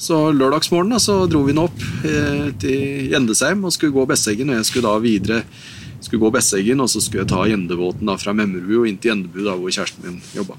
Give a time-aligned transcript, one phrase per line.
[0.00, 4.48] Så lørdagsmorgen da, så dro vi nå opp eh, til Gjendesheim og skulle gå Besseggen.
[4.52, 5.42] Og jeg skulle da videre
[6.00, 9.12] skulle gå Besseggen, og så skulle jeg ta Gjendebåten da fra Memmerbu og inn til
[9.12, 10.56] Gjendebu, da, hvor kjæresten min jobba.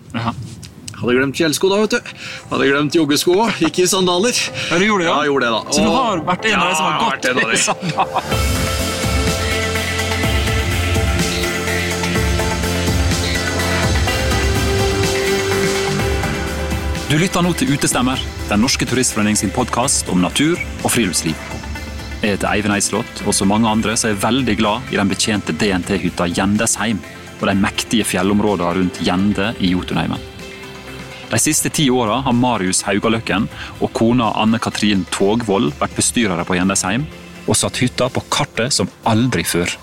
[1.01, 2.13] Hadde glemt fjellsko da, vet du.
[2.51, 3.39] Hadde glemt joggesko.
[3.63, 4.37] Gikk i sandaler.
[4.69, 5.17] Ja, du gjorde det, ja?
[5.17, 5.65] Ja, gjorde det da.
[5.73, 8.89] Så du har vært en av de som har gått i sandaler?
[17.11, 18.15] Du lytter nå til Utestemmer,
[18.47, 21.35] Den norske turistforening sin podkast om natur og friluftsliv.
[22.21, 25.11] Jeg heter Eivind Eislott, og som mange andre så er jeg veldig glad i den
[25.11, 27.01] betjente DNT-hytta Gjendesheim
[27.41, 30.23] og de mektige fjellområdene rundt Gjende i Jotunheimen.
[31.33, 33.49] De siste ti åra har Marius Haugaløkken
[33.81, 37.03] og kona Anne Katrin Togvold vært bestyrere på Gjendesheim
[37.43, 39.75] og satt hytta på kartet som aldri før.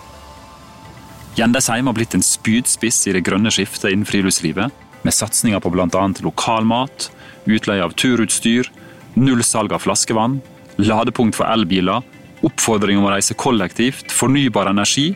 [1.37, 4.73] Gjendesheim har blitt en spydspiss i det grønne skiftet innen friluftslivet,
[5.05, 6.09] med satsinger på bl.a.
[6.25, 7.11] lokalmat,
[7.49, 8.69] utleie av turutstyr,
[9.19, 10.39] null salg av flaskevann,
[10.79, 12.05] ladepunkt for elbiler,
[12.47, 15.11] oppfordring om å reise kollektivt, fornybar energi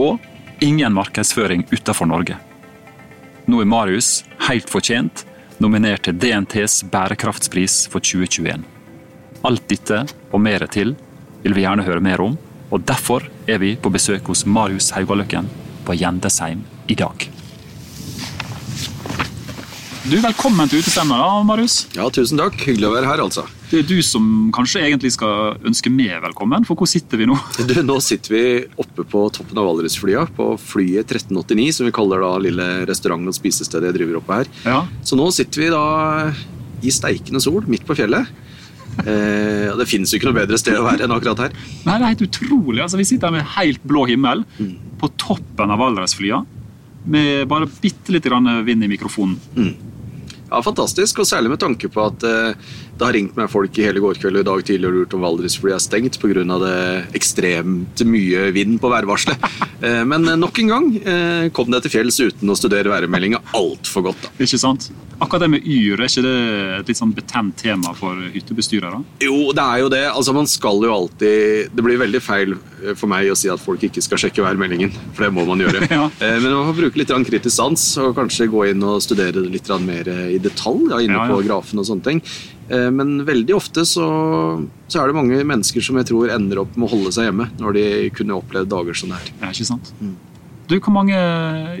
[0.00, 0.18] og
[0.64, 2.38] ingen markedsføring utenfor Norge.
[3.44, 5.26] Nå er Marius, helt fortjent,
[5.60, 8.64] nominert til DNTs bærekraftspris for 2021.
[9.44, 10.00] Alt dette
[10.32, 10.94] og mer til
[11.44, 12.38] vil vi gjerne høre mer om,
[12.72, 15.50] og derfor er vi på besøk hos Marius Haugaløkken
[15.84, 17.33] på Gjendesheim i dag.
[20.04, 21.74] Du, Velkommen til Utestemmer, da, Marius.
[21.96, 22.58] Ja, tusen takk.
[22.60, 23.46] Hyggelig å være her, altså.
[23.70, 27.38] Det er du som kanskje egentlig skal ønske meg velkommen, for hvor sitter vi nå?
[27.70, 28.42] Du, nå sitter vi
[28.84, 33.36] oppe på toppen av Valdresflya, på flyet 1389, som vi kaller da lille restaurant og
[33.38, 34.50] spisestedet jeg driver oppe her.
[34.68, 35.84] Ja, Så nå sitter vi da
[36.84, 38.28] i steikende sol midt på fjellet.
[39.08, 41.56] Eh, det finnes jo ikke noe bedre sted å være enn akkurat her.
[41.88, 42.82] Nei, Det er helt utrolig.
[42.84, 44.44] altså Vi sitter her med helt blå himmel
[45.00, 46.44] på toppen av Valdresflya,
[47.08, 48.28] med bare bitte litt
[48.68, 49.40] vind i mikrofonen.
[50.54, 52.54] Ja, Fantastisk, og særlig med tanke på at eh,
[52.94, 55.16] det har ringt meg folk i hele går kveld og i dag tidlig og lurt
[55.16, 56.44] om Valdresflyet er stengt pga.
[56.62, 56.76] det
[57.18, 59.42] ekstremt mye vind på værvarselet.
[59.84, 64.06] Eh, men nok en gang eh, kom det til fjells uten å studere værmeldinga altfor
[64.06, 64.22] godt.
[64.22, 64.30] da.
[64.46, 64.86] Ikke sant?
[65.18, 66.36] Akkurat det med yr, er ikke det
[66.78, 69.02] et litt sånn betent tema for hyttebestyrere?
[69.20, 70.02] Jo, det er jo det.
[70.08, 73.62] Altså, man skal jo alltid Det blir veldig feil eh, for meg å si at
[73.62, 75.84] folk ikke skal sjekke værmeldingen, for det må man gjøre.
[75.94, 76.08] Ja.
[76.20, 79.52] Eh, Men man får bruke litt kritisk sans og kanskje gå inn og studere det
[79.52, 82.20] litt mer eh, i detalj ja, inne Ja, på grafen og sånne ting.
[82.68, 84.06] Eh, Men veldig ofte så,
[84.88, 87.50] så er det mange mennesker som jeg tror ender opp med å holde seg hjemme
[87.60, 87.86] når de
[88.16, 89.34] kunne opplevd dager som det her.
[89.42, 89.92] Ja, ikke sant?
[90.64, 91.16] Du, Hvor mange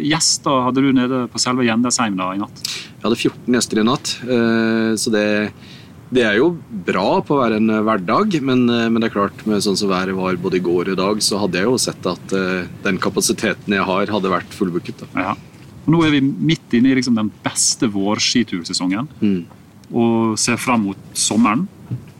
[0.04, 2.60] gjester hadde du nede på selve Gjendesheim da i natt?
[2.68, 5.24] Jeg hadde 14 gjester i natt, eh, så det,
[6.14, 6.50] det er jo
[6.86, 9.90] bra på å være en hverdag, men, eh, men det er klart med sånn som
[9.90, 12.68] været var både i går og i dag, så hadde jeg jo sett at uh,
[12.84, 15.02] den kapasiteten jeg har, hadde vært fullbooket.
[15.18, 15.34] Ja.
[15.84, 19.44] Og Nå er vi midt inne i liksom den beste vårskitursesongen Mm.
[19.92, 21.66] og ser fram mot sommeren.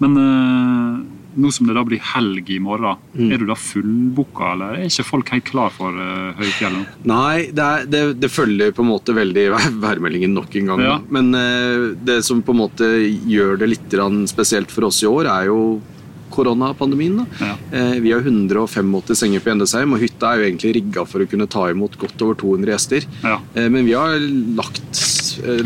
[0.03, 0.97] Men eh,
[1.37, 3.31] nå som det da blir helg i morgen, Mm.
[3.33, 6.97] er du da fullbooka, eller er ikke folk helt klar for uh, høyfjellet?
[7.07, 9.45] Nei, det, er, det, det følger på en måte veldig
[9.85, 10.83] værmeldingen nok en gang.
[10.83, 10.97] Ja.
[11.15, 12.89] Men uh, det som på en måte
[13.31, 13.99] gjør det litt
[14.31, 15.81] spesielt for oss i år, er jo
[16.35, 17.17] koronapandemien.
[17.23, 17.27] da.
[17.41, 17.55] Ja.
[17.73, 21.29] Uh, Vi har 185 senger på Gjendesheim, og hytta er jo egentlig rigga for å
[21.31, 23.07] kunne ta imot godt over 200 gjester.
[23.23, 23.39] Ja.
[23.55, 24.19] Men vi har
[24.59, 24.83] lagt,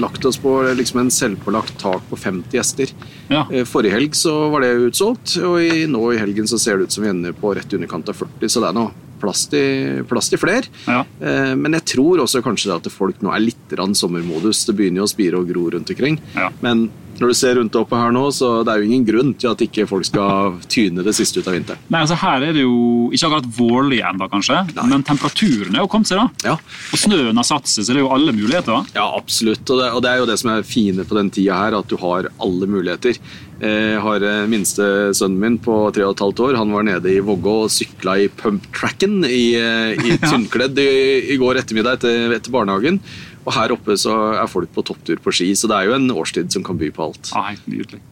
[0.00, 2.92] lagt oss på liksom en selvpålagt tak på 50 gjester.
[3.28, 3.44] Ja.
[3.52, 6.88] Eh, Forrige helg så var det utsolgt, og i, nå i helgen så ser det
[6.88, 8.86] ut som vi ender på rett i underkant av 40, så det er nå
[9.18, 10.68] plass til, plass til flere.
[10.86, 11.00] Ja.
[11.20, 14.64] Eh, Men jeg tror også kanskje at folk nå er litt rann sommermodus.
[14.68, 16.20] Det begynner jo å spire og gro rundt omkring.
[16.36, 16.52] Ja.
[16.62, 16.84] Men
[17.20, 19.62] når du ser rundt oppe her nå, så det er jo ingen grunn til at
[19.64, 21.80] ikke folk skal tyne det siste ut av vinteren.
[21.90, 24.86] Nei, altså Her er det jo ikke akkurat vårlig ennå, kanskje, Nei.
[24.92, 26.18] men temperaturen er jo kommet seg.
[26.22, 26.52] da.
[26.52, 26.56] Ja,
[26.94, 28.86] Og snøen har satt seg, så det er jo alle muligheter.
[28.94, 29.64] Ja, absolutt.
[29.68, 31.88] Og det, og det er jo det som er fine på den tida her, at
[31.90, 33.18] du har alle muligheter.
[33.58, 34.84] Eh, Jeg har eh, minste
[35.18, 36.58] sønnen min på tre og et halvt år.
[36.60, 40.88] Han var nede i Vågå og sykla i pumptracken i, eh, i tynnkledd i,
[41.34, 43.00] i går ettermiddag etter, etter barnehagen.
[43.48, 46.10] Og her oppe så er folk på topptur på ski, så det er jo en
[46.12, 47.30] årstid som kan by på alt.
[47.32, 48.02] Ja, helt nydelig.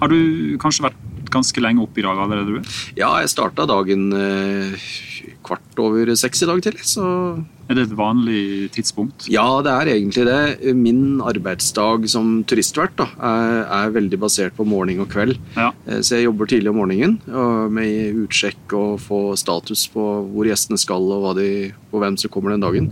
[0.00, 2.56] Har du kanskje vært ganske lenge oppe i dag allerede?
[2.56, 2.78] du?
[2.96, 4.88] Ja, jeg starta dagen eh,
[5.48, 7.04] kvart over seks i dag tidlig, så
[7.68, 9.26] Er det et vanlig tidspunkt?
[9.28, 10.74] Ja, det er egentlig det.
[10.76, 15.36] Min arbeidsdag som turistvert da, er, er veldig basert på morgen og kveld.
[15.56, 15.70] Ja.
[15.86, 20.48] Eh, Så jeg jobber tidlig om morgenen og med utsjekk og få status på hvor
[20.48, 22.88] gjestene skal og, de, og hvem som kommer den dagen.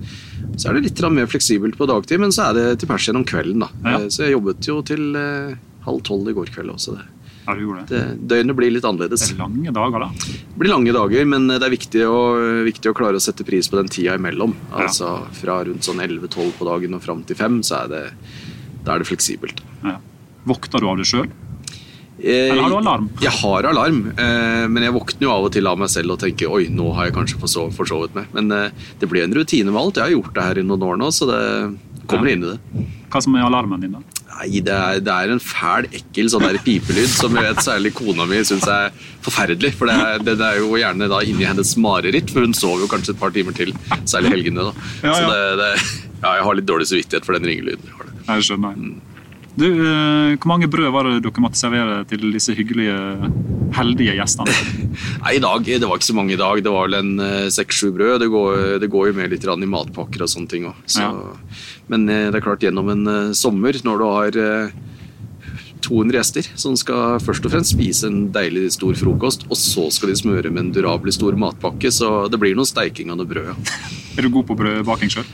[0.61, 3.25] Så er det litt mer fleksibelt på dagtid, men så er det til pers gjennom
[3.25, 3.64] kvelden.
[3.64, 3.70] da.
[3.85, 3.99] Ja.
[4.05, 5.56] Eh, Så jeg jobbet jo til eh,
[5.88, 6.99] halv tolv i går kveld også.
[7.00, 7.06] Det.
[7.47, 7.89] Ja, du gjorde det.
[7.95, 9.23] Det, døgnet blir litt annerledes.
[9.29, 10.09] Det er lange dager, da.
[10.35, 12.17] Det blir lange dager, men det er viktig å,
[12.67, 14.55] viktig å klare å sette pris på den tida imellom.
[14.73, 14.85] Ja.
[14.89, 18.05] Altså Fra rundt sånn 11-12 på dagen og fram til 5, så er det,
[18.87, 19.63] da er det fleksibelt.
[19.87, 19.99] Ja.
[20.47, 21.31] Vokter du av det sjøl?
[22.19, 23.09] Eh, Eller har du alarm?
[23.21, 26.21] Jeg har alarm, eh, men jeg våkner jo av og til av meg selv og
[26.23, 27.41] tenker oi, nå har jeg kanskje
[27.77, 28.31] forsovet meg.
[28.33, 28.71] Men eh,
[29.03, 30.01] det blir en rutine med alt.
[30.01, 31.43] Jeg har gjort det her i noen år nå, så det
[32.09, 32.35] kommer Ja.
[32.39, 32.87] inn i det.
[33.13, 34.01] Hva som er alarmen din, da?
[34.37, 37.94] Nei, det er, det er en fæl, ekkel sånn der pipelyd som jeg vet særlig
[37.97, 38.93] kona mi syns er
[39.25, 39.73] forferdelig.
[39.79, 42.91] For det er, det, er jo gjerne da inni hennes mareritt, for hun sover jo
[42.93, 43.73] kanskje et par timer til.
[44.05, 44.88] Særlig helgene, da.
[45.00, 45.29] Ja, Så ja.
[45.33, 45.73] det, det,
[46.21, 47.93] ja, jeg har litt dårlig samvittighet for den ringelyden.
[47.93, 48.17] jeg.
[48.29, 48.81] Jeg skjønner.
[49.56, 52.97] Du, eh, Hvor mange brød var det dere måtte servere til disse hyggelige,
[53.76, 54.53] heldige gjestene?
[55.25, 56.61] Nei, i dag, Det var ikke så mange i dag.
[56.62, 58.20] Det var vel en eh, seks-sju brød.
[58.20, 60.82] Det går, det går jo med litt i matpakker og sånne ting òg.
[61.00, 61.11] Ja.
[61.88, 64.41] Men eh, det er klart, gjennom en sommer, når du har
[65.87, 70.12] 200 gjester som skal først og fremst spise en deilig stor frokost, og så skal
[70.12, 73.53] de smøre med en durabelig stor matpakke, så det blir noe steiking av noe brød.
[73.55, 73.94] Ja.
[74.17, 75.27] Er du god på brødbaking sjøl?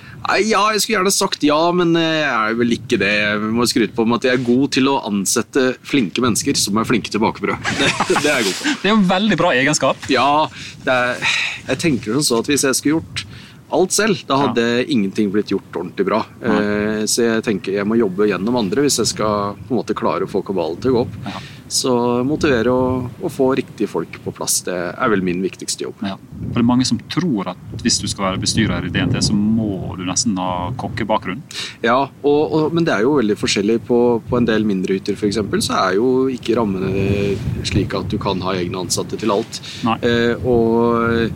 [0.42, 3.10] Ja, jeg skulle gjerne sagt ja, men eh, jeg er vel ikke det.
[3.20, 6.80] Jeg må skryte på meg at jeg er god til å ansette flinke mennesker som
[6.80, 7.70] er flinke til å bakebrød.
[7.82, 8.74] Det, det er jeg god på.
[8.82, 10.10] Det er en veldig bra egenskap.
[10.10, 10.48] Ja,
[10.82, 11.38] det er,
[11.68, 13.24] jeg tenker sånn så at hvis jeg skulle gjort
[13.72, 16.20] alt selv, da hadde ingenting blitt gjort ordentlig bra.
[16.44, 19.96] Eh, så jeg tenker jeg må jobbe gjennom andre hvis jeg skal på en måte
[19.98, 21.18] klare å få kabalen til å gå opp.
[21.26, 21.42] Ja.
[21.72, 21.92] Så
[22.28, 26.02] motivere og, og få riktige folk på plass, det er vel min viktigste jobb.
[26.04, 26.18] Ja.
[26.18, 29.36] For det er mange som tror at hvis du skal være bestyrer i DNT, så
[29.36, 31.40] må du nesten ha kokkebakgrunn.
[31.84, 33.78] Ja, og, og, men det er jo veldig forskjellig.
[33.88, 37.32] På, på en del mindre hytter eksempel, så er jo ikke rammene
[37.64, 39.62] slik at du kan ha egne ansatte til alt.
[39.88, 39.96] Nei.
[40.04, 41.32] Eh, og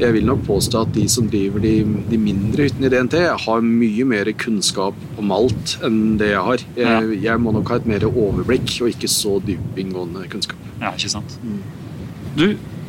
[0.00, 1.72] jeg vil nok påstå at de som driver de,
[2.10, 6.64] de mindre hyttene i DNT, har mye mer kunnskap om alt enn det jeg har.
[6.78, 10.60] Jeg, jeg må nok ha et mer overblikk og ikke så dypinngående kunnskap.
[10.80, 11.36] Ja, ikke sant?
[12.38, 12.46] Du,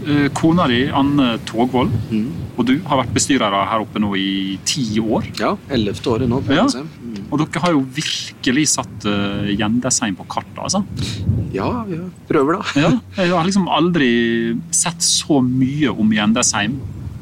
[0.07, 1.91] eh, kona di, Anne Togvold,
[2.57, 5.27] og du har vært bestyrere her oppe nå i ti år.
[5.41, 6.41] Ja, ellevte året nå.
[6.45, 6.67] på Ja.
[6.67, 6.87] NSM.
[7.01, 7.19] Mm.
[7.31, 10.81] Og dere har jo virkelig satt uh, Gjendesheim på kartet, altså.
[11.55, 11.97] Ja, vi
[12.27, 12.63] prøver da.
[12.79, 14.09] Ja, jeg har liksom aldri
[14.75, 16.75] sett så mye om Gjendesheim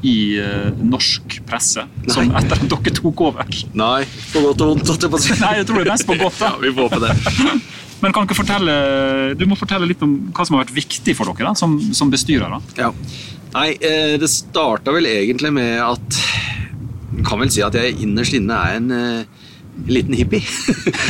[0.06, 3.50] i eh, norsk presse som etter at dere tok over.
[3.78, 5.40] Nei, på godt og vondt.
[5.42, 6.40] Nei, jeg tror det er mest på godt.
[6.44, 7.60] Ja, vi får håpe det.
[8.04, 8.76] Men kan ikke fortelle,
[9.36, 12.12] du må fortelle litt om hva som har vært viktig for dere da, som, som
[12.12, 12.62] bestyrere.
[12.80, 12.94] Ja.
[13.56, 16.20] Nei, eh, det starta vel egentlig med at
[17.26, 19.48] Kan vel si at jeg innerst inne er en eh,
[19.90, 20.44] liten hippie.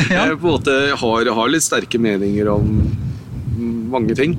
[0.09, 0.25] Ja.
[0.30, 2.80] Jeg på en måte har, har litt sterke meninger om
[3.89, 4.36] mange ting.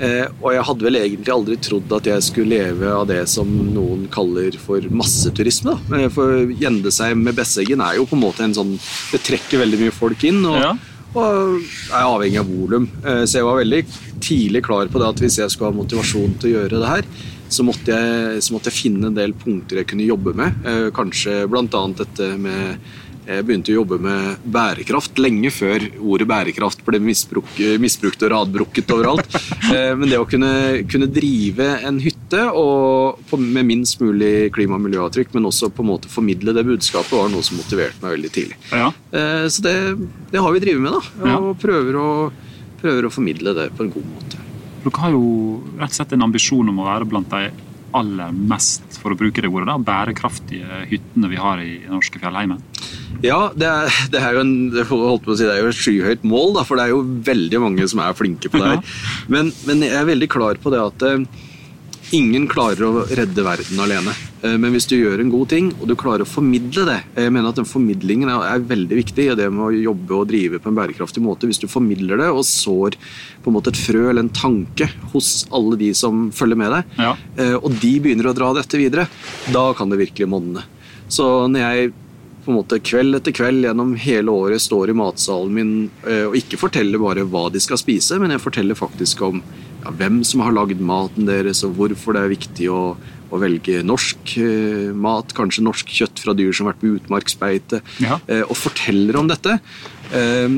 [0.00, 3.48] Eh, og jeg hadde vel egentlig aldri trodd at jeg skulle leve av det som
[3.74, 5.74] noen kaller for masseturisme.
[5.90, 6.08] Da.
[6.14, 8.76] For Gjendesheim med Besseggen er jo på en måte en sånn
[9.12, 10.44] Det trekker veldig mye folk inn.
[10.46, 10.76] og Ja.
[11.14, 11.58] og
[11.90, 12.88] er avhengig av volum.
[13.04, 13.84] Eh, Så jeg var veldig
[14.20, 17.02] tidlig klar på det at hvis jeg skulle ha motivasjon til å gjøre det her,
[17.48, 20.54] så måtte jeg, så måtte jeg finne en del punkter jeg kunne jobbe med.
[20.66, 21.88] Eh, Kanskje bl.a.
[21.96, 22.78] dette med
[23.28, 28.94] Jeg begynte å jobbe med bærekraft lenge før ordet bærekraft ble misbrukt, misbrukt og radbrukket
[28.96, 29.28] overalt.
[29.68, 30.48] Eh, Men det å kunne,
[30.88, 35.84] kunne drive en hytte og på, med minst mulig klima- og miljøavtrykk, men også på
[35.84, 38.56] en måte formidle det budskapet, var noe som motiverte meg veldig tidlig.
[38.72, 38.88] Ja.
[39.12, 39.74] Eh, Så det,
[40.32, 41.34] det har vi drevet med, da.
[41.36, 42.08] Og prøver, å,
[42.80, 44.40] prøver å formidle det på en god måte.
[44.86, 45.28] Dere har jo
[45.82, 47.50] rett og slett en ambisjon om å være blant de
[47.98, 52.62] aller mest, for å bruke det ordet, da, bærekraftige hyttene vi har i norske fjellheimen.
[53.24, 55.80] Ja, det er, det er jo en, holdt på å si, det er jo et
[55.80, 58.96] skyhøyt mål, da, for det er jo veldig mange som er flinke på det her.
[59.32, 61.46] Men, men jeg er veldig klar på det at eh,
[62.16, 64.12] ingen klarer å redde verden alene.
[64.42, 67.32] Eh, Men hvis du gjør en god ting, og du klarer å formidle det Jeg
[67.34, 70.68] mener at den formidlingen er, veldig viktig i det med å jobbe og drive på
[70.70, 71.46] en bærekraftig måte.
[71.50, 72.96] Hvis du formidler det og sår
[73.44, 76.84] på en måte et frø eller en tanke hos alle de som følger med deg,
[76.98, 77.16] Ja.
[77.36, 79.08] eh, og de begynner å dra dette videre,
[79.52, 80.62] da kan det virkelig monne.
[81.08, 81.92] Så når jeg
[82.44, 86.34] på en måte kveld etter kveld gjennom hele året står i matsalen min eh, og
[86.38, 89.42] ikke forteller bare hva de skal spise, men jeg forteller faktisk om
[89.84, 92.80] ja, hvem som har lagd maten deres, og hvorfor det er viktig å,
[93.30, 97.82] å velge norsk eh, mat, kanskje norsk kjøtt fra dyr som har vært på utmarksbeite,
[98.02, 98.18] Ja.
[98.26, 99.58] eh, og forteller om dette.
[100.12, 100.48] Eh,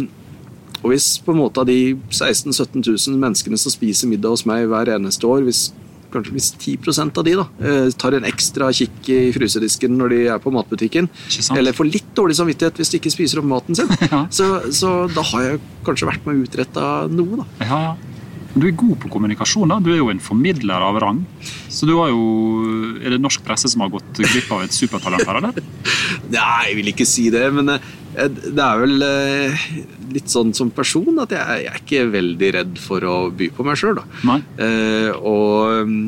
[0.81, 2.81] og hvis på en måte av de 16 000-17
[3.12, 5.67] 000 menneskene som spiser middag hos meg hver eneste år, hvis,
[6.11, 10.21] kanskje hvis 10% av de da, eh, tar en ekstra kikk i frysedisken når de
[10.33, 11.07] er på matbutikken,
[11.55, 14.25] eller får litt dårlig samvittighet hvis de ikke spiser opp maten sin, Ja.
[14.33, 17.43] så, så da har jeg kanskje vært med og utretta noe.
[17.43, 17.47] da.
[17.69, 17.93] Ja, ja.
[18.54, 19.71] Du er god på kommunikasjon.
[19.71, 19.78] da.
[19.83, 21.23] Du er jo en formidler av rang.
[21.71, 22.25] Så du har jo
[23.00, 25.62] Er det norsk presse som har gått glipp av et supertalent her, eller?
[26.35, 29.69] Nei, jeg vil ikke si det, men eh, det er vel eh,
[30.12, 33.64] litt sånn som person at jeg, jeg er ikke veldig redd for å by på
[33.64, 34.02] meg sjøl.
[34.28, 34.40] Nei.
[34.61, 36.04] Eh, og mm,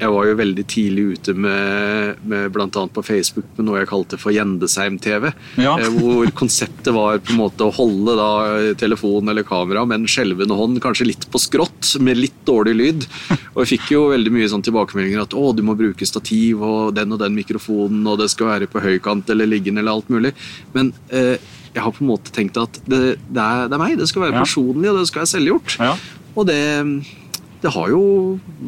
[0.00, 2.66] jeg var jo veldig tidlig ute med, med bl.a.
[2.70, 5.28] på Facebook med noe jeg kalte for Gjendesheim-TV.
[5.62, 5.76] Ja.
[5.78, 8.28] eh, Hvor konseptet var på en måte å holde da
[8.80, 13.06] telefon eller kamera med en skjelvende hånd, kanskje litt på skrått, med litt dårlig lyd.
[13.54, 16.94] Og jeg fikk jo veldig mye sånn tilbakemeldinger at å, du må bruke stativ og
[16.98, 20.34] den og den mikrofonen, og det skal være på høykant eller liggende eller alt mulig.
[20.74, 21.36] Men eh,
[21.74, 24.26] jeg har på en måte tenkt at det, det, er, det er meg, det skal
[24.26, 24.42] være Ja.
[24.44, 25.78] personlig, og det skal være selvgjort.
[25.82, 25.94] Ja.
[26.34, 26.58] Og det,
[27.64, 28.00] det har jo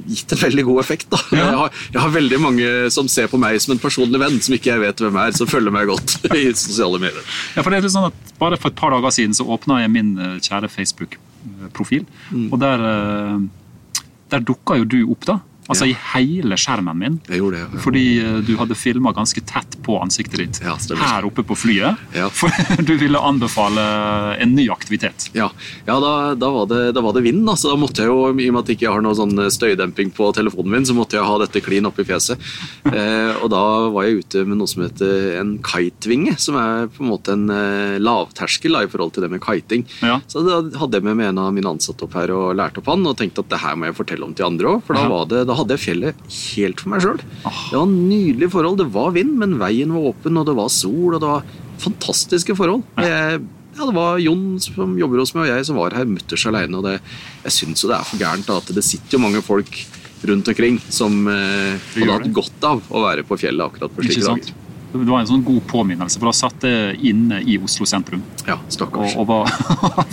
[0.09, 1.09] gitt en veldig god effekt.
[1.13, 1.21] da.
[1.31, 1.39] Ja.
[1.39, 4.57] Jeg, har, jeg har veldig mange som ser på meg som en personlig venn, som
[4.57, 7.35] ikke jeg vet hvem er, som følger meg godt i sosiale medier.
[7.55, 9.79] Ja, for det er litt sånn at Bare for et par dager siden så åpna
[9.81, 12.03] jeg min eh, kjære Facebook-profil.
[12.29, 12.51] Mm.
[12.53, 14.03] Og der, eh,
[14.35, 15.39] der dukka jo du opp, da.
[15.69, 15.93] Altså Ja.
[15.93, 17.21] i hele skjermen min.
[17.29, 17.67] Jeg gjorde det.
[17.75, 17.81] ja.
[17.83, 21.97] Fordi eh, du hadde filma ganske tett på ansiktet ditt Ja, her oppe på flyet.
[22.15, 22.29] Ja.
[22.39, 22.51] For
[22.83, 23.83] du ville anbefale
[24.43, 25.31] en ny aktivitet.
[25.35, 25.51] Ja,
[25.87, 27.43] ja da, da, var det, da var det vind.
[27.49, 30.13] Altså, da måtte jeg jo, I og med at jeg ikke har noe sånn støydemping
[30.17, 32.39] på telefonen min, så måtte jeg ha dette klin oppi fjeset.
[32.97, 33.61] Eh, og da
[33.93, 37.49] var jeg ute med noe som heter en kitevinge, som er på en måte en
[37.51, 39.83] eh, lavterskel da, i forhold til det med kiting.
[40.07, 40.21] Ja.
[40.31, 42.89] Så da hadde jeg med meg en av mine ansatte opp her og lærte opp
[42.93, 45.03] han, og tenkte at det her må jeg fortelle om til andre òg, for da,
[45.11, 47.21] var det, da hadde jeg fjellet helt for meg sjøl.
[47.49, 47.61] Ah.
[47.73, 48.81] Det var nydelige forhold.
[48.81, 51.47] Det var vind, men veien var åpen, og det var sol, og det var
[51.83, 52.85] fantastiske forhold.
[53.03, 53.43] Jeg,
[53.77, 56.81] ja, det var Jon som jobber hos meg, og jeg som var her mutters aleine.
[56.81, 56.99] Og det,
[57.45, 59.83] jeg syns jo det er for gærent at det sitter jo mange folk
[60.27, 64.25] rundt omkring som eh, hadde hatt godt av å være på fjellet akkurat på slike
[64.25, 64.55] dager.
[65.03, 68.55] Det var en sånn god påminnelse, for da satt jeg inne i Oslo sentrum Ja,
[68.57, 69.17] og, stakkars.
[69.19, 69.51] og var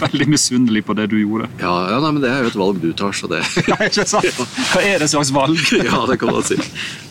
[0.04, 1.48] veldig misunnelig på det du gjorde.
[1.62, 4.06] Ja, ja nei, men det er jo et valg du tar, så det Ja, ikke
[4.10, 4.28] sant?
[4.74, 5.60] Hva er det slags valg?
[5.90, 6.58] Ja, det kan man si.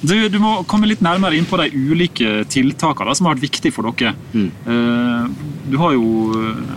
[0.03, 3.73] Du, du må komme litt nærmere inn på de ulike tiltakene som har vært viktige
[3.75, 4.15] for dere.
[4.35, 4.51] Mm.
[4.67, 6.07] Eh, Du har jo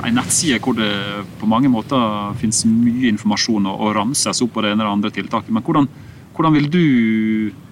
[0.06, 0.92] en nettside hvor det
[1.42, 5.12] på mange måter finnes mye informasjon og, og ramses opp på det ene eller andre
[5.16, 5.50] tiltaket.
[5.56, 5.88] Men hvordan,
[6.36, 6.86] hvordan vil du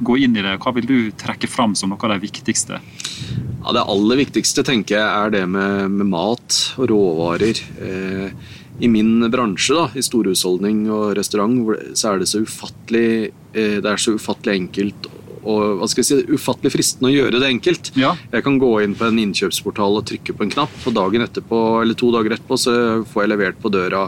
[0.05, 0.55] gå inn i det?
[0.63, 2.79] Hva vil du trekke fram som noe av det viktigste?
[2.79, 7.59] Ja, Det aller viktigste tenker jeg er det med, med mat og råvarer.
[7.83, 8.53] Eh,
[8.83, 11.59] I min bransje, da, i storhusholdning og restaurant,
[11.95, 15.11] så er det så ufattelig eh, Det er så ufattelig enkelt
[15.43, 17.91] og hva skal jeg si, ufattelig fristende å gjøre det enkelt.
[17.99, 18.13] Ja.
[18.31, 21.59] Jeg kan gå inn på en innkjøpsportal og trykke på en knapp, og dagen etterpå,
[21.81, 22.75] eller to dager etterpå så
[23.11, 24.05] får jeg levert på døra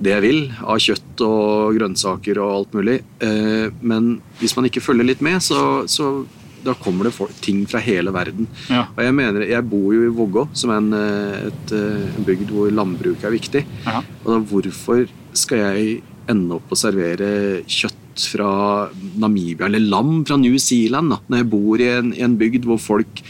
[0.00, 2.98] det jeg vil av kjøtt og grønnsaker og alt mulig.
[3.24, 6.24] Eh, Men hvis man ikke følger litt med, så, så
[6.64, 8.48] da kommer det folk, ting fra hele verden.
[8.68, 8.84] Ja.
[8.96, 12.26] Og jeg mener, jeg bor jo i Vågå, som er en, eh, et, eh, en
[12.26, 13.64] bygd hvor landbruk er viktig.
[13.86, 14.02] Ja.
[14.24, 15.04] Og da hvorfor
[15.38, 17.94] skal jeg ende opp å servere kjøtt
[18.32, 18.88] fra
[19.22, 22.66] Namibia, eller lam fra New Zealand, da, når jeg bor i en, i en bygd
[22.66, 23.22] hvor folk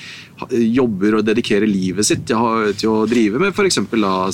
[0.49, 3.79] jobber og dedikerer livet sitt til å, til å drive med f.eks.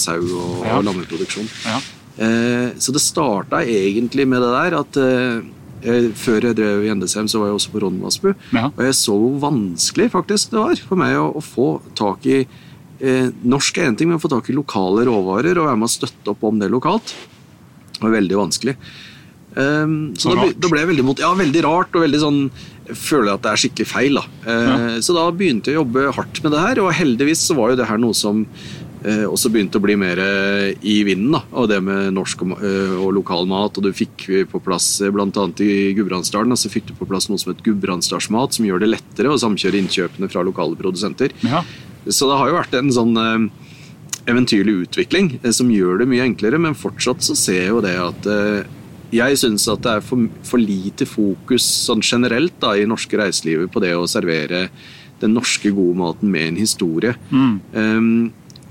[0.04, 0.76] sau og, Ja.
[0.78, 1.48] og lammeproduksjon.
[1.66, 1.78] Ja.
[2.18, 5.40] Eh, så det starta egentlig med det der at eh,
[5.84, 8.28] jeg, før jeg drev i Endesheim, så var jeg også på Ronvassbu.
[8.54, 8.68] Ja.
[8.70, 11.68] Og jeg så hvor vanskelig faktisk det var for meg å, å få
[11.98, 15.68] tak i eh, Norsk er én ting, men å få tak i lokale råvarer og
[15.70, 17.16] være med å støtte opp om det lokalt.
[18.00, 18.78] Var veldig vanskelig.
[19.54, 22.40] Um, så Så da, da ble jeg veldig mot, ja, veldig rart og veldig sånn
[22.84, 24.18] jeg føler at det er skikkelig feil.
[24.18, 24.24] da.
[24.50, 27.72] Eh, Så da begynte jeg å jobbe hardt med det her, og heldigvis så var
[27.72, 28.42] jo det her noe som
[29.04, 31.34] også begynte å bli mer eh, i vinden.
[31.36, 33.76] da, Og det med norsk og, eh, og lokal mat.
[33.76, 35.48] Og du fikk på plass, bl.a.
[35.60, 39.32] i Gudbrandsdalen, så fikk du på plass noe som het Gudbrandsdalsmat, som gjør det lettere
[39.32, 41.36] å samkjøre innkjøpene fra lokale produsenter.
[41.44, 41.64] Ja.
[42.08, 43.44] Så det har jo vært en sånn eh,
[44.30, 47.94] eventyrlig utvikling eh, som gjør det mye enklere, men fortsatt så ser jeg jo det
[48.00, 48.72] at eh,
[49.14, 53.72] jeg syns at det er for, for lite fokus sånn generelt da, i norske reiselivet
[53.72, 54.66] på det å servere
[55.20, 57.14] den norske gode maten med en historie.
[57.30, 57.52] Mm.
[57.72, 58.08] Um,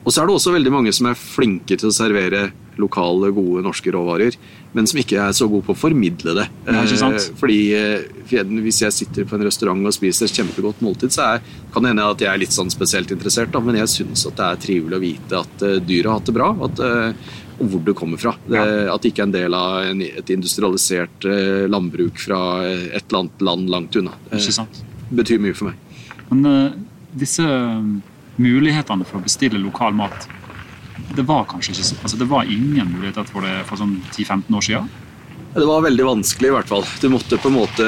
[0.04, 2.50] og så er det også veldig mange som er flinke til å servere
[2.82, 4.36] lokale, gode norske råvarer,
[4.74, 6.48] men som ikke er så gode på å formidle det.
[6.66, 7.20] Ja, ikke sant?
[7.22, 11.36] Eh, Fordi eh, Hvis jeg sitter på en restaurant og spiser et kjempegodt måltid, så
[11.36, 11.44] er,
[11.74, 14.40] kan det hende at jeg er litt sånn spesielt interessert, da, men jeg syns at
[14.40, 17.70] det er trivelig å vite at uh, dyret har hatt det bra, at, eh, og
[17.70, 18.34] hvor det kommer fra.
[18.50, 23.04] Det, At det ikke er en del av en, et industrialisert eh, landbruk fra et
[23.04, 24.18] eller annet land langt unna.
[24.32, 24.82] Det Ikke sant?
[25.14, 26.02] betyr mye for meg.
[26.32, 26.80] Men eh,
[27.22, 27.94] disse eh,
[28.42, 30.28] mulighetene for å bestille lokal mat
[31.14, 34.66] det var kanskje ikke altså det var ingen muligheter for det for sånn 10-15 år
[34.66, 34.90] siden?
[35.54, 36.84] Det var veldig vanskelig, i hvert fall.
[37.02, 37.86] Du måtte på en måte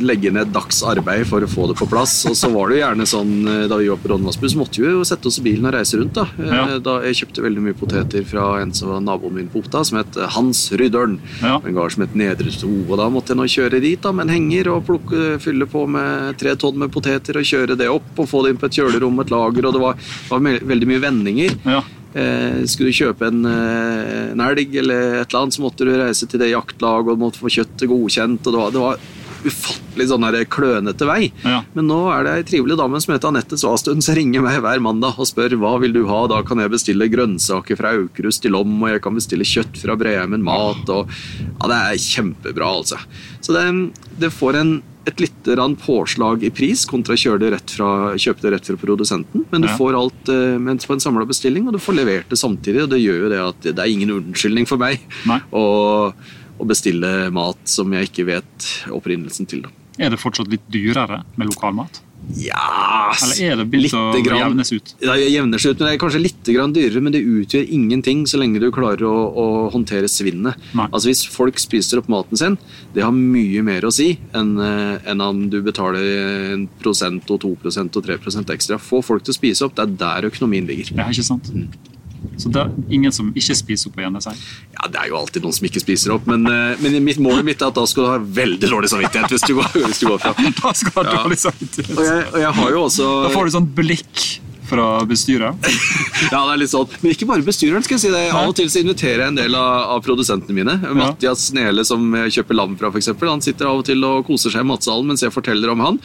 [0.00, 2.14] legge ned dags arbeid for å få det på plass.
[2.30, 4.80] Og så var det jo gjerne sånn eh, da vi var på Ronvassbu, så måtte
[4.80, 6.14] vi jo sette oss i bilen og reise rundt.
[6.16, 6.78] Da Eh, Ja.
[6.84, 9.98] Da Jeg kjøpte veldig mye poteter fra en som var naboen min på Otta, som
[9.98, 11.18] het Hans Ryddølen.
[11.42, 11.58] Ja.
[11.60, 12.68] En gard som het Nedre Sto.
[12.88, 15.84] Og da måtte jeg nå kjøre dit da med en henger og plukke, fylle på
[15.88, 18.78] med tre tonn med poteter og kjøre det opp og få det inn på et
[18.80, 19.94] kjølerom, et lager, og det var,
[20.30, 21.58] var veldig mye vendinger.
[21.68, 21.82] Ja.
[22.14, 25.90] Eh, skulle du kjøpe en, eh, en elg eller et eller annet, så måtte du
[25.98, 28.46] reise til det jaktlaget og måtte få kjøttet godkjent.
[28.46, 28.98] og Det var, det var
[29.44, 31.32] ufattelig sånn her klønete vei.
[31.44, 31.62] Ja.
[31.76, 34.80] Men nå er det ei trivelig dame som heter Anette Svastuen, som ringer meg hver
[34.84, 36.22] mandag og spør hva vil du ha.
[36.30, 39.98] Da kan jeg bestille grønnsaker fra Aukrust i Lom, og jeg kan bestille kjøtt fra
[40.00, 40.88] Breheimen Mat.
[40.94, 43.00] Og, ja, det er kjempebra, altså.
[43.44, 43.66] Så det,
[44.22, 44.74] det får en,
[45.06, 49.44] et lite påslag i pris kontra å kjøpe det rett fra produsenten.
[49.50, 49.76] Men du Ja.
[49.76, 50.28] får alt
[50.60, 52.82] mens på en samla bestilling, og du får levert det samtidig.
[52.84, 55.00] Og det gjør jo det at det er ingen unnskyldning for meg
[55.52, 56.12] å,
[56.58, 59.62] å bestille mat som jeg ikke vet opprinnelsen til.
[59.62, 59.68] Da.
[59.98, 62.00] Er det fortsatt litt dyrere med lokalmat?
[62.40, 64.40] Ja Eller er det begynt å grann.
[64.40, 64.94] jevnes ut?
[65.04, 68.24] Ja, det jevner seg ut, men det er kanskje litt dyrere, men det utgjør ingenting
[68.26, 70.58] så lenge du klarer å, å håndtere svinnet.
[70.74, 70.88] Nei.
[70.90, 72.58] Altså Hvis folk spiser opp maten sin,
[72.94, 77.42] det har mye mer å si enn eh, enn om du betaler en prosent og
[77.44, 78.80] to prosent og tre prosent ekstra.
[78.80, 80.94] Få folk til å spise opp, det er der økonomien ligger.
[80.96, 81.52] Ja, ikke sant?
[82.40, 84.38] Så det er ingen som ikke spiser opp igjen, sier.
[84.76, 87.44] Ja, Det er jo alltid noen som ikke spiser opp, men, eh, men mitt målet
[87.46, 90.08] mitt er at da skal du ha veldig dårlig samvittighet hvis du går, hvis du
[90.10, 90.34] går fra.
[90.62, 91.94] Da skal du ha dårlig samvittighet.
[91.98, 94.24] Og jeg, og jeg har jo også Da får du sånn blikk
[94.64, 95.54] fra bestyret.
[96.32, 96.88] Ja, det er litt sånn.
[97.02, 97.82] Men ikke bare bestyreren.
[97.84, 98.20] skal jeg si det.
[98.32, 100.76] Av og til så inviterer jeg en del av, av produsentene mine.
[100.96, 104.22] Mathias Nele, som jeg kjøper lam fra, for eksempel, han sitter av og til og
[104.24, 105.98] koser seg i matsalen mens jeg forteller om han.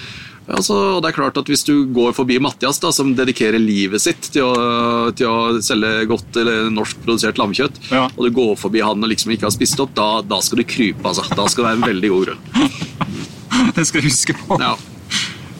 [0.47, 4.01] Altså, og det er klart at Hvis du går forbi Mathias, da, som dedikerer livet
[4.01, 8.07] sitt til å, til å selge godt eller norskprodusert lammekjøtt, Ja.
[8.15, 10.65] og du går forbi han og liksom ikke har spist opp, da, da skal du
[10.65, 11.03] krype.
[11.05, 11.25] altså.
[11.35, 12.71] Da skal det være en veldig god grunn.
[13.75, 14.57] Det skal jeg huske på.
[14.61, 14.73] Ja.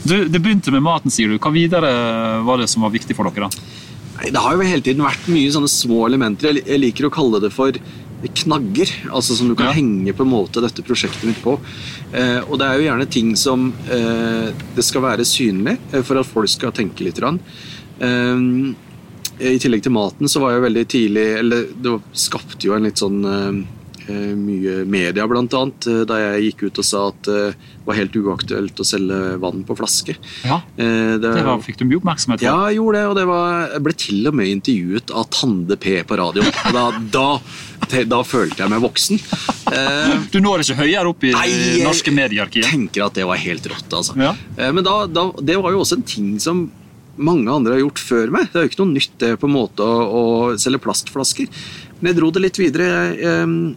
[0.07, 1.38] Du, det begynte med maten, sier du.
[1.38, 1.89] Hva videre
[2.48, 3.50] var det som var viktig for dere?
[3.50, 3.65] da?
[4.19, 6.55] Nei, Det har jo hele tiden vært mye sånne små elementer.
[6.55, 7.75] Jeg jeg liker å kalle det for
[8.27, 8.89] knagger.
[9.11, 9.73] altså Som du kan Ja.
[9.73, 11.59] henge på en måte dette prosjektet mitt på.
[12.13, 16.19] Eh, og det er jo gjerne ting som eh, det skal være synlig eh, for
[16.19, 17.19] at folk skal tenke litt.
[17.19, 18.73] Eh,
[19.39, 22.99] I tillegg til maten så var jeg veldig tidlig Eller det skapte jo en litt
[22.99, 23.61] sånn eh,
[24.09, 28.15] eh, mye media, blant annet, da jeg gikk ut og sa at det var helt
[28.19, 30.15] uaktuelt å selge vann på flaske.
[30.43, 32.45] Ja, det, Det var, fikk du mye oppmerksomhet for.
[32.49, 35.77] ja, jeg gjorde det, og det var, jeg ble til og med intervjuet av Tande
[35.77, 36.41] P på radio.
[36.43, 37.27] Og da, da,
[37.89, 39.19] da følte jeg meg voksen.
[39.74, 42.65] Eh, Du når ikke høyere opp i Nei, jeg- norske mediearkiet.
[42.69, 44.15] tenker at det var helt rått, altså.
[44.17, 44.35] Ja.
[44.57, 46.72] Eh, men da, da, det var jo også en ting som
[47.18, 48.48] mange andre har gjort før meg.
[48.51, 50.24] Det er jo ikke noe nytt det på en måte å, å
[50.57, 51.48] selge plastflasker.
[52.00, 52.87] Men jeg dro det litt videre.
[52.87, 53.75] Jeg, em,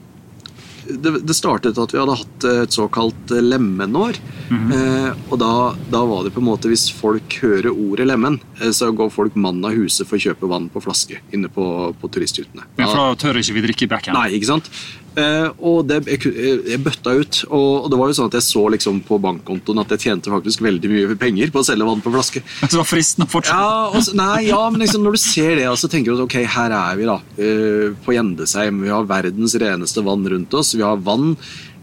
[0.87, 4.19] det, det startet at vi hadde hatt et såkalt lemenår.
[4.53, 5.53] eh, og da,
[5.93, 9.37] da var det på en måte Hvis folk hører ordet lemen, eh, så går folk
[9.39, 11.65] mann av huset for å kjøpe vann på flaske inne på,
[12.01, 12.67] på turisthyttene.
[12.77, 14.19] Men for da tør ikke vi drikke i bekken.
[14.19, 14.71] Nei, ikke sant?
[15.13, 17.41] Eh, og det, jeg, bøtta ut.
[17.51, 20.65] Og, det var jo sånn at jeg så liksom på bankkontoen at jeg tjente faktisk
[20.65, 22.45] veldig mye penger på å selge vann på flaske.
[22.63, 23.59] Så det var fristende å fortsette.
[23.59, 26.77] Ja, nei, ja, men liksom når du ser det, så tenker du at ok, her
[26.77, 28.81] er vi da, eh, på Gjendesheim.
[28.87, 30.73] Vi har verdens reneste vann rundt oss.
[30.77, 31.35] Vi har vann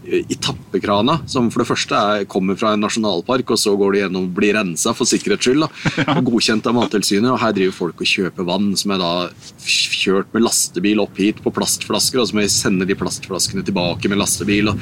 [0.04, 4.02] i tappekrana, som for det første er, kommer fra en nasjonalpark, og så går det
[4.04, 5.66] gjennom blir rensa for sikkerhets skyld.
[5.66, 7.28] da, og Godkjent av Mattilsynet.
[7.34, 9.12] Og her driver folk og kjøper vann som er da
[9.60, 14.10] kjørt med lastebil opp hit på plastflasker, og så må jeg sende de plastflaskene tilbake
[14.10, 14.72] med lastebil.
[14.72, 14.80] og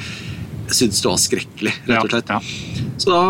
[0.69, 2.53] Jeg syntes det var skrekkelig, rett og slett.
[2.99, 3.23] Så da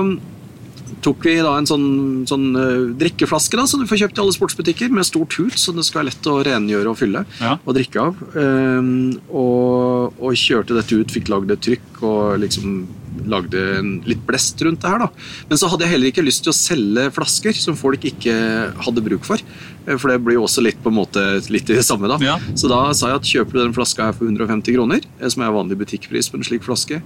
[1.01, 1.87] tok vi da en sånn,
[2.29, 5.73] sånn eh, drikkeflaske da, som du får kjøpt i alle sportsbutikker, med stort hut, så
[5.75, 7.57] det skal være lett å rengjøre og fylle Ja.
[7.65, 8.15] og drikke av.
[8.35, 12.81] Um, og, og kjørte dette ut, fikk lagd et trykk og liksom
[13.29, 15.01] lagde en litt blest rundt det her.
[15.03, 15.09] da.
[15.49, 18.35] Men så hadde jeg heller ikke lyst til å selge flasker som folk ikke
[18.85, 19.41] hadde bruk for.
[19.85, 22.07] eh, For det blir jo også litt på en måte litt i det samme.
[22.07, 22.17] da.
[22.23, 22.37] Ja.
[22.55, 25.43] Så da sa jeg at kjøper du den flaska her for 150 kroner, eh, som
[25.43, 27.01] er vanlig butikkpris på en slik flaske,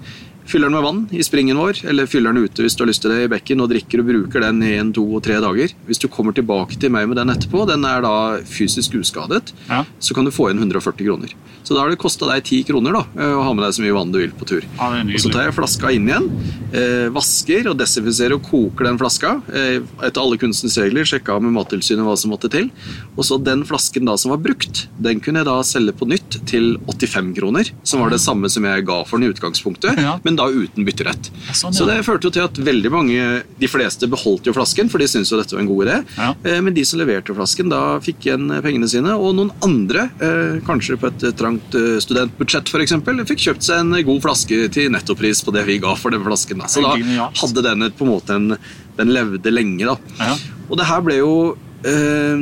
[0.46, 3.02] fyller den med vann i springen vår, eller fyller den ute hvis du har lyst
[3.06, 5.74] til det i bekken, og drikker og bruker den i en, to og tre dager.
[5.88, 8.14] Hvis du kommer tilbake til meg med den etterpå, den er da
[8.46, 9.84] fysisk uskadet, Ja.
[10.00, 11.34] så kan du få inn 140 kroner.
[11.64, 13.82] Så da har det kosta deg 10 kroner da, eh, å ha med deg så
[13.86, 14.62] mye vann du vil på tur.
[14.78, 16.28] Ja, og så tar jeg flaska inn igjen,
[16.74, 19.42] eh, vasker og desinfiserer og koker den flaska.
[19.54, 22.70] Eh, etter alle kunstens regler sjekka med Mattilsynet hva som måtte til.
[23.18, 26.46] Og så den flasken da som var brukt, den kunne jeg da selge på nytt
[26.46, 27.72] til 85 kroner.
[27.84, 30.20] Som var det samme som jeg ga for den i utgangspunktet, Ja.
[30.24, 31.30] men da uten bytterett.
[31.54, 34.98] sånn, Så det førte jo til at veldig mange, de fleste beholdt jo flasken, for
[35.00, 35.98] de syntes jo dette var en god idé.
[36.17, 36.30] Ja.
[36.43, 39.13] Eh, Men de som leverte flasken, da fikk igjen eh, pengene sine.
[39.17, 41.72] Og noen andre, eh, kanskje på et trangt
[42.04, 42.93] studentbudsjett f.eks.,
[43.28, 46.60] fikk kjøpt seg en god flaske til nettopris på det vi ga for den flasken.
[46.60, 46.67] Da.
[46.67, 48.58] Så da hadde den på en måte en
[48.98, 49.96] Den levde lenge, da.
[50.19, 50.36] Ja.
[50.69, 52.38] Og det her ble jo eh,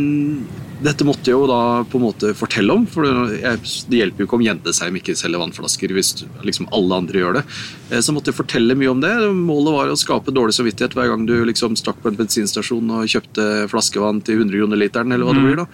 [0.81, 4.37] dette måtte jeg jo da på en måte fortelle om, for det hjelper jo ikke
[4.39, 6.13] om Gjendesheim ikke selger vannflasker hvis
[6.47, 7.43] liksom alle andre gjør det.
[7.91, 9.11] Eh, Så måtte jeg fortelle mye om det.
[9.37, 13.05] Målet var å skape dårlig samvittighet hver gang du liksom stakk på en bensinstasjon og
[13.11, 15.67] kjøpte flaskevann til 100 kroner literen, eller hva det blir da.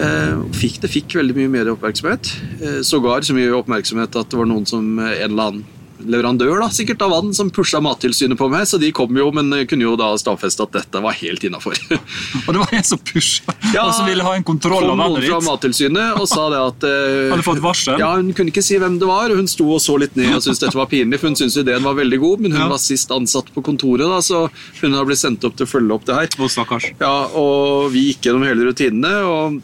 [0.00, 2.34] Eh, Fikk, det fikk veldig mye medieoppmerksomhet.
[2.60, 5.64] Eh, Sågar så mye oppmerksomhet at det var noen som en eller annen
[6.04, 9.52] leverandør da, sikkert av vann som pusha Mattilsynet på meg, så de kom jo, men
[9.70, 11.78] kunne jo da stadfeste at dette var helt innafor.
[12.46, 15.40] Og det var en som pusha, og som ville ha en kontroll av vannet fra.
[15.46, 18.00] Mattilsynet og sa det at eh, Hadde fått varsel?
[18.02, 20.34] Ja, Hun kunne ikke si hvem det var, og hun sto og så litt ned
[20.36, 21.20] og syntes dette var pinlig.
[21.22, 22.68] for Hun syntes ideen var veldig god, men hun Ja.
[22.72, 24.46] var sist ansatt på kontoret, da, så
[24.82, 26.28] hun har blitt sendt opp til å følge opp det her.
[26.40, 26.90] Og stakkars.
[27.00, 29.14] Ja, og Vi gikk gjennom hele rutinene.
[29.26, 29.62] og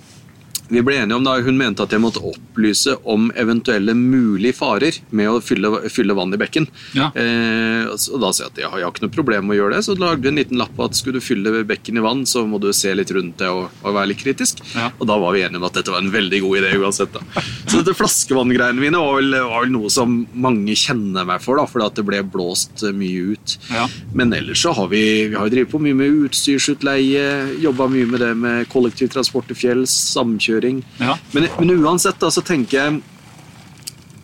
[0.73, 4.97] vi ble enige om da, Hun mente at jeg måtte opplyse om eventuelle mulige farer
[5.11, 6.69] med å fylle, fylle vann i bekken.
[6.97, 7.11] Ja.
[7.19, 9.61] Eh, og da sa jeg at jeg har, jeg har ikke noe problem med å
[9.61, 9.85] gjøre det.
[9.87, 12.45] Så lagde vi en liten lapp på at skulle du fylle bekken i vann, så
[12.49, 14.63] må du se litt rundt det og, og være litt kritisk.
[14.77, 14.89] Ja.
[14.97, 17.13] Og da var vi enige om at dette var en veldig god idé uansett.
[17.13, 17.45] da.
[17.67, 21.67] Så dette flaskevanngreiene mine var vel, var vel noe som mange kjenner meg for, da,
[21.69, 23.57] fordi at det ble blåst eh, mye ut.
[23.73, 23.87] Ja.
[24.17, 27.29] Men ellers så har vi, vi har drevet på mye med utstyrsutleie,
[27.63, 30.62] jobba mye med det med kollektivtransport til fjells, samkjøring.
[31.01, 31.17] Ja.
[31.35, 33.01] Men, men uansett da, så tenker jeg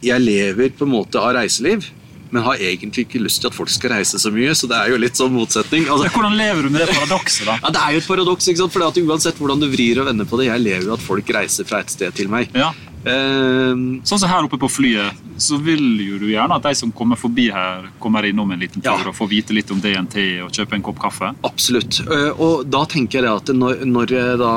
[0.02, 1.88] Jeg lever på en måte av reiseliv,
[2.30, 4.92] men har egentlig ikke lyst til at folk skal reise så mye, så det er
[4.92, 5.88] jo litt sånn motsetning.
[5.90, 7.56] Altså, Hvordan lever du med det paradokset, da?
[7.64, 8.72] ja, Det er jo et paradoks, ikke sant?
[8.76, 11.66] for uansett hvordan du vrir og vender på det, jeg lever jo at folk reiser
[11.66, 12.52] fra et sted til meg.
[12.54, 12.70] Ja.
[13.08, 13.74] Eh,
[14.06, 17.16] Sånn som her oppe på flyet, så vil jo du gjerne at de som kommer
[17.18, 19.08] forbi her, kommer innom en liten tur Ja.
[19.08, 21.32] og får vite litt om DNT og kjøpe en kopp kaffe.
[21.46, 22.00] Absolutt.
[22.06, 24.54] Eh, Og da tenker jeg at når, når jeg da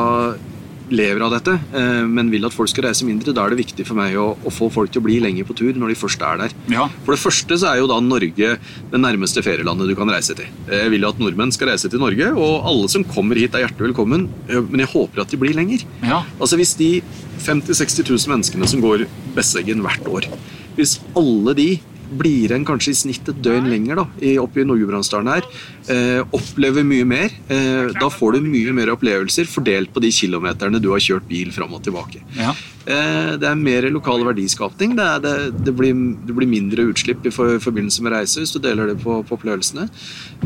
[0.91, 3.86] lever av dette, eh, men vil at folk skal reise mindre, da er det viktig
[3.88, 6.25] for meg å, å få folk til å bli lenger på tur når de først
[6.27, 6.56] er der.
[6.71, 6.88] Ja.
[7.06, 8.54] For det første så er jo da Norge
[8.91, 10.49] det nærmeste ferielandet du kan reise til.
[10.69, 13.65] Jeg vil jo at nordmenn skal reise til Norge, og alle som kommer hit er
[13.65, 15.86] hjertelig velkommen, eh, men jeg håper at de blir lenger.
[16.04, 16.23] Ja.
[16.39, 16.93] Altså Hvis de
[17.41, 20.27] 50 000-60 000 menneskene som går Besseggen hvert år,
[20.75, 21.69] hvis alle de
[22.17, 25.47] blir en kanskje i snitt et døgn lenger da, i, oppe i Nord-Gudbrandsdalen her,
[25.93, 30.82] eh, opplever mye mer, eh, da får du mye mer opplevelser fordelt på de kilometerne
[30.82, 32.24] du har kjørt bil fram og tilbake.
[32.38, 32.54] Ja.
[32.86, 34.95] Eh, det er mer lokal verdiskapning.
[34.97, 35.34] Det, det,
[35.67, 35.95] det, blir,
[36.26, 39.38] det blir mindre utslipp i for, forbindelse med reise hvis du deler det på, på
[39.38, 39.88] opplevelsene.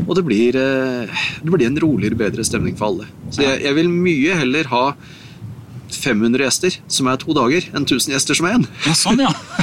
[0.06, 3.12] Og det blir, eh, blir en roligere, bedre stemning for alle.
[3.30, 4.84] Så jeg, jeg vil mye heller ha
[5.96, 8.66] 500 gjester, som er to dager, enn 1000 gjester som er én.
[8.86, 9.32] Ja, sånn, ja.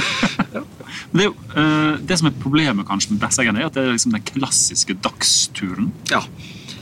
[1.14, 4.16] Det, jo, uh, det som er problemet kanskje med Besseggen, er at det er liksom
[4.16, 5.92] den klassiske dagsturen.
[6.10, 6.24] Ja.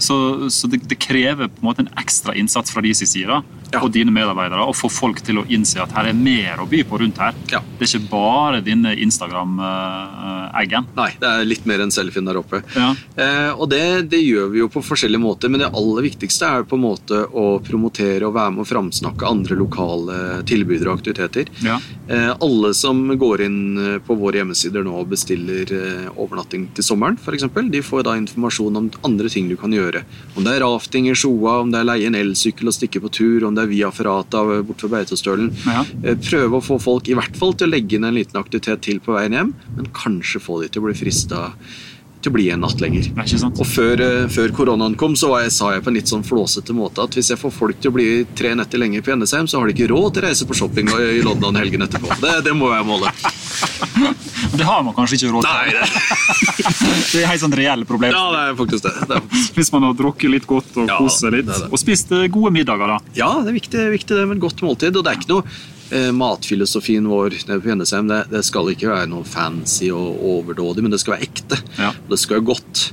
[0.03, 0.17] Så,
[0.51, 3.43] så det, det krever på en måte en ekstra innsats fra de sin side da.
[3.81, 6.83] Og dine medarbeidere og få folk til å innse at her er mer å by
[6.89, 7.37] på rundt her.
[7.49, 10.91] Det er ikke bare denne Instagram-eggen.
[10.99, 12.63] Nei, det er litt mer enn selfien der oppe.
[12.77, 12.93] Ja.
[13.17, 16.67] Eh, og det, det gjør vi jo på forskjellige måter, men det aller viktigste er
[16.69, 21.53] på en måte å promotere og være med å framsnakke andre lokale tilbydere og aktiviteter.
[21.65, 21.79] Ja.
[22.09, 26.87] Eh, alle som går inn eh, på våre hjemmesider nå og bestiller eh, overnatting til
[26.87, 30.03] sommeren, eksempel, de får da informasjon om andre ting du kan gjøre.
[30.37, 33.13] Om det er rafting i Sjoa, om det er leie en elsykkel og stikke på
[33.13, 35.53] tur, om det er via Ferrata bort fra Beitostølen.
[35.67, 35.85] Ja.
[36.03, 38.85] Eh, Prøve å få folk i hvert fall til å legge inn en liten aktivitet
[38.89, 41.51] til på veien hjem, men kanskje få de til å bli frista
[42.23, 43.09] til å bli en natt lenger.
[43.11, 43.61] Det er ikke sant?
[43.63, 46.23] Og før, eh, før koronaen kom, så var jeg, sa jeg på en litt sånn
[46.27, 48.09] flåsete måte at hvis jeg får folk til å bli
[48.39, 50.89] tre netter lenger på Ennesheim, så har de ikke råd til å reise på shopping
[50.95, 52.15] i London helgen etterpå.
[52.23, 53.11] Det, det må jeg måle.
[54.53, 55.53] Det har man kanskje ikke råd til.
[55.55, 55.85] Nei, det,
[57.13, 58.13] Det er helt sånn reelle problem.
[58.13, 58.93] ja, det er faktisk det.
[59.09, 59.55] det er faktisk.
[59.57, 61.47] Hvis man har drukket litt godt og Ja, kost seg litt.
[61.49, 61.69] det.
[61.71, 62.99] Og spist eh, gode middager, da.
[63.17, 64.93] Ja, det er viktig, viktig det med et godt måltid.
[64.99, 65.63] Og det er ikke noe eh,
[66.17, 71.01] matfilosofien vår på NSM Det, det skal ikke være noe fancy og overdådig, men det
[71.03, 71.59] skal være ekte.
[71.79, 71.93] Ja.
[72.09, 72.87] Det skal være godt.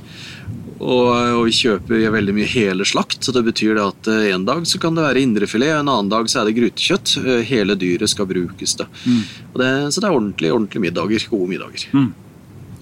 [0.80, 4.46] Og, og vi kjøper veldig mye hele slakt, så det betyr det at eh, en
[4.48, 7.18] dag så kan det være indrefilet, en annen dag så er det grytekjøtt.
[7.20, 8.76] Eh, Hele dyret skal brukes.
[8.80, 8.86] da.
[9.52, 11.26] Og det, så det er ordentlig, ordentlige middager.
[11.34, 11.84] Gode middager.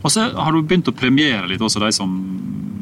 [0.05, 2.13] Og så har du begynt å premiere litt også de som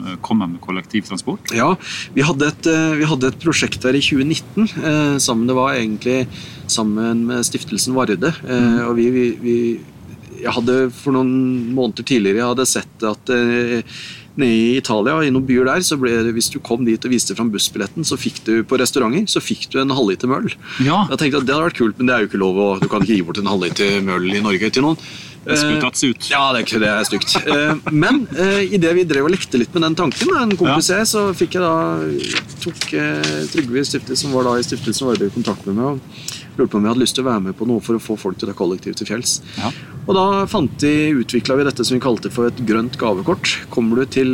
[0.05, 1.55] eh, kommer med kollektivtransport.
[1.57, 1.71] Ja,
[2.17, 4.67] vi hadde, et, eh, vi hadde et prosjekt her i 2019.
[4.83, 6.27] Eh, sammen, det var egentlig
[6.69, 8.35] sammen med Stiftelsen Varde.
[8.45, 9.57] Eh, og vi, vi, vi
[10.37, 13.81] Jeg hadde for noen måneder tidligere jeg hadde sett at eh,
[14.37, 17.13] nede i Italia, i noen byer der, så ble det, hvis du kom dit og
[17.15, 20.51] viste fram bussbilletten, så fikk du på restauranter så fikk du en halvliter møl.
[20.85, 22.61] Ja, Jeg tenkte at Det hadde vært kult, men det er jo ikke lov.
[22.67, 25.01] Og Du kan ikke gi bort en halvliter møl i Norge til noen.
[25.47, 26.29] Det skulle Eh, tatt seg ut.
[26.31, 27.37] ja, det det er stygt.
[27.47, 31.07] Eh, Men uh, idet vi drev og lekte litt med den tanken, en kompis jeg,
[31.07, 31.77] så fikk jeg da
[32.65, 35.87] tok eh, Trygve i stiftelsen, som var da i stiftelsen var i kontakt med meg
[35.95, 36.01] og
[36.57, 38.17] lurte på om jeg hadde lyst til å være med på noe for å få
[38.19, 39.39] folk til det kollektivt til fjells.
[39.61, 39.71] Ja.
[40.07, 43.59] Og da fant de, utvikla vi dette som vi kalte for et grønt gavekort.
[43.71, 44.33] Kommer du til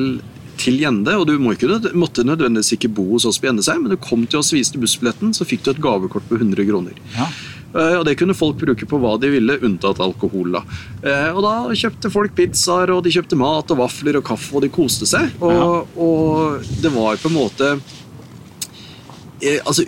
[0.62, 3.94] til Gjende, og du må ikke, måtte nødvendigvis ikke bo hos oss på Gjendesheim, men
[3.94, 6.98] du kom til oss, viste bussbilletten, så fikk du et gavekort på 100 kroner.
[7.16, 7.26] Ja.
[7.74, 10.52] Eh, Og Det kunne folk bruke på hva de ville, unntatt alkohol.
[10.52, 10.62] da.
[11.02, 14.62] Eh, Og Da kjøpte folk pizzaer, og de kjøpte mat og vafler og kaffe, og
[14.62, 15.30] de koste seg.
[15.40, 17.80] Og, og det var på en måte
[19.42, 19.82] eh, altså,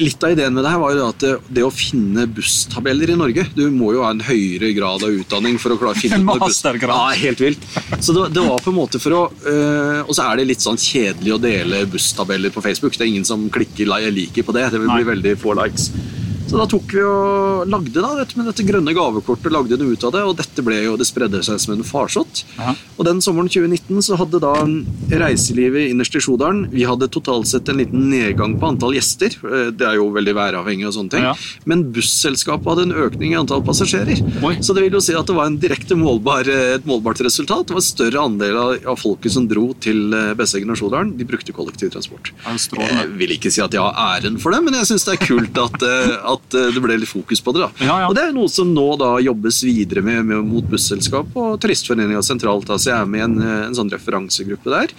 [0.00, 3.16] litt av ideen med det her var jo at det, det å finne busstabeller i
[3.18, 6.20] Norge Du må jo ha en høyere grad av utdanning for å klare å finne
[6.22, 6.94] En mastergrad.
[6.94, 7.66] Ja, helt vilt.
[8.00, 9.22] Så det, det var på en måte for å
[10.06, 12.96] Og så er det litt sånn kjedelig å dele busstabeller på Facebook.
[12.96, 14.68] Det er ingen som klikker li- liker på det.
[14.72, 15.90] Det vil bli veldig få likes.
[16.50, 20.02] Så da tok vi og lagde da, dette med dette grønne gavekortet, lagde det ut
[20.08, 22.42] av det, og dette ble jo, det spredde seg som en farsott.
[22.98, 24.54] Og den sommeren 2019 så hadde da
[25.20, 29.34] reiselivet innerst i Sjodalen Vi hadde totalt sett en liten nedgang på antall gjester.
[29.46, 31.22] Eh, Det er jo veldig væravhengig og sånne ting.
[31.28, 31.34] Ja.
[31.70, 34.18] Men busselskapet hadde en økning i antall passasjerer.
[34.42, 34.56] Oi.
[34.60, 37.66] Så det vil jo si at det var en direkte målbar, eh, et målbart resultat.
[37.70, 41.14] Det var en større andel av, av folket som dro til eh, Besseggen og Sjodalen.
[41.18, 42.32] De brukte kollektivtransport.
[42.90, 45.24] Jeg vil ikke si at jeg har æren for det, men jeg syns det er
[45.26, 47.66] kult at, eh, at eh, det ble litt fokus på det.
[47.66, 47.70] da.
[47.86, 48.10] Ja, ja.
[48.10, 52.22] Og det er noe som nå da jobbes videre med, med mot busselskap og Turistforeninga
[52.26, 52.70] sentralt.
[52.76, 54.96] Så jeg er med i en, eh, en sånn referansegruppe der.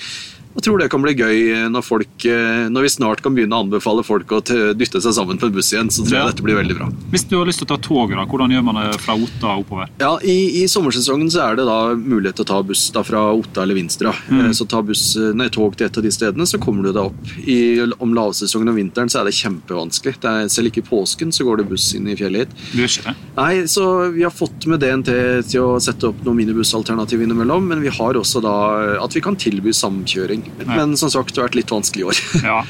[0.55, 3.55] Og tror det kan bli gøy eh, når, folk, eh, når vi snart kan begynne
[3.55, 4.41] å anbefale folk å
[4.75, 5.89] dytte seg sammen på en buss igjen.
[5.93, 6.23] Så tror Ja.
[6.25, 6.89] jeg dette blir veldig bra.
[7.13, 9.53] Hvis du har lyst til å ta toget, da, hvordan gjør man det fra Otta
[9.61, 9.87] oppover?
[10.01, 13.23] Ja, i, I sommersesongen så er det da mulighet til å ta buss da fra
[13.33, 14.11] Otta eller Vinstra.
[14.29, 14.41] Mm.
[14.45, 17.03] Eh, Så ta buss, nei, tog til et av de stedene, så kommer du deg
[17.07, 17.31] opp.
[17.47, 20.17] I, om lavsesongen og vinteren så er det kjempevanskelig.
[20.21, 22.55] Det er, selv ikke i påsken så går det buss inn i fjellet hit.
[22.73, 23.15] Du gjør ikke det?
[23.37, 25.09] Nei, så Vi har fått med DNT
[25.49, 28.53] til å sette opp noen minibussalternativ innimellom, men vi har også da
[29.01, 30.40] at vi kan tilby samkjøring.
[30.57, 30.75] Men, Ja.
[30.75, 32.21] men som sagt, det har vært litt vanskelig i år.
[32.51, 32.63] Ja,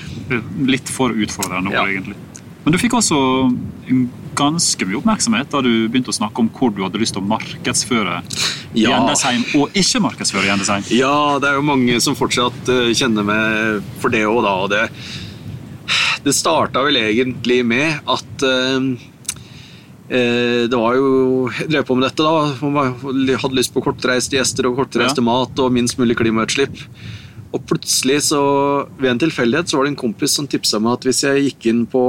[0.68, 2.16] litt for utfordrende år, egentlig.
[2.64, 3.18] Men du fikk også
[4.38, 7.28] ganske mye oppmerksomhet da du begynte å snakke om hvor du hadde lyst til å
[7.28, 8.20] markedsføre
[8.78, 8.94] Ja.
[8.94, 10.86] Gjendesheim, og ikke markedsføre Gjendesheim.
[10.94, 14.54] Ja, det er jo mange som fortsatt eh, kjenner meg for det òg, da.
[14.64, 14.84] Og det,
[16.24, 18.78] det starta vel egentlig med at eh,
[20.08, 23.36] eh, det var jo Jeg drev på med dette, da.
[23.42, 25.28] Hadde lyst på kortreiste gjester og kortreiste Ja.
[25.28, 26.78] mat og minst mulig klimautslipp.
[27.52, 28.40] Og plutselig, så
[29.00, 31.66] ved en tilfeldighet, så var det en kompis som tipsa meg at hvis jeg gikk
[31.74, 32.06] inn på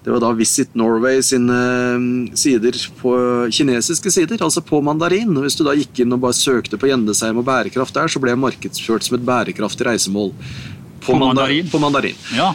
[0.00, 1.56] det var da Visit Norway sine
[2.00, 3.10] mm, sider på
[3.52, 5.34] kinesiske sider, altså på mandarin.
[5.44, 8.32] Hvis du da gikk inn og bare søkte på Gjendesheim og bærekraft der, så ble
[8.32, 10.32] jeg markedsført som et bærekraftig reisemål.
[11.04, 11.68] På manda- mandarin?
[11.68, 12.16] På mandarin.
[12.32, 12.54] Ja,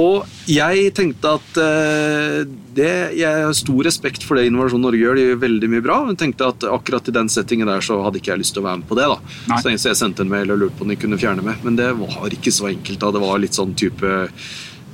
[0.00, 2.40] Og jeg tenkte at eh,
[2.74, 5.98] det, Jeg har stor respekt for det Innovasjon Norge gjør, de gjør veldig mye bra.
[6.08, 8.68] Men tenkte at akkurat i den settingen der så hadde ikke jeg lyst til å
[8.68, 9.08] være med på det.
[9.12, 9.34] da.
[9.52, 9.60] Nei.
[9.78, 11.62] Så jeg sendte en mail og lurte på om de kunne fjerne meg.
[11.66, 13.00] Men det var ikke så enkelt.
[13.04, 13.12] da.
[13.14, 14.16] Det var litt sånn type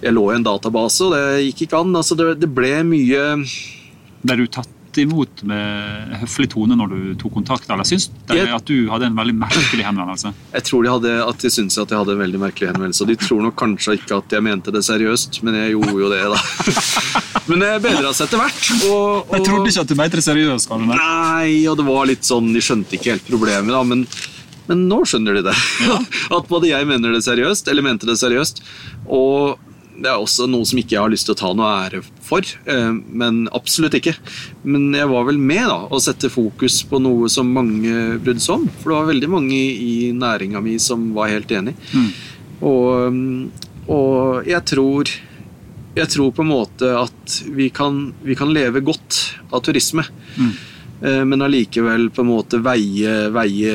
[0.01, 1.97] Jeg lå i en database, og det gikk ikke an.
[1.97, 3.25] Altså, det, det ble mye
[4.21, 8.67] Ble du tatt imot med høflig tone når du tok kontakt, eller syns de at
[8.67, 10.33] du hadde en veldig merkelig henvendelse?
[10.55, 13.05] Jeg tror de hadde, at de syntes at jeg hadde en veldig merkelig henvendelse.
[13.05, 16.11] Og de tror nok kanskje ikke at jeg mente det seriøst, men jeg gjorde jo
[16.13, 16.41] det, da.
[17.51, 18.67] Men det bedra seg etter hvert.
[18.87, 19.33] Og, og...
[19.35, 20.69] Jeg trodde ikke at du mente det seriøst.
[20.71, 20.85] Karl.
[20.91, 21.55] Nei.
[21.71, 24.05] Og det var litt sånn, de skjønte ikke helt problemet da, men,
[24.69, 25.57] men nå skjønner de det.
[26.37, 28.63] At både jeg mener det seriøst, eller mente det seriøst,
[29.09, 29.59] og
[30.01, 32.47] det er også noe som ikke jeg har lyst til å ta noe ære for,
[32.73, 34.15] eh, men absolutt ikke.
[34.65, 38.59] Men jeg var vel med da, å sette fokus på noe som mange brydde seg
[38.59, 41.77] om, for det var veldig mange i, i næringa mi som var helt enig.
[41.93, 42.09] Mm.
[42.71, 43.19] Og,
[43.91, 45.13] og jeg tror
[45.97, 49.19] jeg tror på en måte at vi kan, vi kan leve godt
[49.51, 50.05] av turisme.
[50.39, 50.53] Mm.
[51.03, 53.71] Eh, Men allikevel på en måte veie, veie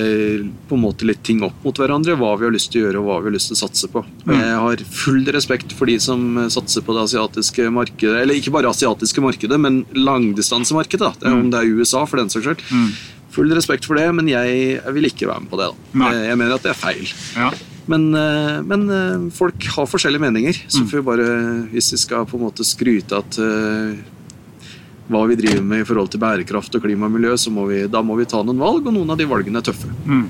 [0.70, 2.14] på en måte litt ting opp mot hverandre.
[2.20, 3.90] Hva vi har lyst til å gjøre og hva vi har lyst til å satse
[3.90, 4.04] på.
[4.28, 4.36] Mm.
[4.38, 8.22] Jeg har full respekt for de som eh, satser på det asiatiske markedet.
[8.22, 11.14] Eller ikke bare asiatiske markedet, men langdistansemarkedet.
[11.22, 11.30] da.
[11.34, 11.40] Mm.
[11.48, 12.62] Om det er USA, for den saks skyld.
[12.70, 12.90] Mm.
[13.36, 15.72] Full respekt for det, men jeg, vil ikke være med på det.
[15.74, 16.12] da.
[16.12, 17.10] Eh, Jeg mener at det er feil.
[17.36, 17.50] Ja.
[17.88, 18.08] Men,
[18.66, 20.88] men folk har forskjellige meninger, så Mm.
[20.90, 21.26] får vi bare,
[21.70, 23.38] hvis vi skal på en måte skryte at
[25.08, 27.84] hva vi driver med i forhold til bærekraft og klima og miljø, så må vi,
[27.92, 29.92] da må vi ta noen valg, og noen av de valgene er tøffe.
[30.06, 30.26] Mm.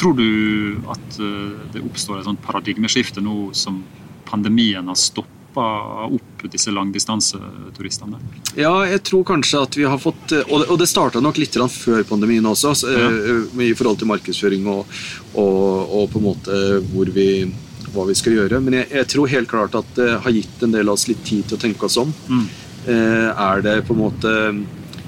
[0.00, 3.82] Tror du at eh, det oppstår et sånt paradigmeskifte nå som
[4.26, 5.66] pandemien har stoppa
[6.08, 8.18] opp disse langdistanseturistene?
[8.58, 11.38] Ja, jeg tror kanskje at vi har fått eh, Og det, og det starta nok
[11.38, 14.98] litt før pandemien også, så, eh, i forhold til markedsføring og,
[15.36, 16.58] og, og på en måte
[16.90, 17.46] hvor vi,
[17.94, 18.58] hva vi skal gjøre.
[18.64, 21.22] Men jeg, jeg tror helt klart at det har gitt en del av oss litt
[21.28, 22.10] tid til å tenke oss om.
[22.26, 22.48] Mm.
[22.82, 24.30] Eh, er det på en måte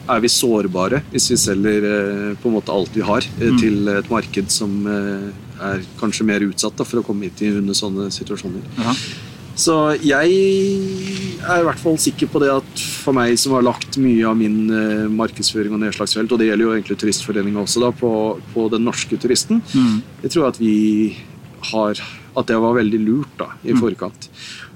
[0.06, 3.58] er vi sårbare hvis vi selger eh, på en måte alt vi har eh, Mm.
[3.58, 8.10] til et marked som er kanskje mer utsatt da, for å komme hit under sånne
[8.14, 8.62] situasjoner?
[8.78, 8.92] Ja.
[9.56, 10.30] Så jeg
[11.46, 14.36] er i hvert fall sikker på det at for meg som har lagt mye av
[14.36, 14.66] min
[15.14, 18.10] markedsføring og nedslagsfelt, og det gjelder jo egentlig Turistforeninga også, da, på,
[18.54, 20.02] på den norske turisten, Mm.
[20.24, 21.16] jeg tror at vi
[21.72, 21.94] har
[22.36, 23.78] At det var veldig lurt da, i Mm.
[23.78, 24.28] forkant.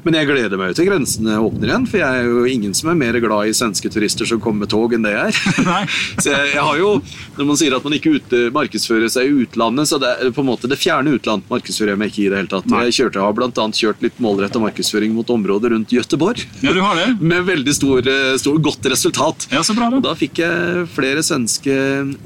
[0.07, 2.99] Men jeg gleder meg til grensene åpner igjen, for jeg er jo ingen som er
[2.99, 5.89] mer glad i svenske turister som kommer med tog, enn det jeg er.
[6.23, 6.91] Så jeg, jeg har jo,
[7.39, 10.45] Når man sier at man ikke ute, markedsfører seg i utlandet, så det er på
[10.45, 12.69] en måte det fjerne utlandet markedsfører jeg meg ikke i det hele tatt.
[12.71, 12.85] Nei.
[12.89, 16.43] Jeg kjørte, har annet kjørt litt målretta markedsføring mot området rundt Gøteborg.
[16.65, 17.09] Ja, du har det?
[17.33, 19.49] Med veldig stor, eh, stor, godt resultat.
[19.55, 20.01] Ja, så bra, da.
[20.09, 21.75] da fikk jeg flere svenske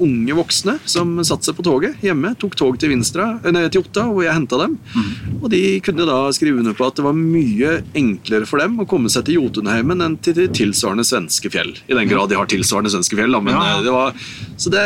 [0.03, 2.33] unge voksne som satte seg på toget hjemme.
[2.41, 4.77] Tok tog til Vinstra, eh, nei, til Otta, hvor jeg henta dem.
[5.41, 7.62] Og de kunne da skrive under på at det var mye
[7.97, 11.73] enklere for dem å komme seg til Jotunheimen enn til de tilsvarende svenske fjell.
[11.87, 13.41] I den grad de har tilsvarende svenske fjell, da.
[13.43, 14.13] Men Ja, eh, det var
[14.57, 14.83] Så det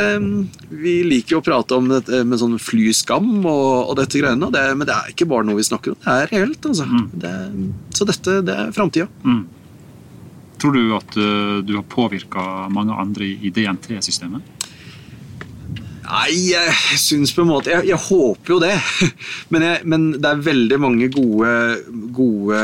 [0.70, 4.64] Vi liker å prate om dette med sånn flyskam og, og dette greiene, og det,
[4.78, 6.02] men det er ikke bare noe vi snakker om.
[6.04, 6.88] Det er reelt, altså.
[7.14, 7.36] Det,
[7.96, 9.08] så dette, det er framtida.
[9.24, 9.46] Mm.
[10.58, 14.57] Tror du at eh, du har påvirka mange andre i DNT-systemet?
[16.08, 18.76] Nei, jeg syns på en måte Jeg, jeg håper jo det.
[19.52, 21.52] Men, jeg, men det er veldig mange gode,
[22.16, 22.62] gode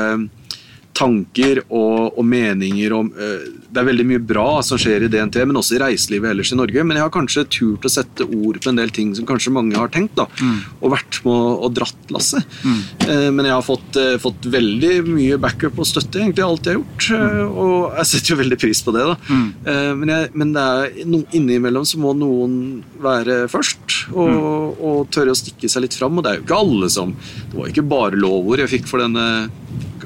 [0.94, 5.40] tanker og, og meninger om øh, Det er veldig mye bra som skjer i DNT,
[5.50, 6.84] men også i reiselivet ellers i Norge.
[6.86, 9.74] Men jeg har kanskje turt å sette ord på en del ting som kanskje mange
[9.80, 10.14] har tenkt.
[10.20, 10.28] da,
[10.84, 12.46] Og vært med og, og dratt lasset.
[13.10, 16.76] Eh, men jeg har fått, eh, fått veldig mye backup og støtte egentlig alt jeg
[16.78, 17.10] har gjort.
[17.18, 19.08] eh, og jeg setter jo veldig pris på det.
[19.10, 19.18] da.
[19.74, 25.10] Eh, men, jeg, men det er no, innimellom så må noen være først og, og
[25.10, 26.18] tørre å stikke seg litt fram.
[26.22, 29.02] Og det er jo ikke alle som Det var ikke bare lovord jeg fikk for
[29.02, 29.26] denne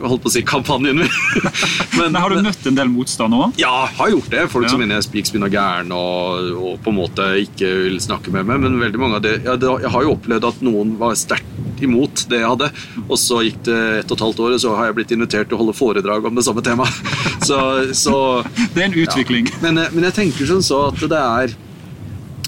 [0.01, 1.09] holdt på å si kampanjen min.
[1.97, 3.57] men, Men Har du møtt en del motstand òg?
[3.61, 4.45] ja, har gjort det.
[4.53, 4.71] Folk Ja.
[4.73, 8.31] som mener jeg er spik og gæren og, og på en måte ikke vil snakke
[8.33, 8.59] med meg.
[8.63, 11.81] Men veldig mange av det, ja, det Jeg har jo opplevd at noen var sterkt
[11.83, 12.71] imot det jeg hadde.
[13.07, 15.49] Og så gikk det ett og et halvt år, og så har jeg blitt invitert
[15.51, 16.93] til å holde foredrag om det samme temaet.
[17.47, 17.57] Så,
[17.95, 18.15] så
[18.73, 19.45] Det er en utvikling.
[19.47, 19.59] ja.
[19.61, 21.53] men, men jeg tenker sånn så at det er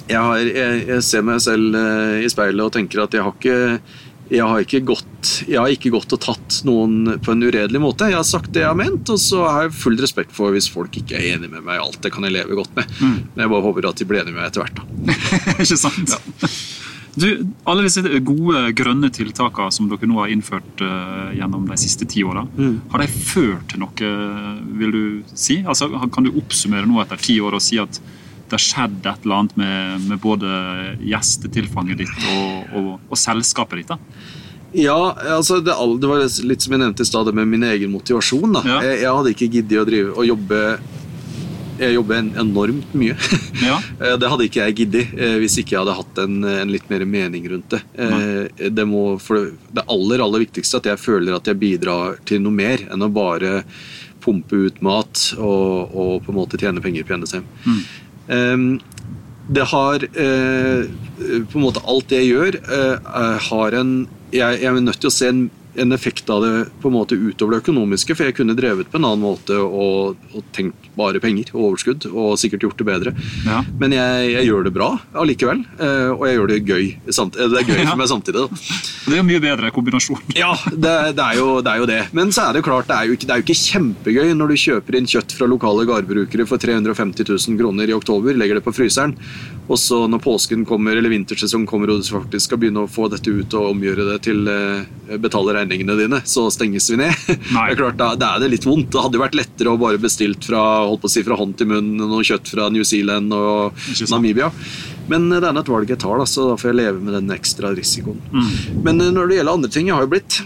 [0.10, 3.36] jeg, har, jeg, jeg ser meg selv eh, i speilet og tenker at jeg har
[3.36, 3.60] ikke
[4.30, 8.12] jeg har, ikke gått, jeg har ikke gått og tatt noen på en uredelig måte.
[8.12, 10.70] Jeg har sagt det jeg har ment, og så har jeg full respekt for hvis
[10.70, 11.98] folk ikke er enig med meg i alt.
[12.04, 12.92] Det kan jeg leve godt med.
[13.02, 14.78] Men jeg bare håper at de blir enige med meg etter hvert.
[14.78, 15.18] da.
[15.66, 16.14] ikke sant?
[17.20, 17.26] Du,
[17.68, 22.22] alle disse gode grønne tiltakene som dere nå har innført uh, gjennom de siste ti
[22.24, 22.46] åra,
[22.94, 24.14] har de ført til noe,
[24.80, 25.60] vil du si?
[25.66, 27.98] Altså, kan du oppsummere nå etter ti år og si at
[28.50, 30.52] det har skjedd et eller annet med, med både
[31.06, 33.92] gjestetilfanget ditt og, og, og selskapet ditt?
[33.94, 34.00] da?
[34.78, 35.00] Ja,
[35.38, 38.52] altså det, det var litt som jeg nevnte i stad, med min egen motivasjon.
[38.60, 38.62] da.
[38.70, 38.80] Ja.
[38.86, 40.60] Jeg, jeg hadde ikke giddet å drive og jobbe
[41.80, 43.16] Jeg jobber enormt mye.
[43.70, 43.78] Ja.
[44.00, 46.86] Eh, Det hadde ikke jeg giddet eh, hvis ikke jeg hadde hatt en, en litt
[46.92, 47.80] mer mening rundt det.
[47.98, 48.20] Ja.
[48.70, 49.42] Det, må, det,
[49.76, 53.04] det aller aller viktigste er at jeg føler at jeg bidrar til noe mer enn
[53.04, 53.64] å bare
[54.24, 57.46] pumpe ut mat og, og på en måte tjene penger på NSM.
[57.68, 60.84] Eh, det har eh,
[61.50, 63.94] På en måte alt det jeg gjør, eh, har en
[64.30, 65.48] jeg er nødt til å se en,
[65.80, 66.52] en effekt av det
[66.84, 70.18] på en måte utover det økonomiske, for jeg kunne drevet på en annen måte og,
[70.36, 73.14] og tenkt bare penger og overskudd og sikkert gjort det bedre.
[73.48, 73.62] Ja.
[73.80, 74.90] Men jeg, jeg gjør det bra
[75.20, 76.86] allikevel, eh, og jeg gjør det gøy.
[77.40, 78.46] eh, Det er gøy for meg samtidig.
[78.46, 78.64] da.
[79.10, 80.22] Det er jo mye bedre kombinasjon.
[80.38, 82.02] Ja, det, det, er jo, det er jo det.
[82.18, 84.54] Men så er det klart, det er jo ikke, det er jo ikke kjempegøy når
[84.54, 88.66] du kjøper inn kjøtt fra lokale gårdbrukere for 350 000 kroner i oktober, legger det
[88.68, 89.16] på fryseren,
[89.70, 93.06] og så når påsken kommer eller vintersesongen kommer og du faktisk skal begynne å få
[93.14, 97.14] dette ut og omgjøre det til eh, betale regningene dine, så stenges vi ned.
[97.54, 97.70] Nei.
[97.70, 98.92] Det er klart, da, da er det litt vondt.
[98.94, 101.58] Det hadde jo vært lettere å bare bestilt fra, holdt på å si, fra hånd
[101.60, 103.78] til munn noe kjøtt fra New Zealand og
[104.10, 104.52] Namibia.
[105.10, 107.04] Men eh, det er nå et valg jeg tar, da, så da får jeg leve
[107.04, 108.22] med den ekstra risikoen.
[108.86, 110.42] Men eh, når det gjelder andre ting, jeg har jo blitt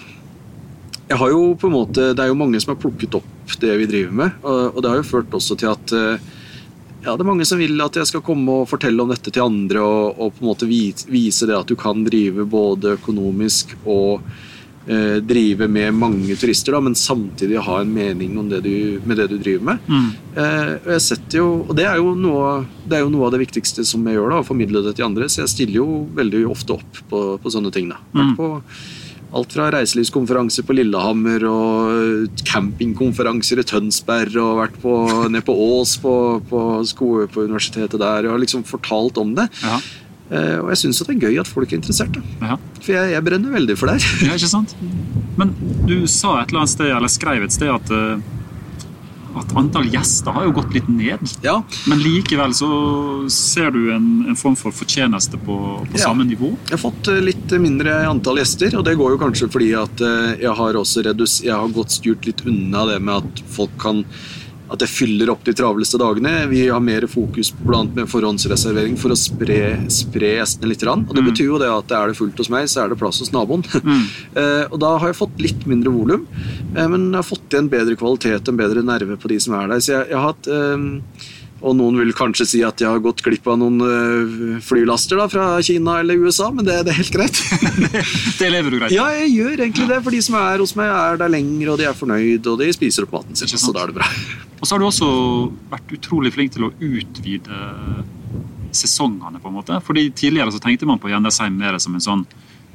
[1.04, 3.74] jeg har jo på en måte, Det er jo mange som har plukket opp det
[3.82, 6.32] vi driver med, og, og det har jo ført også til at eh,
[7.04, 9.44] ja, det er mange som vil at jeg skal komme og fortelle om dette til
[9.44, 14.24] andre og, og på en måte vise, det at du kan drive både økonomisk og
[15.24, 19.30] drive med mange turister, da, men samtidig ha en mening om det du, med det
[19.32, 19.86] du driver med.
[20.36, 22.50] Eh, og jeg setter jo, og det er jo, noe,
[22.84, 25.08] det er jo noe av det viktigste som jeg gjør, da, å formidle det til
[25.08, 25.30] andre.
[25.32, 27.93] Så jeg stiller jo veldig ofte opp på, på sånne ting.
[27.93, 28.02] da.
[28.13, 28.36] Mm.
[28.39, 28.52] på
[29.34, 34.93] alt fra reiselivskonferanser på Lillehammer og campingkonferanser i Tønsberg og vært på,
[35.34, 36.13] ned på Ås på,
[36.50, 39.48] på skole på universitetet der og liksom fortalt om det.
[39.63, 39.80] Ja.
[40.32, 42.16] Eh, og jeg syns det er gøy at folk er interessert.
[42.42, 42.56] Ja.
[42.80, 44.30] For jeg, jeg brenner veldig for det her.
[44.30, 44.76] Ja, ikke sant?
[45.38, 45.52] Men
[45.90, 48.24] du sa et eller annet sted, eller skrev et sted at, eh,
[49.34, 51.22] at antall gjester har jo gått litt ned.
[51.42, 51.56] Ja,
[51.90, 52.68] Men likevel så
[53.34, 55.56] ser du en, en form for fortjeneste på,
[55.90, 56.04] på Ja.
[56.06, 56.52] samme nivå.
[56.70, 60.06] Jeg har fått eh, litt mindre antall gjester, og det går jo kanskje fordi at
[60.40, 64.06] jeg har også redus jeg har gått styrt litt unna det med at folk kan
[64.74, 66.32] at jeg fyller opp de travleste dagene.
[66.49, 69.59] Vi har mer fokus blant med forhåndsreservering for å spre,
[69.93, 70.84] spre gjestene litt.
[70.84, 71.30] Og det Mm.
[71.30, 73.63] betyr jo det at er det fullt hos meg, så er det plass hos naboen.
[73.84, 74.01] Mm.
[74.36, 76.26] uh, og da har jeg fått litt mindre volum,
[76.76, 79.67] uh, men jeg har fått igjen bedre kvalitet, en bedre nerve på de som er
[79.71, 79.80] der.
[79.80, 80.89] Så jeg, jeg har hatt eh,
[81.64, 85.30] og noen vil kanskje si at jeg har gått glipp av noen eh, flylaster da,
[85.32, 87.39] fra Kina eller USA, men det, det er helt greit.
[88.41, 90.89] Det lever du greit ja, jeg gjør egentlig det, for de som er hos meg,
[90.91, 93.86] er der lenger, og de er fornøyd, og de spiser opp maten sin, så da
[93.86, 94.09] er det bra.
[94.59, 95.07] Og så har du også
[95.72, 97.61] vært utrolig flink til å utvide
[98.76, 99.80] sesongene, på en måte.
[99.86, 102.26] Fordi tidligere så tenkte man på Gjendesheim mer som en sånn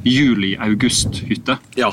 [0.07, 1.59] juli-august-hytte.
[1.79, 1.91] Ja,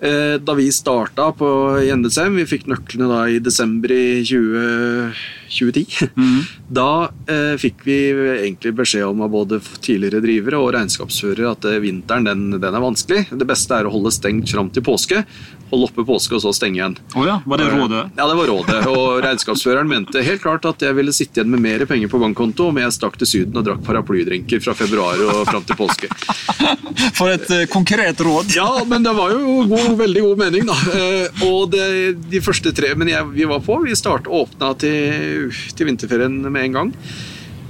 [0.00, 1.48] eh, da vi starta på
[1.84, 5.12] Gjendesheim, vi fikk nøklene da i desember i 20,
[5.52, 6.10] 2010,
[6.80, 6.90] da
[7.30, 7.98] eh, fikk vi
[8.38, 12.84] egentlig beskjed om av både tidligere drivere og regnskapsførere at eh, vinteren den, den er
[12.84, 13.26] vanskelig.
[13.30, 15.24] Det beste er å holde stengt fram til påske.
[15.72, 16.96] Holde oppe påske og så stenge igjen.
[17.16, 18.02] Oh ja, var det rådet?
[18.18, 18.80] Ja, det var rådet.
[18.92, 22.68] Og regnskapsføreren mente helt klart at jeg ville sitte igjen med mer penger på bankkonto
[22.68, 26.10] om jeg stakk til Syden og drakk paraplydrinker fra februar og fram til påske.
[27.18, 28.52] For et eh, konkret råd!
[28.56, 30.76] Ja, men det var jo god, veldig god mening, da.
[30.92, 31.86] Eh, og det,
[32.30, 36.68] de første tre men jeg, vi var på, vi start, åpna til, til vinterferien med
[36.68, 36.96] en gang.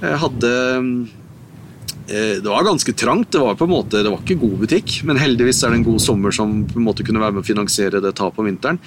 [0.02, 0.52] Jeg hadde
[2.10, 3.30] eh, det var ganske trangt.
[3.32, 5.86] Det var på en måte, det var ikke god butikk, men heldigvis er det en
[5.86, 8.80] god sommer som på en måte kunne være med å finansiere det tapet om vinteren.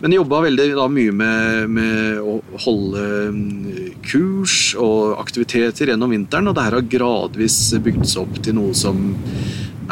[0.00, 3.04] Men jeg jobba veldig da, mye med, med å holde
[3.36, 8.58] mm, kurs og aktiviteter gjennom vinteren, og det her har gradvis bygd seg opp til
[8.58, 9.04] noe som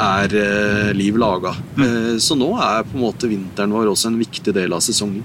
[0.00, 1.54] er eh, liv laga.
[1.76, 5.24] Eh, så nå er på en måte vinteren vår også en viktig del av sesongen.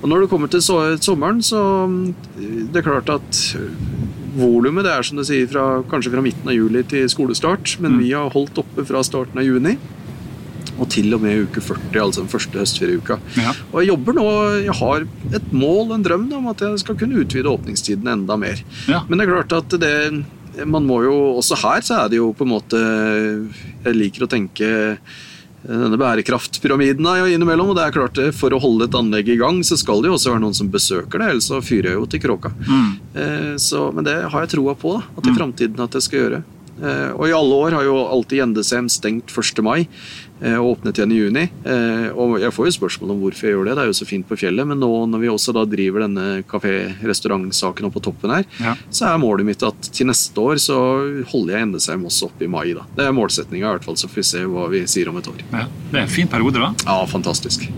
[0.00, 2.06] Og når det kommer til så, sommeren, så mm,
[2.72, 3.44] det er klart at
[4.38, 7.96] Volumet det er som du sier fra, kanskje fra midten av juli til skolestart, men
[7.98, 9.74] vi har holdt oppe fra starten av juni.
[10.78, 13.16] Og til og med uke 40, altså den første høstferieuka.
[13.34, 13.54] Ja.
[13.72, 14.26] Og jeg jobber nå,
[14.62, 18.62] jeg har et mål, en drøm om at jeg skal kunne utvide åpningstiden enda mer.
[18.86, 19.02] Ja.
[19.08, 19.94] Men det er klart at det
[20.66, 22.78] man må jo, Også her så er det jo på en måte
[23.84, 24.68] Jeg liker å tenke
[25.68, 27.72] denne bærekraftpyramiden da, innimellom.
[27.72, 30.08] og det er klart det, For å holde et anlegg i gang, så skal det
[30.08, 31.32] jo også være noen som besøker det.
[31.32, 32.52] Ellers så fyrer jeg jo til kråka.
[32.62, 32.92] Mm.
[33.12, 36.22] Eh, så, men det har jeg troa på da, at i framtiden at jeg skal
[36.22, 36.40] gjøre.
[36.78, 39.62] Eh, og i alle år har jo alltid Gjendesheim stengt 1.
[39.66, 39.88] mai eh,
[40.58, 41.42] og åpnet igjen i juni.
[41.66, 44.06] Eh, og jeg får jo spørsmål om hvorfor jeg gjør det, det er jo så
[44.06, 44.66] fint på fjellet.
[44.70, 48.74] Men nå når vi også da driver denne kafé-restaurantsaken oppe på toppen her, Ja.
[48.90, 50.76] så er målet mitt at til neste år så
[51.32, 52.72] holder jeg Gjendesheim også oppe i mai.
[52.72, 52.82] da.
[52.96, 55.26] Det er målsettinga i hvert fall, så får vi se hva vi sier om et
[55.28, 55.42] år.
[55.52, 55.66] Ja.
[55.90, 56.72] Det er en fin periode, da.
[56.86, 57.68] Ja, fantastisk.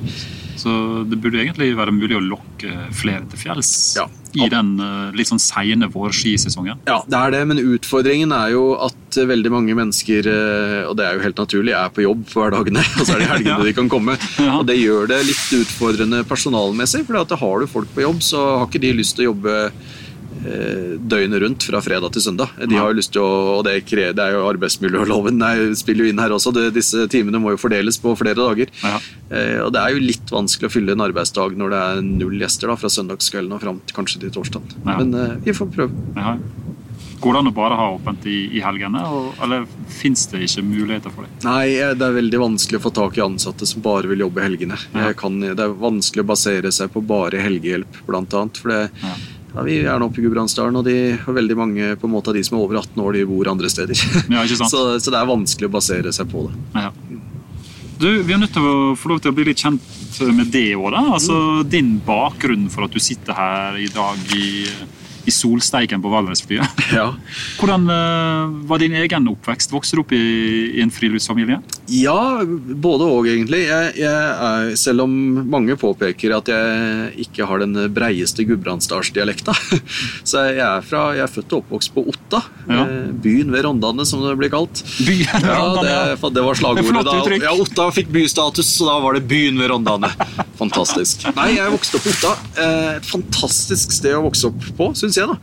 [0.61, 0.73] Så
[1.09, 4.05] det burde egentlig være mulig å lokke flere til fjells Ja.
[4.37, 6.83] i den eh, litt sånn seine vårskisesongen.
[6.87, 10.99] Ja, det er det, men utfordringen er jo at eh, veldig mange mennesker, eh, og
[11.01, 13.57] det er jo helt naturlig, er på jobb hver hverdagene, og så er det helgene
[13.61, 13.65] Ja.
[13.71, 14.19] de kan komme.
[14.59, 18.69] Og det gjør det litt utfordrende personalmessig, for har du folk på jobb, så har
[18.69, 19.57] ikke de lyst til å jobbe
[20.41, 22.55] døgnet rundt fra fredag til søndag.
[22.65, 26.07] De har jo lyst til å, og det, krever, det er jo arbeidsmiljøloven nei, spiller
[26.07, 28.73] jo inn her også, det, disse timene må jo fordeles på flere dager.
[28.85, 28.97] Ja.
[29.31, 32.41] Eh, og det er jo litt vanskelig å fylle en arbeidsdag når det er null
[32.41, 34.75] gjester da, fra søndagskvelden og fram til kanskje til torsdag.
[34.83, 34.97] Ja.
[34.97, 36.09] Men eh, vi får prøve.
[36.17, 36.37] Ja.
[37.21, 40.65] Går det an å bare ha åpent i, i helgene, og, eller fins det ikke
[40.65, 41.43] muligheter for det?
[41.45, 44.41] Nei, eh, det er veldig vanskelig å få tak i ansatte som bare vil jobbe
[44.41, 44.79] i helgene.
[45.21, 48.63] Kan, det er vanskelig å basere seg på bare helgehjelp, blant annet.
[48.63, 49.13] For det,
[49.51, 49.65] Ja.
[49.67, 52.45] vi er nå oppe i Gudbrandsdalen, og, de, veldig mange på en måte av de
[52.47, 53.99] som er over 18 år, de bor andre steder.
[54.31, 54.73] Ja, ikke sant?
[54.75, 56.63] så, så det er vanskelig å basere seg på det.
[56.79, 56.93] Ja.
[58.01, 59.85] Du, Vi er nødt til å få lov til å bli litt kjent
[60.33, 60.95] med det òg.
[60.97, 61.37] Altså,
[61.69, 64.65] din bakgrunn for at du sitter her i dag i,
[65.29, 66.67] i solsteiken på Valdresflyet.
[66.91, 67.13] Ja.
[67.61, 69.71] Hvordan eh, var din egen oppvekst?
[69.71, 70.21] Vokste du opp i,
[70.75, 71.61] i en friluftsfamilie?
[71.93, 73.61] Ja, både og egentlig.
[73.69, 75.13] Jeg, jeg er, selv om
[75.53, 79.55] mange påpeker at jeg ikke har den breieste gudbrandsdalsdialekta,
[80.29, 82.83] så jeg er, fra, jeg er født og oppvokst på Otta, Ja.
[82.87, 84.83] eh, byen ved Rondane som det blir kalt.
[85.07, 86.33] Byen ved Rondane, det, ja.
[86.41, 87.39] det var slagordet da.
[87.47, 90.11] Ja, Otta fikk bystatus, så da var det byen ved Rondane.
[90.61, 91.23] Fantastisk.
[91.39, 92.33] Nei, jeg vokste opp på Otta.
[92.61, 95.27] Eh, Et fantastisk sted å vokse opp på, syns jeg.
[95.31, 95.39] da.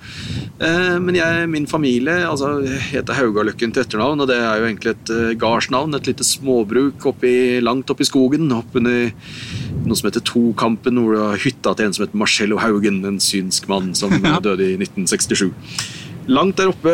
[0.68, 2.52] Eh, Men jeg, min familie altså,
[2.92, 5.96] heter Haugaløkken til etternavn, og det er jo egentlig et eh, gardsnavn.
[5.98, 7.34] Et lite småbruk oppi,
[7.66, 9.10] langt oppi skogen, oppunder
[9.88, 13.18] noe som heter Tokampen, hvor det var hytta til en som heter Marcello Haugen, en
[13.24, 14.14] synsk mann som
[14.46, 15.50] døde i 1967.
[16.28, 16.94] Langt der oppe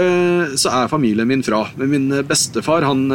[0.61, 1.65] så er familien min fra.
[1.75, 3.07] Men min bestefar han,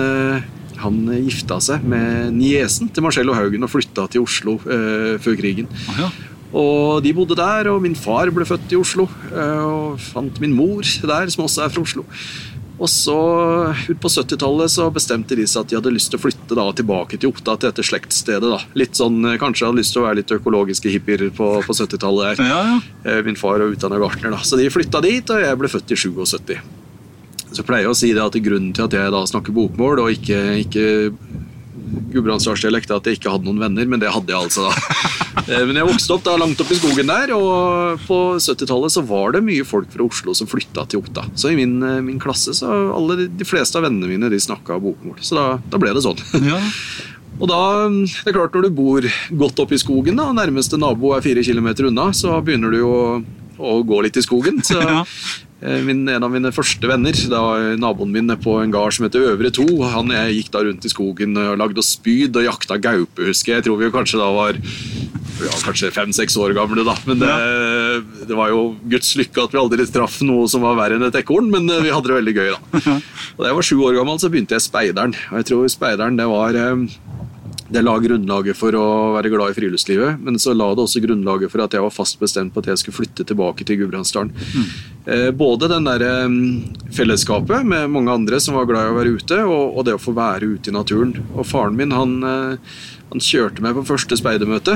[0.82, 5.68] han gifta seg med niesen til Marcello Haugen og flytta til Oslo eh, før krigen.
[5.98, 6.10] Ja.
[6.58, 9.08] Og de bodde der, og min far ble født i Oslo.
[9.32, 12.06] eh, Og fant min mor der, som også er fra Oslo.
[12.78, 13.14] Og så
[13.90, 16.68] ut på 70-tallet så bestemte de seg at de hadde lyst til å flytte da,
[16.78, 18.46] tilbake til Otta, til dette slektsstedet.
[18.52, 18.60] da.
[18.78, 22.38] Litt sånn, eh, Kanskje hadde lyst til å være litt økologiske hippier på, på 70-tallet.
[22.38, 22.78] Ja, ja.
[23.04, 24.38] Eh, Min far var utdanna gartner, da.
[24.46, 26.60] så de flytta dit, og jeg ble født i 77.
[27.50, 30.10] Så jeg pleier å si det at grunnen til at jeg da snakker bokmål og
[30.12, 30.84] ikke, ikke
[32.12, 34.74] gudbrandsdalsdialekt, er at jeg ikke hadde noen venner, men det hadde jeg altså da.
[35.48, 39.00] Eh, Men jeg vokste opp da langt opp i skogen der, og på 70-tallet så
[39.06, 41.22] var det mye folk fra Oslo som flytta til Otta.
[41.38, 44.76] Så i min, eh, min klasse så alle de, fleste av vennene mine de snakka
[44.82, 45.22] bokmål.
[45.24, 46.20] Så da, da ble det sånn.
[46.42, 46.58] ja.
[47.38, 49.04] Og da, det er klart Når du bor
[49.44, 52.92] godt oppe i skogen, da, nærmeste nabo er fire kilometer unna, så begynner du jo
[53.58, 54.58] å, gå litt i skogen.
[54.66, 54.82] Så
[55.60, 57.40] min, En av mine første venner, da
[57.80, 60.92] naboen min på en gard som heter Øvre To, han jeg gikk da rundt i
[60.92, 63.62] skogen og lagde spyd og jakta gaupe, husker jeg.
[63.62, 66.94] Jeg tror vi kanskje da var ja, kanskje fem-seks år gamle, da.
[67.08, 67.32] Men det,
[68.30, 71.20] det var jo Guds lykke at vi aldri traff noe som var verre enn et
[71.20, 72.94] ekorn, men eh, vi hadde det veldig gøy, da.
[73.36, 75.14] Og Da jeg var sju år gammel, så begynte jeg Speideren.
[75.30, 76.86] Og jeg tror Speideren det var eh,
[77.68, 81.52] det la grunnlaget for å være glad i friluftslivet, men så la det også grunnlaget
[81.52, 84.32] for at jeg var fast bestemt på at jeg skulle flytte tilbake til Gudbrandsdalen.
[85.08, 86.38] Eh, både den der eh,
[86.96, 90.16] fellesskapet med mange andre som var glad i å være ute, og, det å få
[90.16, 91.14] være ute i naturen.
[91.34, 92.78] Og faren min han, eh,
[93.12, 94.74] han kjørte meg på første speidermøte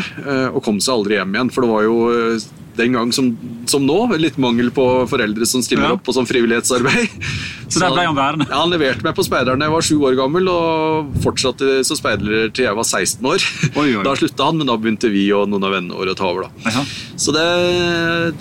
[0.53, 1.97] og kom seg aldri hjem igjen, for det var jo
[2.77, 3.33] den gang som,
[3.69, 5.97] som nå litt mangel på foreldre som stiller Ja.
[5.99, 7.11] opp på sånn frivillighetsarbeid.
[7.73, 8.45] Så der ble han værende?
[8.51, 11.97] Ja, Han leverte meg på speideren da jeg var sju år gammel, og fortsatte som
[11.97, 13.47] speider til jeg var 16 år.
[13.81, 14.03] Oi, oi.
[14.09, 16.49] Da slutta han, men da begynte vi og noen av vennene våre å ta over.
[16.51, 16.69] da.
[16.69, 16.83] Aha.
[17.23, 17.47] Så det,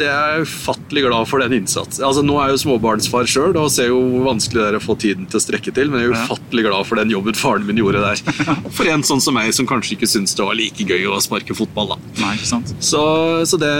[0.02, 2.04] det er jeg ufattelig glad for den innsatsen.
[2.08, 4.84] Altså, nå er jeg jo småbarnsfar sjøl og ser jo hvor vanskelig det er å
[4.84, 7.68] få tiden til å strekke til, men jeg er ufattelig glad for den jobben faren
[7.68, 8.22] min gjorde der.
[8.76, 11.56] For en sånn som meg som kanskje ikke syns det var like gøy å sparke
[11.56, 11.94] fotball.
[11.94, 11.98] da.
[12.24, 12.72] Nei, ikke sant?
[12.84, 13.02] Så,
[13.48, 13.72] så det,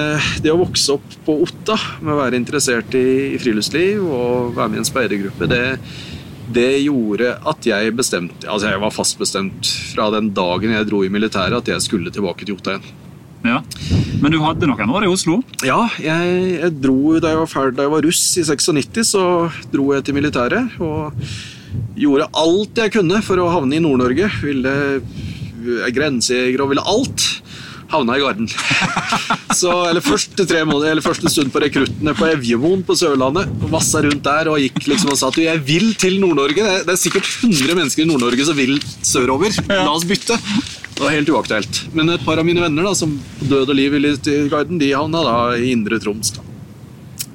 [0.44, 4.72] det å vokse opp på Otta med å være interessert i, i friluftsliv og være
[4.72, 5.64] med i en speidergruppe, det,
[6.54, 11.04] det gjorde at jeg bestemte Altså jeg var fast bestemt fra den dagen jeg dro
[11.06, 12.92] i militæret at jeg skulle tilbake til Otta igjen.
[13.42, 13.58] Ja.
[14.22, 15.40] Men du hadde noen år i Oslo?
[15.66, 19.24] Ja, jeg, jeg dro da jeg var ferdig, da jeg var russ i 96, så
[19.74, 21.18] dro jeg til militæret og
[21.98, 24.30] gjorde alt jeg kunne for å havne i Nord-Norge.
[24.44, 24.76] Ville
[25.62, 27.26] er grensejeger og ville alt.
[27.92, 28.50] Havna i Garden.
[29.62, 33.50] Så, eller først tre måneder, eller første stund på rekruttene på Evjemoen på Sørlandet.
[33.72, 36.64] Vassa rundt der og gikk liksom og sa at jeg vil til Nord-Norge.
[36.64, 39.58] Det, det er sikkert 100 mennesker i Nord-Norge som vil sørover.
[39.70, 40.40] La oss bytte.
[40.96, 41.84] Det var helt uaktuelt.
[41.98, 44.94] Men et par av mine venner da, som død og liv ville til Garden, de
[44.94, 46.36] havna da i Indre Troms.
[46.38, 46.48] da.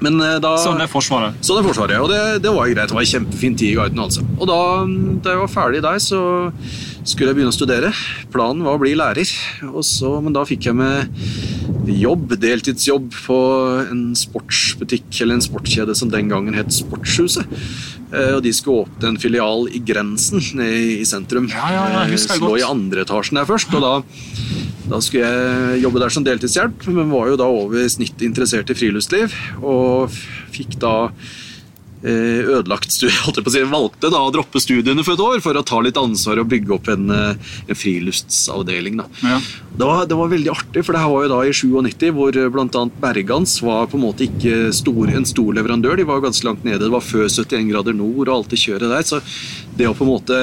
[0.04, 0.52] Men eh, da...
[0.61, 1.38] Sånn er Forsvaret.
[1.44, 2.90] Sånn er Forsvaret, og det, det var greit.
[2.90, 4.02] Det var en kjempefin tid i Garden.
[4.04, 4.24] altså.
[4.36, 4.59] Og da,
[5.24, 6.20] da jeg var ferdig der, så
[7.07, 7.92] skulle jeg begynne å studere.
[8.34, 9.30] Planen var å bli lærer,
[9.70, 11.11] og så, men da fikk jeg med
[11.86, 13.38] jobb, deltidsjobb på
[13.86, 17.46] en sportsbutikk, eller en sportskjede som den gangen het Sportshuset.
[18.12, 21.48] Eh, Og de skulle åpne en filial i Grensen i sentrum.
[21.52, 23.94] Ja, ja, ja, jeg husker Eh, jeg Lå i andre etasjen der først, og da
[24.86, 28.76] da skulle jeg jobbe der som deltidshjelp, men var jo da over snittet interessert i
[28.78, 29.32] friluftsliv.
[29.66, 30.14] Og
[30.54, 31.45] fikk da eh,
[32.05, 32.92] ødelagt
[33.24, 33.62] på å si.
[33.66, 36.74] Valgte da å droppe studiene for et år for å ta litt ansvar og bygge
[36.76, 39.01] opp en, eh, en friluftsavdeling.
[39.01, 39.09] da.
[39.22, 39.40] Ja.
[39.76, 42.38] Det var, det var veldig artig, for det her var jo da i 97, hvor
[42.53, 42.84] bl.a.
[43.03, 45.99] Bergans var på en måte ikke stor, en stor leverandør.
[46.01, 46.84] De var jo ganske langt nede.
[46.86, 49.05] Det var før 71 grader nord og alt det kjøret der.
[49.05, 49.20] Så
[49.76, 50.40] det å på en måte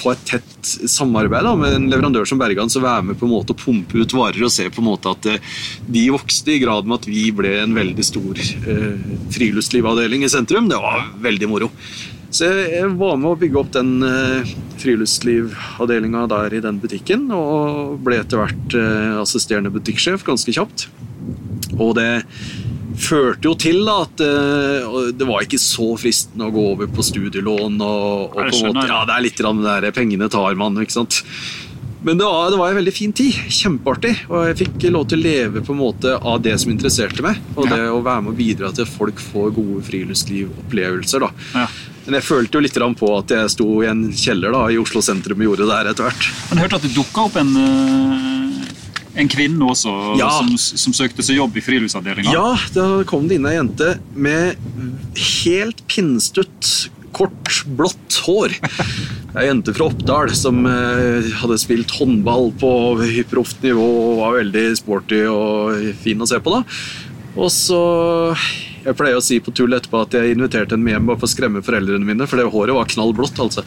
[0.00, 3.34] få et tett samarbeid da, med en leverandør som Bergan, som være med på en
[3.34, 6.62] måte å pumpe ut varer og se på en måte at eh, de vokste i
[6.62, 11.50] grad med at vi ble en veldig stor eh, friluftslivavdeling i sentrum, det var veldig
[11.50, 11.70] moro.
[12.30, 17.98] Så jeg var med å bygge opp den eh, friluftslivavdelinga der i den butikken, og
[18.06, 20.86] ble etter hvert eh, assisterende butikksjef ganske kjapt.
[21.78, 22.22] Og det
[22.98, 27.04] førte jo til da, at eh, det var ikke så fristende å gå over på
[27.06, 27.80] studielån.
[27.80, 30.78] og, og på en måte, ja, Det er litt grann det der pengene tar man,
[30.82, 31.22] ikke sant.
[32.02, 33.36] Men det var, det var en veldig fin tid.
[33.52, 34.14] Kjempeartig.
[34.32, 37.36] Og jeg fikk lov til å leve på en måte av det som interesserte meg.
[37.56, 37.76] Og Ja.
[37.76, 41.20] det å være med å bidra til at folk får gode friluftslivopplevelser.
[41.20, 41.30] da.
[41.54, 41.66] Ja.
[42.06, 45.02] Men jeg følte jo litt på at jeg sto i en kjeller da, i Oslo
[45.04, 46.30] sentrum og gjorde det der etter hvert.
[46.48, 48.39] Men jeg hørte at det dukka opp en, eh,
[49.18, 50.28] en kvinne også Ja.
[50.38, 52.30] som, som søkte seg jobb i friluftsavdelinga.
[52.34, 54.56] Ja, da kom det inn ei jente med
[55.44, 58.54] helt pinnstutt, kort, blått hår.
[59.34, 62.70] Ei jente fra Oppdal som eh, hadde spilt håndball på
[63.02, 66.54] hyperproft nivå og var veldig sporty og fin å se på.
[66.54, 66.62] da.
[67.38, 67.80] Og så
[68.84, 71.32] Jeg pleier å si på tull etterpå at jeg inviterte henne hjem bare for å
[71.32, 73.40] skremme foreldrene mine, for det håret var knallblått.
[73.44, 73.64] altså.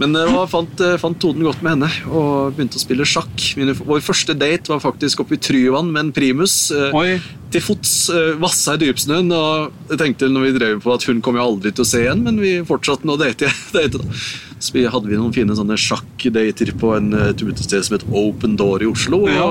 [0.00, 3.46] Men jeg var, fant, eh, fant tonen godt med henne og begynte å spille sjakk.
[3.58, 6.70] Min, vår første date var faktisk oppe i Tryvann med en primus.
[6.74, 7.20] eh, Oi.
[7.48, 9.30] til fots uh, vassa i dypsnøen.
[9.32, 12.02] Og jeg tenkte når vi drev på at hun kommer jeg aldri til å se
[12.04, 13.48] igjen, men vi fortsatte nå å date.
[13.76, 14.18] date da.
[14.58, 18.06] Så vi hadde vi noen fine sånne sjakkdater på en, uh, et utested som het
[18.10, 19.24] Open Door i Oslo.
[19.30, 19.48] Ja.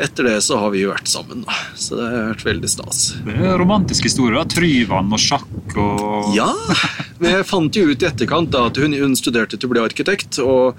[0.00, 1.56] Etter det så har vi jo vært sammen, da.
[1.76, 3.00] Så det har vært veldig stas.
[3.26, 4.38] Det er en romantisk historie.
[4.38, 4.46] da.
[4.48, 6.48] Tryvann og sjakk og Ja,
[7.20, 10.38] jeg fant jo ut i etterkant da at hun, hun studerte til å bli arkitekt,
[10.42, 10.78] og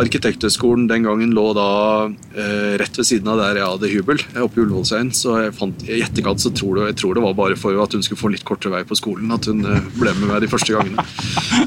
[0.00, 1.68] Arkitekthøgskolen den gangen lå da
[2.08, 5.12] eh, rett ved siden av der jeg hadde hybel, oppe i Ullevålseien.
[5.16, 7.96] Så jeg fant, i etterkant så tror det, jeg tror det var bare for at
[7.96, 10.50] hun skulle få litt kortere vei på skolen at hun eh, ble med meg de
[10.52, 11.04] første gangene.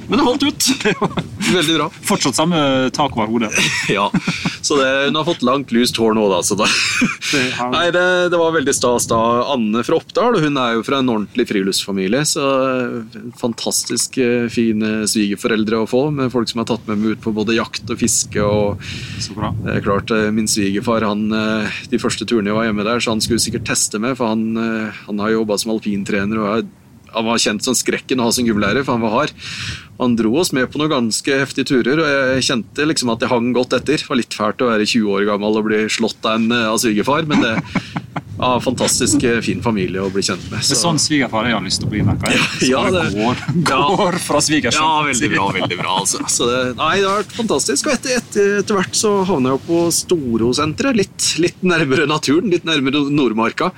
[0.09, 0.71] Men det holdt ut.
[1.51, 1.89] Veldig bra.
[2.09, 2.59] Fortsatt samme
[2.95, 3.53] tak over hodet.
[3.95, 4.07] Ja,
[4.65, 6.39] så det, hun har fått langt, lyst hår nå, da.
[6.43, 6.65] Så da.
[7.69, 9.19] Nei, det, det var veldig stas da.
[9.53, 12.23] Anne fra Oppdal, og hun er jo fra en ordentlig friluftsfamilie.
[12.28, 13.19] Så eh,
[14.16, 17.34] fantastisk eh, fine svigerforeldre å få, med folk som har tatt med meg ut på
[17.34, 18.41] både jakt og fiske.
[18.41, 18.80] og
[19.68, 23.11] er klart, eh, Min svigerfar han, eh, de første turene jeg var hjemme der, så
[23.11, 26.38] han skulle sikkert teste meg, for han, eh, han har jobba som alpintrener.
[26.38, 26.68] og er-
[27.13, 29.32] han var kjent som skrekken å ha som gymlærer, for han var hard.
[29.99, 32.05] Han dro oss med på noen ganske heftige turer, og
[32.36, 33.95] jeg kjente liksom at jeg hang godt etter.
[33.95, 36.68] Det var litt fælt å være 20 år gammel og bli slått av en eh,
[36.68, 37.63] av svigerfar, men det
[38.38, 40.60] ja, fantastisk eh, fin familie å bli kjent med.
[40.60, 42.02] Det er sånn svigerfar jeg har lyst til å bli.
[42.08, 42.70] merker jeg.
[42.72, 43.36] Ja, det- går,
[43.70, 43.82] Ja.
[43.96, 45.48] går fra svigers Ja, veldig bra.
[45.60, 46.20] veldig bra altså.
[46.28, 47.88] Så det, nei, det har vært fantastisk.
[47.88, 50.96] Og etter, etter, etter hvert så havna jeg på Storosenteret.
[51.00, 53.72] Litt, litt nærmere naturen, litt nærmere Nordmarka.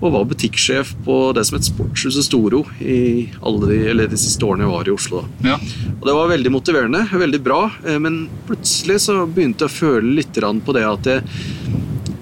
[0.00, 4.46] Og var butikksjef på det som het Sportshuset Storo i alle de, eller de siste
[4.48, 5.24] årene jeg var i Oslo.
[5.44, 5.58] Ja.
[5.98, 10.14] Og Det var veldig motiverende, veldig bra, eh, men plutselig så begynte jeg å føle
[10.16, 10.32] litt
[10.64, 11.18] på det at det,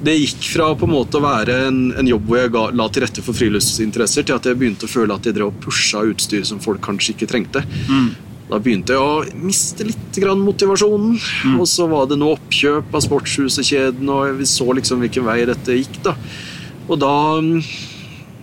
[0.09, 2.86] det gikk fra på en måte å være en, en jobb hvor jeg ga, la
[2.92, 6.02] til rette for friluftsinteresser, til at jeg begynte å føle at jeg drev og pusha
[6.09, 7.62] utstyr som folk kanskje ikke trengte.
[8.48, 11.18] Da begynte jeg å miste litt grann motivasjonen.
[11.61, 15.76] Og så var det noe oppkjøp av sportshusekjeden, og vi så liksom hvilken vei dette
[15.76, 15.98] gikk.
[16.06, 16.14] da.
[16.88, 17.12] Og da,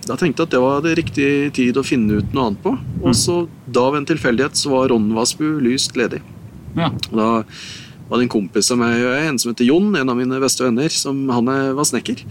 [0.06, 2.76] da tenkte jeg at det var det riktig tid å finne ut noe annet på.
[3.02, 6.22] Og så da ved en tilfeldighet så var Ronvasbu lyst ledig.
[6.78, 6.92] Ja.
[7.10, 7.42] Da
[8.08, 10.92] var det en kompis av meg, en som heter Jon, en av mine beste venner,
[10.92, 12.22] som han var snekker.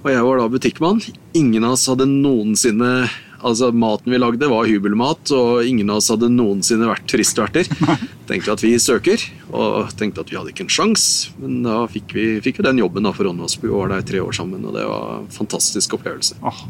[0.00, 1.02] Og jeg var da butikkmann.
[1.36, 3.08] Ingen av oss hadde noensinne
[3.40, 7.68] Altså, Maten vi lagde, var hybelmat, og ingen av oss hadde noensinne vært turistverter.
[8.28, 11.04] Tenkte at vi søker, og tenkte at vi hadde ikke en sjans,
[11.40, 14.20] men da fikk vi, fikk vi den jobben da for Rånvassbu og var der tre
[14.20, 16.36] år sammen, og det var en fantastisk opplevelse.
[16.44, 16.60] Åh.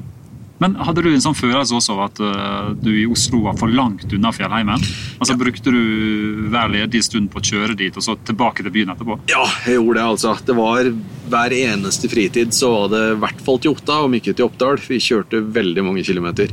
[0.60, 4.12] Men hadde du en sånn følelse også at uh, du i Oslo var for langt
[4.12, 4.82] unna fjellheimen?
[5.16, 8.92] Altså Brukte du hver ledige stund på å kjøre dit, og så tilbake til byen
[8.92, 9.16] etterpå?
[9.32, 10.34] Ja, jeg gjorde det altså.
[10.44, 10.90] Det var
[11.30, 14.82] Hver eneste fritid så var det i hvert fall til Otta, om ikke til Oppdal.
[14.84, 16.52] Vi kjørte veldig mange kilometer.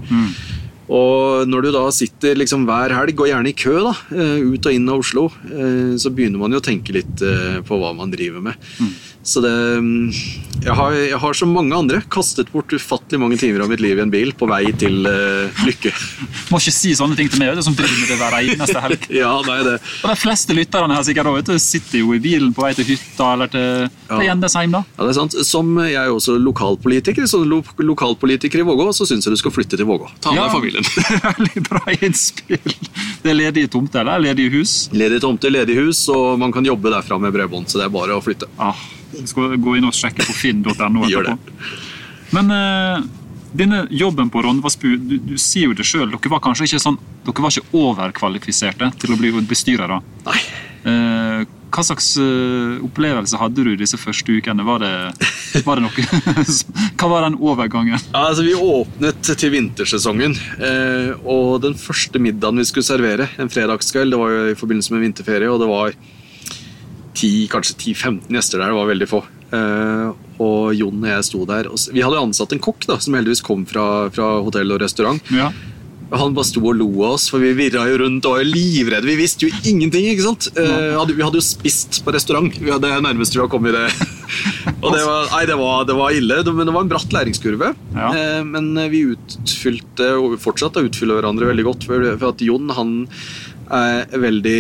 [0.87, 4.69] Og når du da sitter liksom hver helg, og gjerne i kø, da, eh, ut
[4.69, 7.25] og inn av Oslo, eh, så begynner man jo å tenke litt
[7.67, 8.69] på hva man driver med.
[9.23, 9.51] Så det
[9.83, 10.11] mm,
[10.63, 13.99] jeg har, jeg har som mange andre kastet bort ufattelig mange timer av mitt liv
[13.99, 15.91] i en bil på vei til uh, lykke.
[16.51, 19.05] Må ikke si sånne ting til meg, vet som driver med det hver eneste helg.
[19.21, 22.21] ja, nei, det Og De fleste lytterne her sikkert også, vet du, sitter jo i
[22.23, 24.31] bilen på vei til hytta eller til, til Ja.
[24.31, 24.73] Gjendesheim.
[24.73, 24.81] da.
[24.97, 25.37] Ja, det er sant.
[25.47, 29.53] Som jeg er også lokalpolitiker, så lo lokalpolitiker i Vågå, så syns jeg du skal
[29.55, 30.09] flytte til Vågå.
[30.23, 30.49] Ta med Ja.
[30.51, 30.87] familien.
[31.27, 32.75] Veldig bra innspill.
[33.23, 34.75] Det er ledige tomter eller ledige hus.
[34.95, 38.17] Ledige tomter, ledige hus, og man kan jobbe derfra med bredbånd, så det er bare
[38.17, 38.49] å flytte.
[38.57, 38.75] Ah,
[39.25, 41.05] skal gå inn og sjekke på finn.no.
[41.07, 41.37] Etterpå.
[42.35, 43.03] Men uh,
[43.57, 46.97] denne jobben på Rondvassbu, du, du sier jo det sjøl, dere var kanskje ikke sånn,
[47.25, 50.01] dere var ikke overkvalifiserte til å bli bestyrere.
[50.27, 50.41] Nei.
[50.87, 54.63] Uh, hva slags eh, opplevelse hadde du disse første ukene?
[54.65, 54.91] Var det,
[55.65, 56.05] var det noe
[56.97, 57.99] Hva var den overgangen?
[57.99, 60.37] Ja, altså, vi åpnet til vintersesongen,
[61.27, 65.03] og den første middagen vi skulle servere, en fredagskveld, det var jo i forbindelse med
[65.09, 65.99] vinterferie, og det var
[67.17, 69.23] 10, kanskje 10-15 gjester der, det var veldig få.
[69.55, 70.09] Eh,
[70.43, 71.71] og Jon og jeg sto der.
[71.71, 74.83] Og vi hadde jo ansatt en kokk da, som heldigvis kom fra, fra hotell og
[74.83, 75.33] restaurant.
[75.33, 75.49] Ja.
[76.07, 79.09] Han bare sto og lo av oss, for vi virra jo rundt og var livredde.
[79.09, 80.05] Vi visste jo ingenting.
[80.13, 80.47] ikke sant?
[80.55, 82.53] Eh, vi hadde jo spist på restaurant.
[82.53, 84.07] Vi hadde det nærmeste vi hadde kommet i det.
[84.83, 87.73] og det var, nei, det var, det var ille, men det var en bratt læringskurve.
[87.97, 88.13] Ja.
[88.13, 91.89] Eh, men vi utfylte, og fortsatte å utfylle hverandre veldig godt.
[91.89, 92.97] For, for at Jon han
[93.67, 94.59] er veldig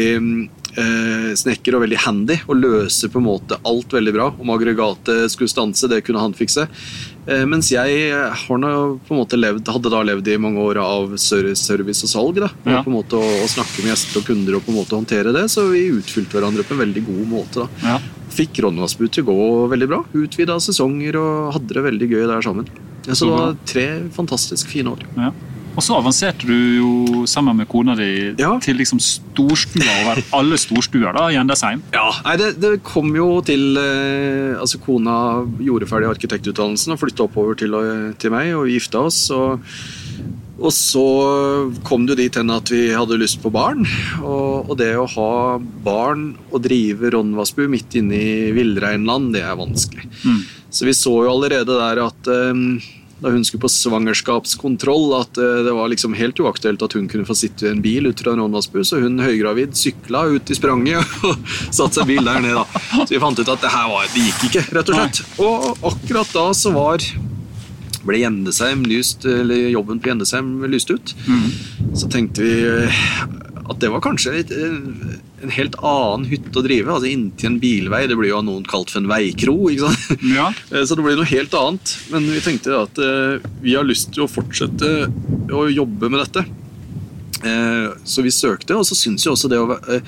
[0.77, 4.27] eh, snekker og veldig handy og løser på en måte alt veldig bra.
[4.39, 6.67] Om aggregatet skulle stanse, det kunne han fikse.
[7.27, 8.11] Eh, mens jeg
[9.37, 12.35] levd, hadde da levd i mange år av service og salg.
[12.39, 12.83] da, Ja.
[12.83, 15.33] på en måte å, å snakke med gjester og kunder og på en måte håndtere
[15.33, 15.49] det.
[15.49, 17.65] Så vi utfylte hverandre på en veldig god måte.
[17.65, 17.67] da.
[17.83, 17.99] ja.
[18.37, 20.03] Fikk Ronvassbu til å gå veldig bra.
[20.13, 22.67] Utvida sesonger og hadde det veldig gøy der sammen.
[23.07, 24.99] Så Så det var tre fantastisk fine år.
[25.15, 25.31] Ja.
[25.77, 28.55] Og så avanserte du jo sammen med kona di Ja.
[28.59, 31.83] til liksom storstua over alle storstuer da, i Endesheim.
[31.93, 37.27] Ja, nei, det, det kom jo til eh, Altså, kona gjorde ferdig arkitektutdannelsen og flytta
[37.27, 39.19] oppover til, eh, til meg, og vi gifta oss.
[39.35, 39.61] Og,
[40.57, 41.05] og så
[41.85, 43.85] kom det jo dit hen at vi hadde lyst på barn.
[44.23, 49.59] Og, og det å ha barn og drive Ronvassbu midt inne i villreinland, det er
[49.59, 50.09] vanskelig.
[50.25, 50.41] Mm.
[50.73, 52.65] Så vi så jo allerede der at eh,
[53.19, 57.25] da hun skulle på svangerskapskontroll, at eh, det var liksom helt uaktuelt at hun kunne
[57.25, 61.15] få sitte i en bil ut fra Ronvassbu, så hun høygravid sykla ut i spranget
[61.27, 62.61] og satte seg bil der nede.
[62.61, 62.83] da.
[63.01, 65.23] Så vi fant ut at det her var, det gikk ikke, rett og slett.
[65.41, 67.07] Og akkurat da så var
[68.07, 71.15] ble Gjendesheim lyst, eller jobben på Gjendesheim lyst ut.
[71.97, 72.53] Så tenkte vi
[73.67, 74.53] at det var kanskje et,
[75.47, 76.91] en, helt annen hytte å drive.
[76.91, 78.03] altså Inntil en bilvei.
[78.11, 79.55] Det blir jo av noen kalt for en veikro.
[79.71, 80.23] ikke sant?
[80.35, 80.51] Ja.
[80.75, 81.93] Eh, Så det blir noe helt annet.
[82.11, 84.89] Men vi tenkte at eh, vi har lyst til å fortsette
[85.55, 86.43] å jobbe med dette.
[87.47, 90.01] Eh, Så vi søkte, og så syns jeg også det å være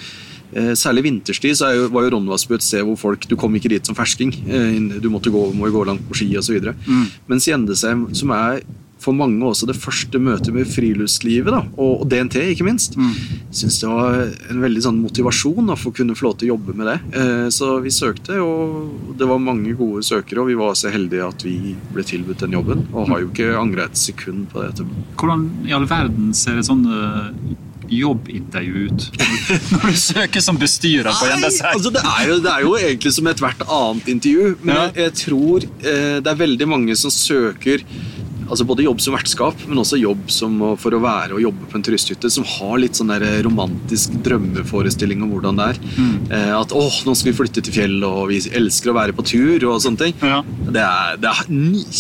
[0.49, 3.85] Særlig vinterstid så jo, var jo Rondvassbu et sted hvor folk Du kom ikke dit
[3.85, 4.31] som fersking.
[4.97, 6.71] Du måtte gå, må gå langt på ski osv.
[6.87, 7.03] Mm.
[7.29, 8.63] Mens Gjendesheim, som er
[8.99, 13.13] for mange også det første møtet med friluftslivet, da, og, DNT ikke minst, Mm.
[13.51, 14.17] syns det var
[14.51, 16.97] en veldig sånn motivasjon da, for å kunne få lov til å jobbe med det.
[17.15, 21.27] Eh, så vi søkte, og det var mange gode søkere, og vi var så heldige
[21.27, 22.85] at vi ble tilbudt den jobben.
[22.93, 25.03] Og har jo ikke angra et sekund på det etterpå.
[25.15, 26.83] Hvordan i all verden ser et sånn
[27.89, 29.05] jobbintervju ut
[29.73, 31.71] når du søker som bestyrer på Gjendesheim?
[31.73, 34.83] altså det, er jo, det er jo egentlig som ethvert annet intervju, men Ja.
[34.91, 37.81] jeg, jeg tror eh, det er veldig mange som søker
[38.49, 41.79] altså både jobb som vertskap, men også jobb som, for å være og jobbe på
[41.79, 45.81] en turisthytte, som har litt sånn der romantisk drømmeforestilling om hvordan det er.
[45.95, 46.13] Mm.
[46.27, 49.25] Eh, at 'Å, nå skal vi flytte til fjell, og vi elsker å være på
[49.31, 50.15] tur, og sånne ting.
[50.21, 50.41] Ja.
[50.69, 51.51] Det er, det er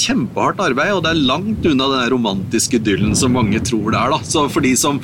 [0.03, 4.15] kjempehardt arbeid, og det er langt unna den romantiske idyllen som mange tror det er.
[4.15, 4.23] da.
[4.25, 5.01] Så for de som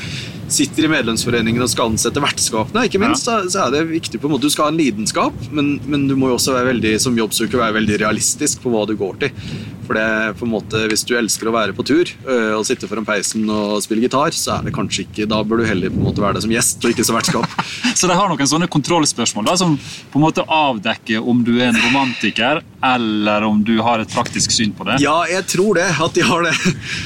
[0.51, 4.29] sitter i medlemsforeningen og skal ansette vertskapene, ikke minst, så, så er det viktig på
[4.29, 4.45] en måte.
[4.45, 7.61] Du skal ha en lidenskap, men, men du må jo også være veldig, som jobbsøker
[7.61, 9.47] være veldig realistisk på hva du går til.
[9.85, 12.87] For det på en måte, Hvis du elsker å være på tur øh, og sitte
[12.89, 15.99] foran peisen og spille gitar, så er det kanskje ikke, da bør du heller på
[15.99, 17.57] en måte være der som gjest og ikke som vertskap.
[17.95, 19.77] Så de har noen sånne kontrollspørsmål da, som
[20.11, 24.51] på en måte avdekker om du er en romantiker, eller om du har et praktisk
[24.51, 24.97] syn på det.
[25.03, 26.55] Ja, jeg tror det, at de har det.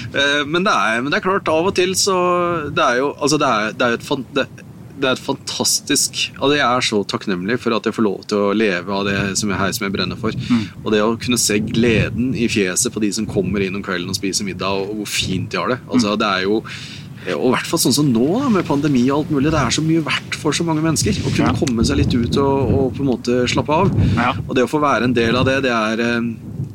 [0.09, 2.15] Eh, Men det er, men det er klart, av og til så
[2.73, 4.45] Det er jo altså det er, det er et, det,
[4.99, 8.37] det er et fantastisk altså Jeg er så takknemlig for at jeg får lov til
[8.49, 10.35] å leve av det som jeg, her som jeg brenner for.
[10.83, 14.09] Og det å kunne se gleden i fjeset på de som kommer inn om kvelden
[14.11, 15.79] og spiser middag, og hvor fint de har det.
[15.89, 16.63] Altså det er jo
[17.29, 19.49] og i hvert fall sånn som nå, da, med pandemi og alt mulig.
[19.51, 21.17] Det er så mye verdt for så mange mennesker.
[21.19, 21.57] Å kunne Ja.
[21.59, 23.91] komme seg litt ut og, og på en måte slappe av.
[24.15, 24.31] Ja.
[24.47, 26.29] Og det å få være en del av det, det er, eh,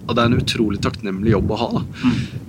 [0.06, 1.68] og det er en utrolig takknemlig jobb å ha.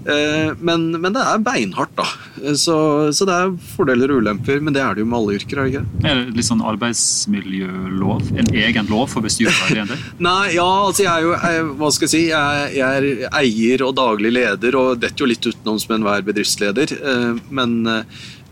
[0.06, 2.06] Eh, Men, men det er beinhardt, da.
[2.44, 2.76] Eh, Så,
[3.16, 5.58] så det er fordeler og ulemper, men det er det jo med alle yrker.
[5.60, 6.10] er det ikke?
[6.12, 8.30] Er det litt sånn arbeidsmiljølov?
[8.38, 9.72] En egen lov for bestyrere?
[9.72, 9.98] i DNT?
[10.28, 12.24] Nei, ja, altså jeg er jo jeg, Hva skal jeg si?
[12.30, 16.96] Jeg, jeg er eier og daglig leder, og detter jo litt utenom som enhver bedriftsleder.
[17.00, 17.78] eh, Men,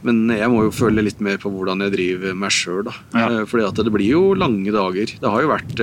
[0.03, 2.89] men jeg må jo føle litt mer på hvordan jeg driver meg sjøl.
[3.15, 3.29] Ja.
[3.47, 5.13] Fordi at det blir jo lange dager.
[5.21, 5.79] Det har jo vært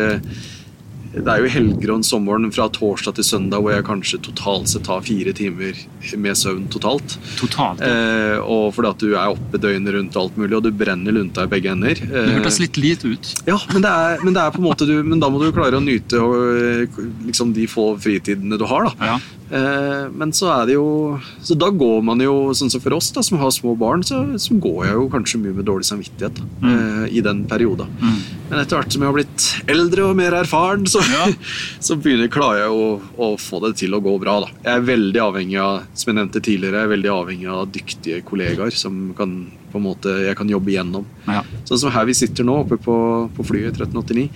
[1.11, 4.85] det er jo helger og sommeren fra torsdag til søndag hvor jeg kanskje totalt sett
[4.87, 5.75] tar fire timer
[6.15, 7.17] med søvn totalt.
[7.41, 7.83] Totalt.
[7.83, 7.89] ja.
[7.91, 11.49] Eh, og fordi at du er oppe døgnet rundt alt mulig, og du brenner lunta
[11.49, 11.99] i begge ender.
[11.99, 13.33] Det Eh, hørtes litt lite ut.
[13.49, 15.51] ja, men det, er, men det er på en måte du, Men da må du
[15.53, 16.97] klare å nyte og,
[17.27, 18.91] liksom, de få fritidene du har.
[18.91, 19.19] da Ja.
[19.51, 23.11] Eh, men så er det jo Så da går man jo, sånn som for oss
[23.11, 26.39] da, som har små barn, så, så går jeg jo kanskje mye med dårlig samvittighet
[26.39, 27.09] da, mm.
[27.11, 27.91] i den perioden.
[27.99, 28.21] Mm.
[28.51, 31.27] Men etter hvert som jeg har blitt eldre og mer erfaren, så, Ja.
[31.87, 34.41] så begynner, klarer jeg å, å få det til å gå bra.
[34.45, 34.49] da.
[34.65, 38.25] Jeg er veldig avhengig av som jeg nevnte tidligere, jeg er veldig avhengig av dyktige
[38.27, 39.37] kollegaer som kan,
[39.71, 41.07] på en måte, jeg kan jobbe igjennom.
[41.31, 41.45] Ja.
[41.69, 42.97] Sånn som her vi sitter nå, oppe på,
[43.37, 44.27] på flyet 1389.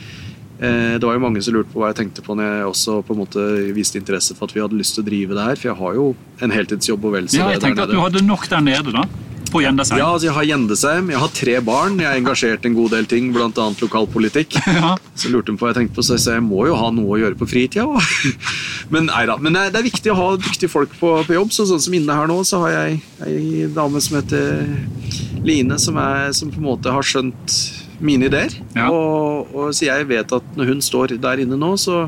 [0.62, 3.00] Eh, det var jo mange som lurte på hva jeg tenkte på når jeg også
[3.02, 3.44] på en måte
[3.74, 5.58] viste interesse for at vi hadde lyst til å drive det her.
[5.58, 6.08] For jeg har jo
[6.46, 8.62] en heltidsjobb og vel så ja, det jeg der tenkte at du hadde nok der
[8.62, 9.06] nede, da.
[9.54, 10.00] På Gjendesheim.
[10.00, 12.90] Ja, altså jeg har Gjendesheim, jeg har tre barn, jeg er engasjert i en god
[12.96, 13.50] del ting, bl.a.
[13.80, 14.56] lokalpolitikk.
[14.74, 14.96] Ja.
[15.14, 16.88] Så lurte hun på hva jeg tenkte på, så jeg sa jeg må jo ha
[16.90, 17.86] noe å gjøre på fritida.
[18.92, 21.36] Men nei da, men det er- det er viktig å ha dyktige folk på, på
[21.38, 21.52] jobb.
[21.54, 24.66] Så sånn som inne her nå, så har jeg ei dame som heter
[25.46, 27.54] Line, som, er, som på en måte har skjønt
[28.04, 28.52] mine ideer.
[28.76, 28.90] Ja.
[28.92, 32.04] Og, og så jeg vet at når hun står der inne nå, så,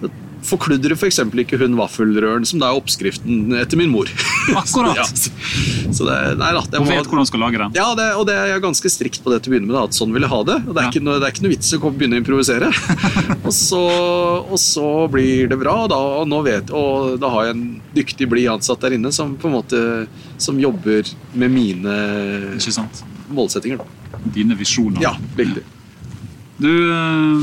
[0.00, 0.10] så
[0.46, 1.18] forkludrer f.eks.
[1.42, 4.08] ikke hun vaffelrøren, som da er oppskriften etter min mor.
[4.56, 4.96] Akkurat.
[5.00, 7.74] ja, så, det, nei da, det må- vet hvordan skal lage den.
[7.76, 9.76] ja, det, og det er jeg ganske strikt på det til å begynne med.
[9.78, 10.58] Da, at sånn vil jeg ha det.
[10.66, 10.92] og Det er, Ja.
[10.94, 12.70] ikke, noe, det er ikke noe vits i å begynne å improvisere.
[13.46, 13.82] og, så,
[14.46, 17.66] og så blir det bra, da, og, nå vet, og da har jeg en
[17.96, 19.80] dyktig, blid ansatt der inne som på en måte
[20.42, 21.96] som jobber med mine
[23.32, 23.80] målsettinger.
[23.82, 24.20] Da.
[24.34, 25.00] Dine visjoner.
[25.02, 25.64] Ja, riktig.
[26.58, 27.40] Du, eh,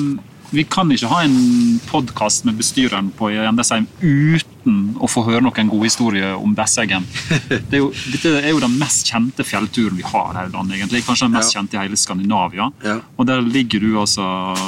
[0.54, 5.68] vi kan ikke ha en podkast med bestyreren på Gjendesheim uten å få høre noen
[5.72, 7.04] gode historier om Besseggen.
[7.50, 10.78] Det er jo, dette er jo den mest kjente fjellturen vi har her i landet,
[10.78, 11.02] egentlig.
[11.08, 11.58] Kanskje den mest Ja.
[11.60, 12.70] kjente i hele Skandinavia.
[12.86, 12.98] Ja.
[13.18, 14.24] Og der ligger du altså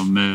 [0.09, 0.33] med,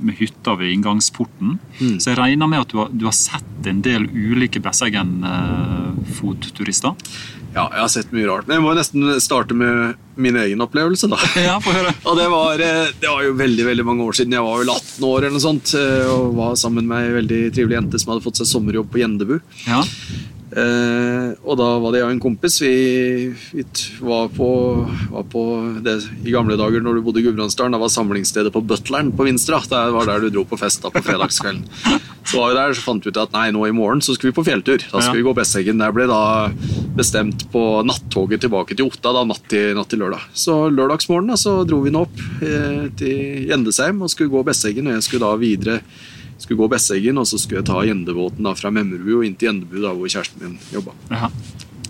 [0.00, 1.58] med hytta ved inngangsporten.
[1.78, 1.98] Mm.
[2.00, 6.92] Så jeg regner med at du har, du har sett en del ulike Besseggen-fotturister.
[7.54, 8.46] Ja, jeg har sett mye rart.
[8.48, 11.18] Men jeg må nesten starte med min egen opplevelse, da.
[11.48, 11.94] Ja, få høre.
[12.04, 14.34] Og det var, eh, det var jo veldig veldig mange år siden.
[14.38, 17.42] Jeg var vel 18 år eller noe sånt, eh, og var sammen med ei veldig
[17.56, 19.38] trivelig jente som hadde fått seg sommerjobb på Gjendebu.
[19.68, 19.84] Ja.
[20.48, 22.54] Eh, og da var det jeg og en kompis.
[22.64, 22.70] Vi,
[23.52, 23.64] vi
[24.00, 24.46] var, på,
[25.12, 25.42] var på
[25.84, 27.76] det i gamle dager når du bodde i Gudbrandsdalen.
[27.76, 29.60] Da var samlingsstedet på Butleren på Vinstra.
[29.68, 31.66] Det var der du dro på fest da på fredagskvelden.
[32.28, 34.28] Så var vi der, så fant vi ut at nei, nå i morgen så skal
[34.28, 34.82] vi på fjelltur.
[34.90, 35.16] Da skal Ja.
[35.16, 35.78] vi gå Besseggen.
[35.80, 36.18] Det ble da
[36.98, 40.28] bestemt på nattoget tilbake til Otta da, natt til, natt til lørdag.
[40.34, 44.90] Så lørdagsmorgen da, så dro vi nå opp eh, til Gjendesheim og skulle gå Besseggen.
[44.90, 45.80] Og jeg skulle da videre
[46.38, 49.50] skulle gå Besseggen, og så skulle jeg ta Gjendebåten da fra Memmerbu og inn til
[49.50, 50.94] Gjendebu, da hvor kjæresten min jobba.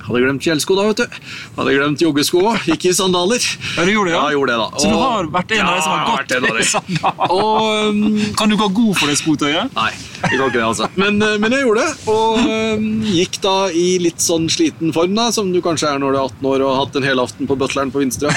[0.09, 1.16] Hadde glemt fjellsko da, vet du.
[1.59, 2.62] Hadde glemt joggesko òg.
[2.70, 3.44] Gikk i sandaler.
[3.76, 4.22] Ja, du gjorde det, ja?
[4.22, 4.68] Ja, gjorde det da.
[4.80, 7.34] Så du har vært en av de som har gått i sandaler?
[7.34, 7.98] Og um,
[8.38, 9.74] Kan du gå god for det skotøyet?
[9.76, 9.90] Nei,
[10.23, 10.89] jeg kan ikke det, altså.
[10.99, 12.39] Men, eh, men jeg gjorde det, og
[12.79, 16.19] um, gikk da i litt sånn sliten form, da, som du kanskje er når du
[16.19, 18.33] er 18 år og har hatt en hel aften på Butleren på Vinstra.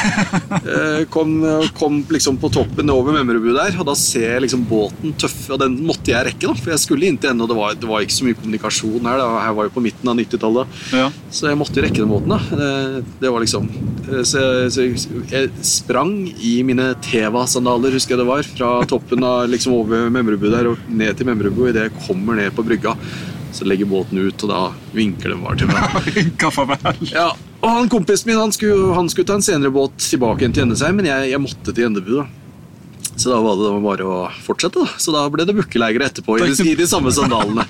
[0.62, 1.36] Eh, kom,
[1.78, 5.60] kom liksom på toppen over Memrebu der, og da ser jeg liksom båten tøff, og
[5.64, 7.90] den måtte jeg rekke, da, for jeg skulle inn til henne, og det var, det
[7.90, 9.30] var ikke så mye kommunikasjon her, da.
[9.48, 10.80] her var jo på midten av 90-tallet.
[10.96, 11.08] Ja.
[11.32, 12.40] Så jeg måtte jo rekke den båten, da.
[13.22, 13.68] Det, var liksom
[14.12, 16.14] eh, Så, jeg- så jeg sprang
[16.44, 20.82] i mine Teva-sandaler, husker jeg det var, fra toppen av liksom over Memrebu der og
[20.92, 21.70] ned til Memrebu.
[21.72, 22.95] Idet jeg kommer ned på brygga,
[23.51, 24.59] så legger båten ut, og da
[24.95, 26.11] vinker den bare til meg.
[27.11, 27.30] Ja,
[27.61, 30.65] og han kompisen min han skulle, han skulle ta en senere båt tilbake igjen til
[30.67, 32.13] Endesheim, men jeg, jeg måtte til Endebu.
[32.22, 32.28] da.
[33.22, 34.82] Så da var det bare å fortsette.
[34.82, 34.89] da.
[34.97, 37.66] Så da ble det bukkeleirer etterpå i, de- i de samme sandalene.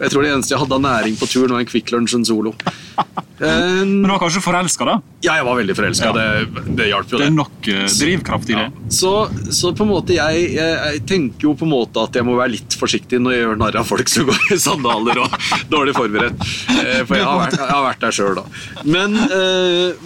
[0.00, 2.24] Jeg tror det eneste jeg hadde av næring på turen, var en Kvikk Lunsj en
[2.24, 2.54] Solo.
[2.94, 5.00] Eh, Men du var kanskje forelska, da?
[5.24, 6.10] ja, jeg var veldig forelska.
[6.10, 6.12] Ja.
[6.14, 7.30] Det, det hjalp jo, Det det.
[7.32, 8.64] er nok eh, drivkraft i det.
[8.70, 8.90] Ja.
[8.94, 9.10] Så,
[9.50, 12.36] så på en måte jeg, jeg, jeg tenker jo på en måte at jeg må
[12.38, 15.34] være litt forsiktig når jeg gjør narr av folk som går i sandaler og
[15.74, 16.38] dårlig forberedt.
[16.70, 18.46] Eh, For jeg har vært, jeg har vært der sjøl, da.
[18.86, 19.18] Men,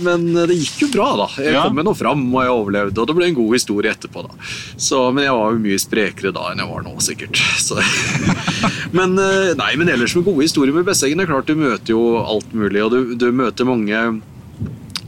[0.09, 1.29] men det gikk jo bra, da.
[1.43, 3.03] Jeg kom meg nå fram, og jeg overlevde.
[3.05, 4.49] Og det ble en god historie etterpå, da.
[4.77, 7.43] Så, men jeg var jo mye sprekere da enn jeg var nå, sikkert.
[8.97, 12.01] Men, eh, nei, men ellers med gode historier med Besseggen, er klart du møter jo
[12.23, 14.01] alt mulig, og du, du møter mange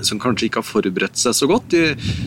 [0.06, 1.74] som kanskje ikke har forberedt seg så godt.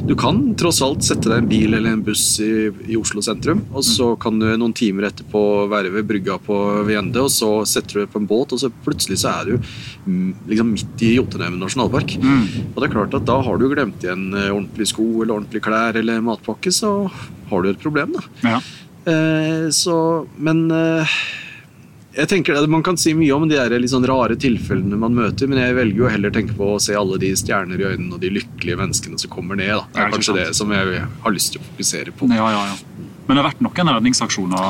[0.08, 3.64] Du kan tross alt sette deg en bil eller en buss i, i Oslo sentrum,
[3.74, 8.00] og så kan du noen timer etterpå være ved brygga på Viende, og så setter
[8.00, 9.70] du deg på en båt, og så plutselig så er du
[10.08, 12.18] mm, liksom midt i Jotunheimen nasjonalpark.
[12.22, 12.46] Mm.
[12.74, 15.66] Og det er klart at da har du glemt igjen eh, ordentlige sko eller ordentlige
[15.66, 16.96] klær eller matpakke, så
[17.50, 18.26] har du et problem, da.
[18.44, 18.60] Ja.
[19.14, 19.98] Eh, så,
[20.40, 21.18] men eh,
[22.14, 25.16] jeg tenker at Man kan si mye om de der litt sånn rare tilfellene man
[25.18, 28.18] møter, men jeg velger jo heller tenke på å se alle de stjerner i øynene
[28.18, 29.74] og de lykkelige menneskene som kommer ned.
[29.74, 29.86] Da.
[29.94, 32.30] Det Ja, er kanskje det som jeg har lyst til å fokusere på.
[32.34, 33.10] Ja, ja, ja.
[33.28, 34.64] Men det har vært noen redningsaksjoner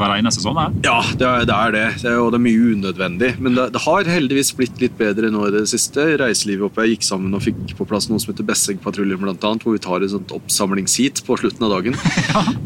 [0.00, 0.72] hver eneste sånn her.
[0.86, 1.56] Ja, det er det.
[1.58, 1.82] Er det.
[2.00, 3.30] det er, og det er mye unødvendig.
[3.44, 6.06] Men det, det har heldigvis blitt litt bedre nå i det siste.
[6.20, 9.76] Reiselivet oppe jeg gikk sammen og fikk på plass noe som heter Bessegpatruljen, annet, hvor
[9.76, 11.98] vi tar et sånt oppsamlingsheat på slutten av dagen.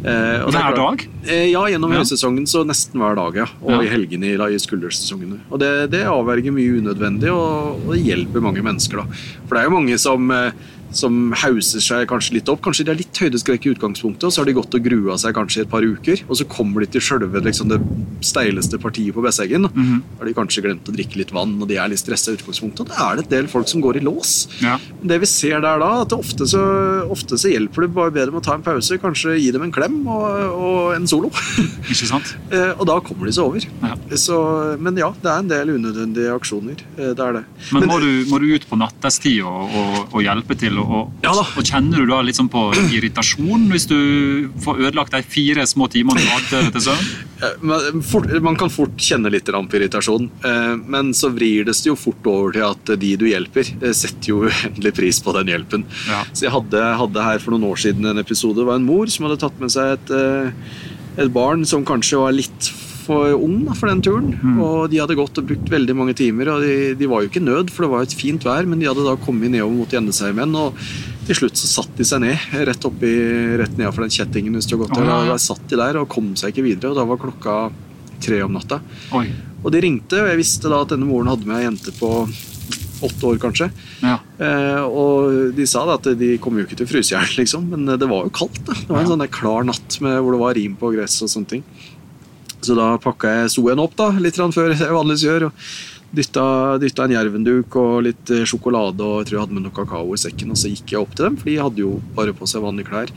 [0.02, 1.02] Eh, det er Hver dag?
[1.30, 2.00] Eh, ja, gjennom Ja.
[2.02, 3.44] høysesongen så nesten hver dag, ja.
[3.62, 3.80] Og Ja.
[3.86, 5.38] i helgene i, i skuldersesongene.
[5.50, 9.20] Og det, det avverger mye unødvendig, og, og det hjelper mange mennesker, da.
[9.46, 10.50] For det er jo mange som eh,
[10.98, 12.62] som hauser seg kanskje litt opp.
[12.64, 15.34] Kanskje de er litt høydeskrekk i utgangspunktet, og så har de gått og grua seg
[15.36, 17.80] kanskje i et par uker, og så kommer de til sjølve liksom, det
[18.26, 19.68] steileste partiet på Besseggen.
[19.72, 22.32] Mm Da har de kanskje glemt å drikke litt vann, og de er litt stressa
[22.32, 22.84] i utgangspunktet.
[22.84, 24.48] Og da er det et del folk som går i lås.
[24.62, 24.76] Ja.
[25.02, 26.62] Det vi ser der da, at ofte så,
[27.10, 29.72] ofte så hjelper det bare bedre med å ta en pause, kanskje gi dem en
[29.74, 31.30] klem og, og en solo.
[31.92, 32.34] Ikke sant?
[32.52, 33.66] Eh, og da kommer de seg over.
[33.82, 33.96] Ja.
[34.20, 34.38] Så,
[34.82, 36.82] men ja, det er en del unødvendige aksjoner.
[36.98, 37.44] Eh, Det er det.
[37.74, 40.78] Men må du, må du ut på nattestid og, og, og hjelpe til?
[40.82, 43.98] Og, og, Ja og kjenner du da litt sånn på irritasjon hvis du
[44.64, 47.12] får ødelagt de fire små timene du hadde til søvn?
[47.42, 51.74] Eh, Man, fort, man kan fort kjenne litt på irritasjon, eh, men så vrir det
[51.74, 55.34] seg jo fort over til at de du hjelper, eh, setter jo uendelig pris på
[55.34, 55.82] den hjelpen.
[56.06, 56.20] Ja.
[56.30, 58.60] Så jeg hadde, hadde her for noen år siden en episode.
[58.60, 62.22] Det var en mor som hadde tatt med seg et, eh, et barn som kanskje
[62.22, 64.58] var litt for ung da, for den turen.
[64.62, 66.48] Og de hadde gått og brukt veldig mange timer.
[66.54, 68.78] og de, de var jo ikke nød, for det var jo et fint vær, men
[68.78, 70.54] de hadde da kommet nedover mot Gjendesheimen.
[70.54, 70.74] Og
[71.26, 73.12] til slutt så satt de seg ned, rett oppi,
[73.58, 74.52] rett nedenfor den kjettingen.
[74.54, 75.32] hvis du har gått ja, ja.
[75.32, 77.56] Der satt de der og kom seg ikke videre, og da var klokka
[78.22, 78.80] tre om natta.
[79.18, 79.26] Oi.
[79.64, 82.26] Og de ringte, og jeg visste da at denne moren hadde med ei jente på
[83.02, 83.66] åtte år, kanskje.
[84.02, 84.18] Ja.
[84.38, 87.32] Eh, og de sa da at de kom jo ikke til å fryse i hjel,
[87.40, 88.60] liksom, men det var jo kaldt.
[88.66, 88.74] da.
[88.78, 89.10] Det var en Ja.
[89.16, 91.64] sånn klar natt med, hvor det var rim på gress og sånne ting.
[92.62, 95.48] Så da pakka jeg soen opp da, litt før jeg vanligvis gjør.
[95.50, 95.66] og
[96.12, 100.12] Dytta, en jervenduk og litt eh, sjokolade og jeg tror jeg hadde med noe kakao
[100.12, 100.52] i sekken.
[100.52, 102.90] Og så gikk jeg opp til dem, for de hadde jo bare på seg vanlige
[102.90, 103.12] klær.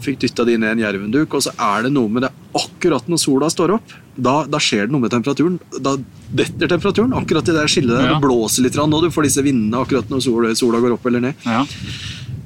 [0.00, 3.20] Fikk dytta de ned en jervenduk, og så er det noe med det akkurat når
[3.20, 3.92] sola står opp.
[4.16, 5.58] Da, da skjer det noe med temperaturen.
[5.84, 5.98] Da
[6.32, 8.08] detter temperaturen akkurat i det skillet der.
[8.08, 8.16] Ja.
[8.16, 11.28] Det blåser litt, og du får disse vindene akkurat når sola, sola går opp eller
[11.28, 11.44] ned.
[11.44, 11.66] ja.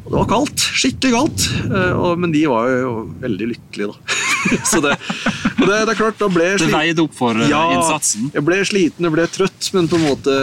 [0.05, 0.61] Og det var kaldt.
[0.77, 1.45] Skikkelig kaldt.
[1.65, 2.91] Eh, men de var jo
[3.23, 4.19] veldig lykkelige, da.
[4.71, 4.99] så det,
[5.59, 8.31] og det, det er klart, da ble jeg Det veide opp for eh, Ja, innsatsen.
[8.35, 10.35] Jeg ble sliten, jeg ble trøtt, men på en måte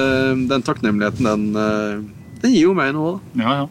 [0.52, 3.20] den takknemligheten, den, eh, den gir jo meg noe.
[3.36, 3.44] da.
[3.44, 3.70] Ja, ja.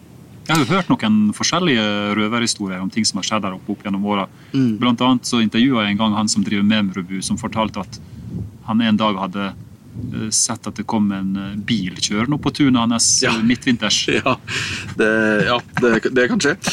[0.51, 1.83] Jeg har jo hørt noen forskjellige
[2.19, 4.25] røverhistorier om ting som har skjedd der oppe opp gjennom åra.
[4.51, 4.73] Mm.
[4.81, 8.01] Blant annet så intervjua jeg en gang han som driver Memrubu, som fortalte at
[8.67, 9.59] han en dag hadde eh,
[10.35, 13.33] sett at det kom en eh, bil kjørende opp på tunet hans Ja.
[13.37, 13.99] eh, midtvinters.
[14.21, 14.37] Ja,
[14.97, 15.09] det,
[15.49, 16.57] ja, det, det kan skje.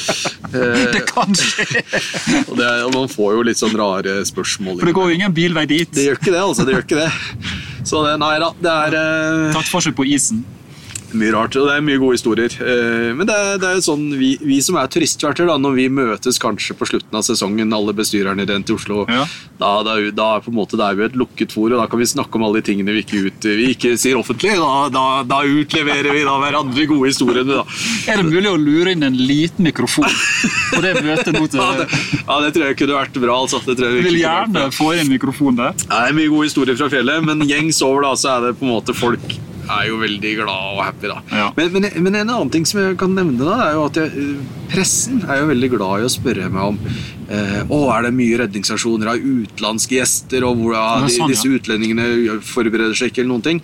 [0.47, 1.65] Eh, Det kan skje!
[2.47, 4.77] og, det, og man får jo litt sånn rare spørsmål.
[4.79, 5.89] For det går jo ingen bilvei dit.
[5.91, 6.63] Det gjør ikke det, altså.
[6.67, 7.09] Det gjør ikke det.
[7.87, 10.45] Så det, nei da, det er eh, Tatt for seg på isen.
[11.15, 12.51] Mye rart, og det er mye gode historier.
[12.59, 15.77] Eh, Men det er, det er jo sånn, vi, vi som er turistverter, da, når
[15.77, 19.23] vi møtes kanskje på slutten av sesongen, alle bestyrerne i Rent til Oslo, Ja.
[19.61, 21.87] da, da, da er på en måte, det er jo et lukket for, og da
[21.87, 24.57] kan vi snakke om alle de tingene vi ikke, ut, vi ikke sier offentlig.
[24.59, 27.61] Da, da, utleverer vi da hverandre gode historiene.
[27.61, 27.63] Da.
[28.11, 30.11] Er det mulig å lure inn en liten mikrofon
[30.73, 33.35] på det møtet nå Ja, det, til ja, det tror jeg kunne vært bra.
[33.45, 33.61] Altså.
[33.63, 35.77] Det tror jeg vi vil gjerne få inn mikrofon der.
[35.79, 38.67] Det er mye gode historier fra fjellet, men gjengs over da, så er det på
[38.67, 39.37] en måte folk
[39.67, 41.11] er jo veldig glad og happy.
[41.11, 41.19] da.
[41.31, 41.49] Ja.
[41.57, 44.25] Men, men, men en annen ting som jeg kan nevne, da, er jo at jeg,
[44.71, 48.39] pressen er jo veldig glad i å spørre meg om eh, å, er det mye
[48.43, 51.31] redningsaksjoner av utenlandske gjester, og hvordan sånn, ja.
[51.33, 53.63] disse utlendingene forbereder seg ikke, eller noen ting.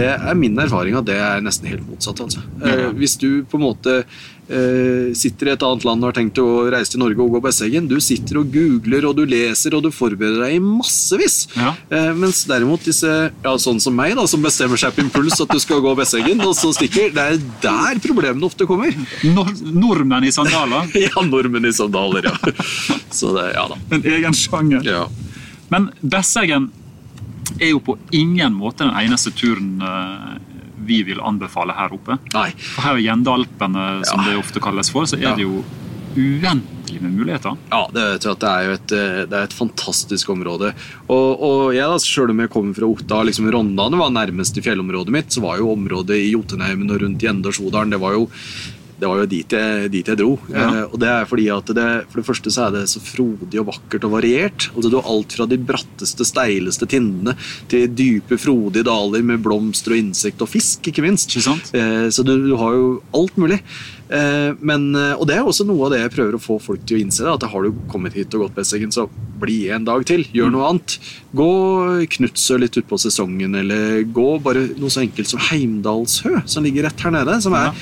[0.00, 2.24] Det er min erfaring at det er nesten helt motsatt.
[2.24, 2.44] altså.
[2.64, 6.38] Eh, hvis du på en måte eh, sitter i et annet land og har tenkt
[6.42, 9.86] å reise til Norge og gå Besseggen, du sitter og googler og du leser og
[9.86, 11.44] du forbereder deg i massevis.
[11.56, 11.72] Ja.
[11.88, 15.52] Eh, mens derimot disse, ja, sånn som meg, da, som bestemmer seg på impuls at
[15.52, 18.92] du skal gå Besseggen, og så stikker, det er der problemene ofte kommer.
[19.24, 20.90] Nor nordmenn i sandaler.
[21.04, 22.54] Ja, nordmenn i sandaler, ja.
[23.12, 23.76] Så det, ja da.
[23.92, 24.86] En egen sjanger.
[24.86, 25.04] Ja.
[25.72, 26.70] Men Besseggen
[27.60, 32.18] er jo på ingen måte den eneste turen eh, vi vil anbefale her oppe.
[32.34, 32.50] Nei.
[32.56, 34.30] For her i Gjendalpene, som Ja.
[34.30, 35.34] det ofte kalles for, så er Ja.
[35.34, 35.64] det jo
[36.16, 37.56] uendelig med muligheter.
[37.70, 40.72] Ja, det, det er jo et, eh, det er et fantastisk område.
[41.08, 44.62] Og, og jeg da, selv om jeg kommer fra Otta, liksom Rondane var nærmest i
[44.62, 48.28] fjellområdet mitt, så var jo området i Jotunheimen og rundt Gjendalsodalen det var jo
[49.04, 50.32] det var jo dit jeg, dit jeg dro.
[50.48, 50.64] Ja.
[50.64, 53.60] Eh, og det er fordi at det, For det første så er det så frodig
[53.60, 54.68] og vakkert og variert.
[54.72, 57.36] Altså Du har alt fra de bratteste, steileste tindene
[57.70, 61.28] til dype, frodige daler med blomster og insekt og fisk, ikke minst.
[61.34, 61.68] Ikke sant?
[61.76, 63.60] Eh, så du, du har jo alt mulig.
[64.08, 66.84] Eh, men, eh, og det er også noe av det jeg prøver å få folk
[66.88, 67.24] til å innse.
[67.24, 69.08] Da, at har du kommet hit og gått Besseggen, så
[69.40, 70.24] bli en dag til.
[70.36, 70.96] Gjør noe annet.
[71.36, 71.50] Gå
[72.16, 77.04] Knutsø litt utpå sesongen, eller gå bare noe så enkelt som Heimdalshø, som ligger rett
[77.06, 77.40] her nede.
[77.44, 77.74] som er Ja.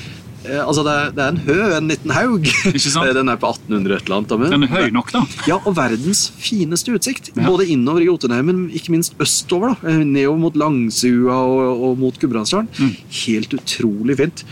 [0.43, 2.47] Eh, altså det er, det er en hø, en liten haug.
[3.19, 4.33] Den er på 1800 et eller annet.
[4.39, 5.21] men- Den er høy nok, da.
[5.47, 7.31] Ja, og verdens fineste utsikt.
[7.37, 7.45] Ja.
[7.47, 9.75] Både innover i Jotunheimen, men ikke minst østover.
[9.81, 12.67] da, eh, Nedover mot Langsua og, og mot Gudbrandsdalen.
[12.79, 12.95] Mm.
[13.23, 14.43] Helt utrolig fint.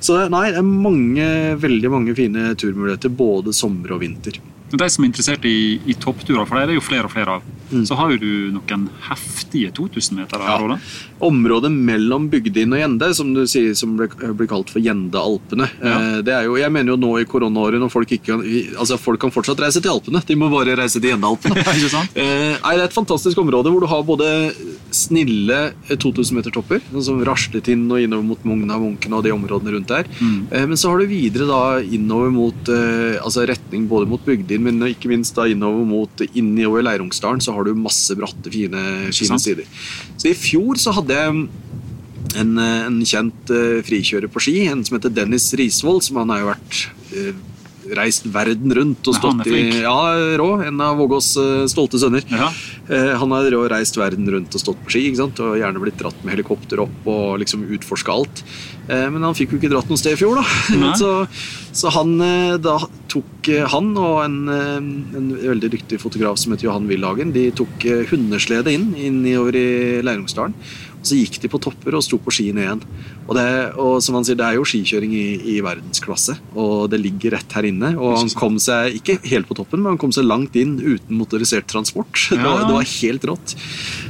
[0.00, 4.36] Så nei, det er mange, veldig mange fine turmuligheter både sommer og vinter.
[4.70, 7.38] De som er interessert i, i toppturer, for det er det jo flere og flere
[7.38, 7.82] av, Mm.
[7.84, 10.62] så har jo du noen heftige 2000 meter her.
[10.70, 10.76] Ja.
[11.20, 15.66] Området mellom Bygdin og Gjende, som du sier som blir kalt for Gjende-Alpene.
[15.84, 15.98] Ja.
[16.16, 18.40] eh, Det er jo, jeg mener jo nå i koronaåret når folk ikke kan
[18.80, 21.60] Altså folk kan fortsatt reise til Alpene, de må bare reise til Gjende-Alpene.
[21.68, 22.16] Ja, ikke sant?
[22.16, 24.30] Eh, nei, det er et fantastisk område hvor du har både
[24.96, 25.58] snille
[25.90, 29.32] eh, 2000 meter topper, sånn som Rasletind og innover mot Mogna og Munken og de
[29.34, 30.08] områdene rundt der.
[30.22, 30.38] Mm.
[30.50, 34.57] Eh, men så har du videre da innover mot eh, altså retning både mot Bygdin,
[34.62, 38.84] men ikke minst da innover mot innover Leirungsdalen, så har du masse bratte, fine,
[39.14, 39.68] fine sider.
[40.16, 41.34] Så i fjor så hadde jeg
[42.36, 46.42] en, en kjent eh, frikjører på ski, en som heter Dennis Risvold, som han har
[46.42, 46.82] jo vært
[47.14, 47.32] eh,
[47.96, 49.62] reist verden rundt og stått i.
[49.82, 49.94] Ja,
[50.40, 50.48] rå.
[50.66, 52.24] En av Vågås eh, stolte sønner.
[52.28, 52.50] Ja.
[52.88, 55.40] Eh, Han har rå- reist verden rundt og stått på ski, ikke sant?
[55.44, 58.42] og gjerne blitt dratt med helikopter opp og liksom utforska alt.
[58.88, 60.92] Eh, Men han fikk jo ikke dratt noe sted i fjor, da.
[61.00, 61.12] Så,
[61.78, 62.16] så han
[62.64, 62.78] da
[63.08, 68.72] tok han og en, en veldig dyktig fotograf som heter Johan Willhagen, de tok hundeslede
[68.74, 69.68] inn innover i
[70.04, 70.56] Leirungsdalen.
[70.98, 72.82] Og så gikk de på topper og sto på ski ned igjen.
[73.28, 77.00] Og, det, og som han sier, det er jo skikjøring i, i verdensklasse, og det
[77.02, 77.92] ligger rett her inne.
[78.00, 81.18] Og han kom seg ikke helt på toppen, men han kom seg langt inn uten
[81.20, 82.16] motorisert transport.
[82.38, 83.52] Det, var, det var helt rått.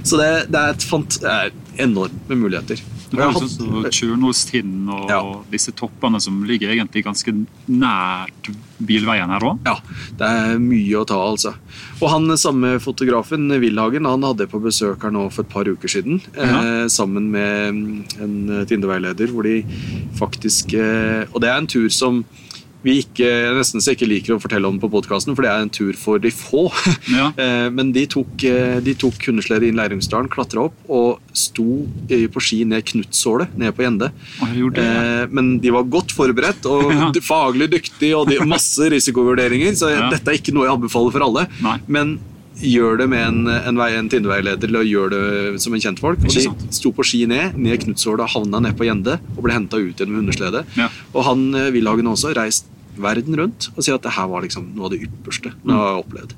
[0.06, 1.52] Så det, det er et fant, det er
[1.82, 2.82] enorme muligheter.
[3.10, 5.20] Det er sånn Tjørnåstind og Ja.
[5.50, 7.32] disse toppene som ligger egentlig ganske
[7.68, 9.58] nært bilveien her òg.
[9.66, 9.76] Ja,
[10.18, 11.54] det er mye å ta, altså.
[12.00, 15.88] Og han samme fotografen, Wilhagen, han hadde på besøk her nå for et par uker
[15.88, 16.20] siden.
[16.36, 17.74] Eh, sammen med
[18.20, 19.62] en Tinde-veileder, hvor de
[20.18, 22.24] faktisk eh, Og det er en tur som
[22.84, 23.26] vi ikke,
[23.56, 26.18] nesten så ikke liker å fortelle om på podkasten, for det er en tur for
[26.22, 26.68] de få.
[27.18, 27.30] Ja.
[27.40, 32.26] Eh, Men de tok, eh, de tok hundeslede inn Leirumsdalen, klatra opp og sto eh,
[32.30, 34.10] på ski ned Knutsålet, ned på Gjende.
[35.34, 37.10] Men de var godt forberedt og Ja.
[37.24, 40.08] faglig dyktige og de, masse risikovurderinger, så Ja.
[40.12, 41.46] dette er ikke noe jeg anbefaler for alle.
[41.64, 41.78] Nei.
[41.88, 42.18] Men
[42.62, 46.24] gjør det med en, en, vei, en Tindeveileder eller gjør det som en kjentfolk.
[46.24, 49.78] Og de sto på ski ned, ned Knutshålet, havna ned på Gjende og ble henta
[49.78, 50.58] ut igjen med.
[50.78, 50.88] Ja.
[51.14, 54.72] Og han eh, Wilhagen også reist verden rundt og sier at det her var liksom
[54.74, 55.70] noe av det ypperste Mm.
[55.70, 56.32] han har opplevd.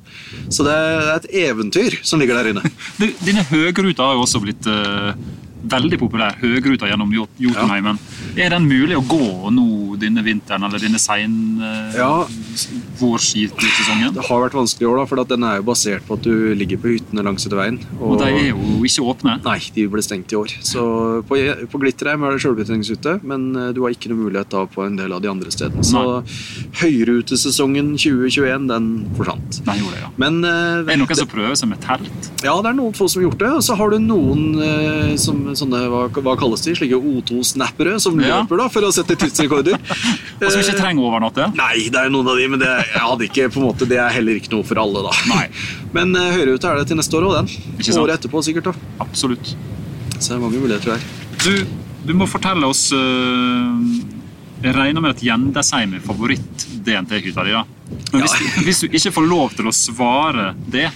[0.52, 2.62] Så det er et eventyr som ligger der inne.
[3.26, 5.14] Denne høgruta har jo også blitt eh,
[5.62, 6.36] veldig populær.
[6.40, 7.54] Høgruta gjennom Jotunheimen.
[7.54, 7.98] Jotunheimen.
[8.40, 9.66] Er den mulig å gå nå
[10.00, 12.10] denne vinteren, eller denne sein uh, Ja.
[13.00, 14.14] vårskisesongen?
[14.16, 16.54] Det har vært vanskelig i år, da, for den er jo basert på at du
[16.56, 17.78] ligger på hyttene langs etter veien.
[18.00, 19.36] Og de er jo ikke åpne.
[19.44, 20.54] Nei, de ble stengt i år.
[20.64, 20.84] Så
[21.28, 21.38] på,
[21.72, 24.96] på Glitterheim er det sjølbetjeningshytte, men eh, du har ikke noe mulighet da på en
[25.00, 25.84] del av de andre stedene.
[25.86, 26.22] Så
[26.82, 28.88] høyrutesesongen 2021, den
[29.18, 29.60] forsvant.
[29.66, 30.10] Den gjorde det, ja.
[30.20, 32.30] Men eh, Er det noen som prøver seg med telt?
[32.44, 33.50] ja, det er noen få som har gjort det.
[33.58, 38.18] Og så har du noen eh, som, sånne, hva, hva kalles de, slike O2-snappere som
[38.20, 38.40] Ja.
[38.42, 39.78] løper da, for å sette tidsrekorder.
[40.40, 41.48] Og som ikke trenger å overnatte?
[41.58, 44.12] Nei, det er noen av de, men det, hadde ikke, på en måte, det er
[44.14, 45.02] heller ikke noe for alle.
[45.08, 45.12] da.
[45.32, 45.46] Nei.
[45.96, 47.94] Men uh, Høyrute er det til neste år òg, den.
[48.00, 48.70] Året etterpå sikkert.
[48.70, 48.90] da.
[49.02, 49.52] Absolutt.
[50.20, 51.06] Så det er mange muligheter der.
[51.42, 51.76] Du,
[52.06, 53.84] du må fortelle oss eh,
[54.62, 57.52] Jeg regner med at Gjendesheim er favoritt-DNT-hytta di.
[57.56, 57.64] da.
[58.12, 58.62] Men hvis, Ja.
[58.62, 60.90] hvis du ikke får lov til å svare det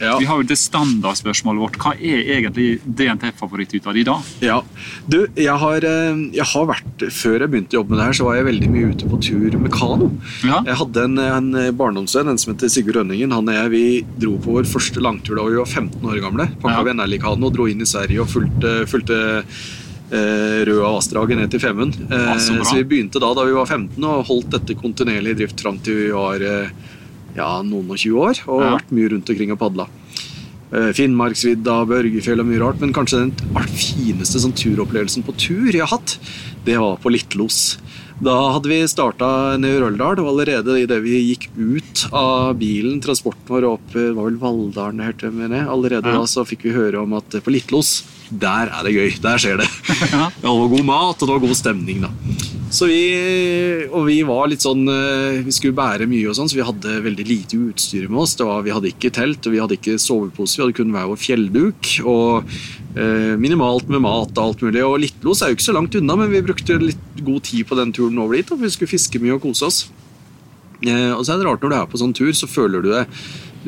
[0.00, 0.16] Ja.
[0.18, 1.76] Vi har jo det standardspørsmålet vårt.
[1.78, 4.16] Hva er egentlig DNT-favoritthytta di da?
[4.40, 4.62] Ja,
[5.06, 8.12] du, jeg har, eh, jeg har vært Før jeg begynte å jobbe med det her,
[8.18, 10.10] så var jeg veldig mye ute på tur med kano.
[10.42, 10.62] Ja.
[10.64, 13.30] Jeg hadde en, en barndomsvenn, en som heter Sigurd Rønningen.
[13.32, 16.48] Han og jeg vi dro på vår første langtur da vi var 15 år gamle.
[16.60, 16.82] Pakka Ja.
[16.82, 19.54] vi en Ellik-kano, dro inn i Sverige og fulgte, fulgte
[20.10, 21.96] eh, Røa-vassdraget ned til Femund.
[22.10, 25.38] Eh, så så vi begynte da da vi var 15 og holdt dette kontinuerlig i
[25.42, 26.70] drift fram til vi var eh,
[27.36, 28.42] ja, noen og 20 år.
[28.48, 28.76] Og Ja.
[28.78, 29.86] vært mye rundt omkring og padla.
[30.72, 32.80] Eh, Finnmarksvidda, Børgefjell og mye rart.
[32.80, 33.32] Men kanskje den
[33.74, 36.18] fineste sånn turopplevelsen på tur jeg har hatt,
[36.64, 37.78] det var på Littlos.
[38.20, 43.00] Da hadde vi starta ned i Røldal, og allerede idet vi gikk ut av bilen,
[43.00, 45.00] transporten vår opp eh, var vel Valldalen
[45.32, 46.18] mener jeg, allerede Ja.
[46.20, 49.10] da så fikk vi høre om at eh, på Littlos, der er det gøy.
[49.24, 49.68] Der skjer det.
[50.10, 50.26] Ja.
[50.40, 52.10] Det var god mat, og det var god stemning, da.
[52.70, 53.00] Så vi,
[53.90, 57.00] og vi var litt sånn eh, Vi skulle bære mye og sånn, så vi hadde
[57.02, 58.36] veldig lite utstyr med oss.
[58.38, 61.08] Det var, vi hadde ikke telt, og vi hadde ikke sovepose, vi hadde kun hver
[61.10, 61.90] vår fjellduk.
[62.06, 62.52] Og
[62.94, 64.84] eh, minimalt med mat og alt mulig.
[64.86, 67.78] Og Litlos er jo ikke så langt unna, men vi brukte litt god tid på
[67.80, 68.54] den turen over dit.
[68.54, 69.80] Og vi skulle fiske mye og kose oss.
[70.86, 72.92] Eh, og så er det rart når du er på sånn tur, så føler du
[72.94, 73.06] fø-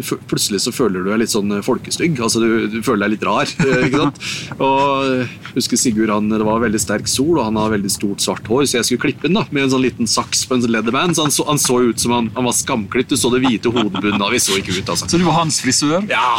[0.01, 2.17] Plutselig så føler du deg litt sånn eh, folkestygg.
[2.25, 3.51] altså Du, du føler deg litt rar.
[3.67, 4.21] eh, ikke sant?
[4.65, 5.29] Og jeg
[5.59, 8.65] husker Sigurd han, Det var veldig sterk sol, og han har veldig stort svart hår,
[8.71, 11.13] så jeg skulle klippe den da, med en sånn liten saks på en sånn leatherman.
[11.17, 13.13] Så han så, han så ut som han, han var skamklipt.
[13.13, 14.33] Du så det hvite hodebunnen av.
[14.33, 15.11] Vi så ikke ut, altså.
[15.13, 16.07] Så du var hans frisør?
[16.11, 16.39] Ja,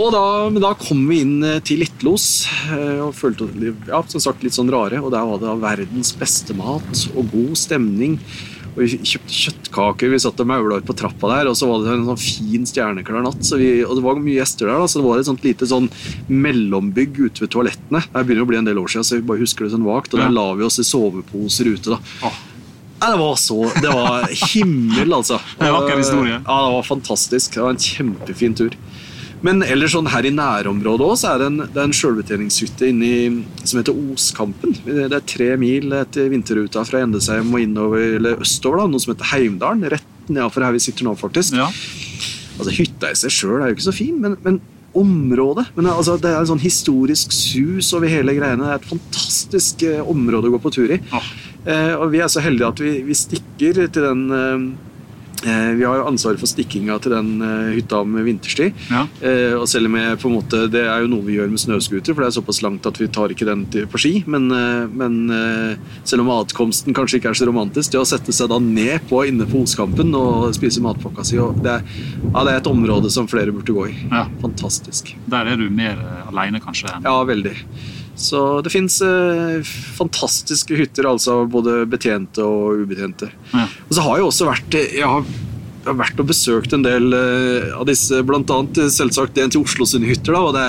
[0.00, 0.22] og da,
[0.52, 3.48] men da kom vi inn eh, til Littlos eh, og følte
[3.88, 5.00] ja, som sagt litt sånn rare.
[5.02, 8.18] Og der var det verdens beste mat og god stemning.
[8.80, 11.82] Og Vi kjøpte kjøttkaker, vi satt og maula ut på trappa der, og så var
[11.84, 13.42] det en sånn fin stjerneklar natt.
[13.44, 15.68] Så vi, og det var mye gjester der, da, så det var et sånt lite
[15.68, 15.90] sånn
[16.32, 18.00] mellombygg ute ved toalettene.
[18.08, 20.16] Det begynner å bli en del år siden, så vi bare husker det sånn vagt.
[20.16, 21.92] Og der la vi oss i soveposer ute.
[21.92, 22.00] da.
[22.24, 22.40] Ah.
[23.00, 25.38] Nei, det var så Det var himmel, altså.
[25.60, 25.70] Det
[26.00, 26.40] historie.
[26.40, 27.54] Ja, det var fantastisk.
[27.54, 28.76] Det var en kjempefin tur.
[29.46, 32.90] Men ellers sånn her i nærområdet også, så er det en, det er en sjølbetjeningshytte
[33.64, 34.74] som heter Oskampen.
[34.84, 39.14] Det er tre mil etter vinterruta fra Endesheim og innover, eller østover, da, noe som
[39.14, 39.88] heter Heimdalen.
[39.94, 41.56] Rett nedafor her vi sitter nå, faktisk.
[41.56, 41.70] ja.
[42.60, 44.60] Altså, Hytta i seg sjøl er jo ikke så fin, men, men
[44.90, 48.66] området men altså, Det er en sånn historisk sus over hele greiene.
[48.66, 51.00] Det er et fantastisk eh, område å gå på tur i.
[51.12, 51.22] Ja.
[51.64, 54.68] Eh, og vi er så heldige at vi, vi stikker til den Eh,
[55.42, 58.76] Vi har jo ansvaret for stikkinga til den eh, hytta med vinterstid.
[58.90, 59.06] Ja.
[59.24, 61.62] Eh, og selv om jeg på en måte, Det er jo noe vi gjør med
[61.62, 64.12] snøscooter, for det er såpass langt at vi tar ikke den til, på ski.
[64.30, 68.34] Men, eh, men eh, selv om atkomsten kanskje ikke er så romantisk, det å sette
[68.36, 72.44] seg da ned på inne på Oskampen og spise matpakka si og det, er, ja,
[72.44, 73.96] det er et område som flere burde gå i.
[74.10, 74.26] Ja.
[74.44, 75.14] Fantastisk.
[75.30, 75.98] Der er du mer
[76.28, 76.92] aleine, kanskje?
[77.04, 77.56] Ja, veldig.
[78.20, 79.60] Så det fins eh,
[79.96, 83.30] fantastiske hytter, altså både betjente og ubetjente.
[83.54, 83.68] Ja.
[83.88, 85.24] Og så har jeg også vært Jeg har,
[85.80, 89.54] jeg har vært og besøkt en del eh, av disse, blant annet eh, selvsagt en
[89.54, 90.36] til Oslo sine hytter.
[90.36, 90.66] da, og det,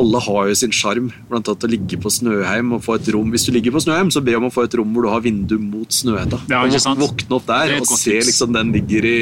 [0.00, 1.12] Alle har jo sin sjarm.
[1.28, 4.10] Blant annet å ligge på Snøheim og få et rom Hvis du ligger på Snøheim,
[4.14, 6.40] så be om å få et rom hvor du har vindu mot Snøhetta.
[6.48, 6.64] Ja?
[6.96, 9.18] Våkne opp er der og se liksom den ligger i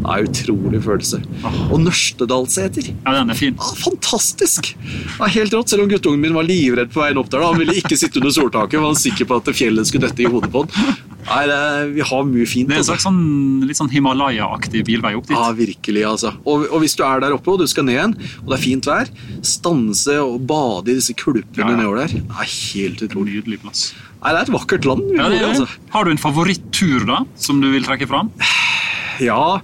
[0.00, 1.18] Det er utrolig følelse.
[1.70, 2.90] Og Nørstedalseter.
[3.04, 3.56] Ja, den er fin.
[3.58, 4.72] Ja, fantastisk!
[4.80, 7.42] Det er helt rått, Selv om guttungen min var livredd på veien opp der.
[7.42, 7.50] Da.
[7.52, 10.30] Han ville ikke sitte under soltaket, han var sikker på at fjellet skulle dette i
[10.30, 10.98] hodet på han.
[11.30, 11.58] Nei, det,
[11.94, 12.70] Vi har mye fint.
[12.70, 12.94] Det er en altså.
[12.94, 15.36] slags sånn, litt sånn Himalaya-aktig bilvei opp dit.
[15.36, 16.32] Ja, virkelig, altså.
[16.48, 18.64] Og, og hvis du er der oppe og du skal ned igjen, og det er
[18.64, 19.10] fint vær,
[19.46, 21.76] stanse og bade i disse kulpene Ja, ja.
[21.76, 22.16] nedover der.
[22.24, 23.36] Det er helt utrolig.
[23.40, 23.90] Nydelig plass.
[24.20, 25.04] Nei, Det er et vakkert land.
[25.16, 25.68] Ja, det er, altså.
[25.92, 28.32] Har du en favorittur da, som du vil trekke fram?
[29.30, 29.60] Ja,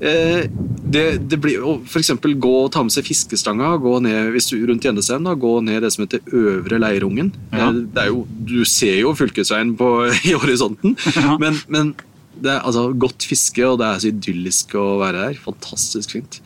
[0.00, 0.46] eh,
[0.88, 1.64] det, det blir
[1.98, 5.82] eksempel gå og ta med seg fiskestanga, gå ned hvis du rundt Gjendesheim, gå ned
[5.84, 7.32] det som heter Øvre Leirungen.
[7.52, 7.68] Ja.
[7.70, 9.90] Eh, Det jo, du ser jo fylkesveien på,
[10.30, 11.36] i horisonten, Ja.
[11.42, 11.94] men, men
[12.38, 15.40] det er altså godt fiske, og det er så idyllisk å være der.
[15.42, 16.40] Fantastisk fint.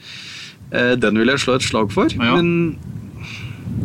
[0.72, 2.34] Eh, Den vil jeg slå et slag for, Ja.
[2.40, 2.78] men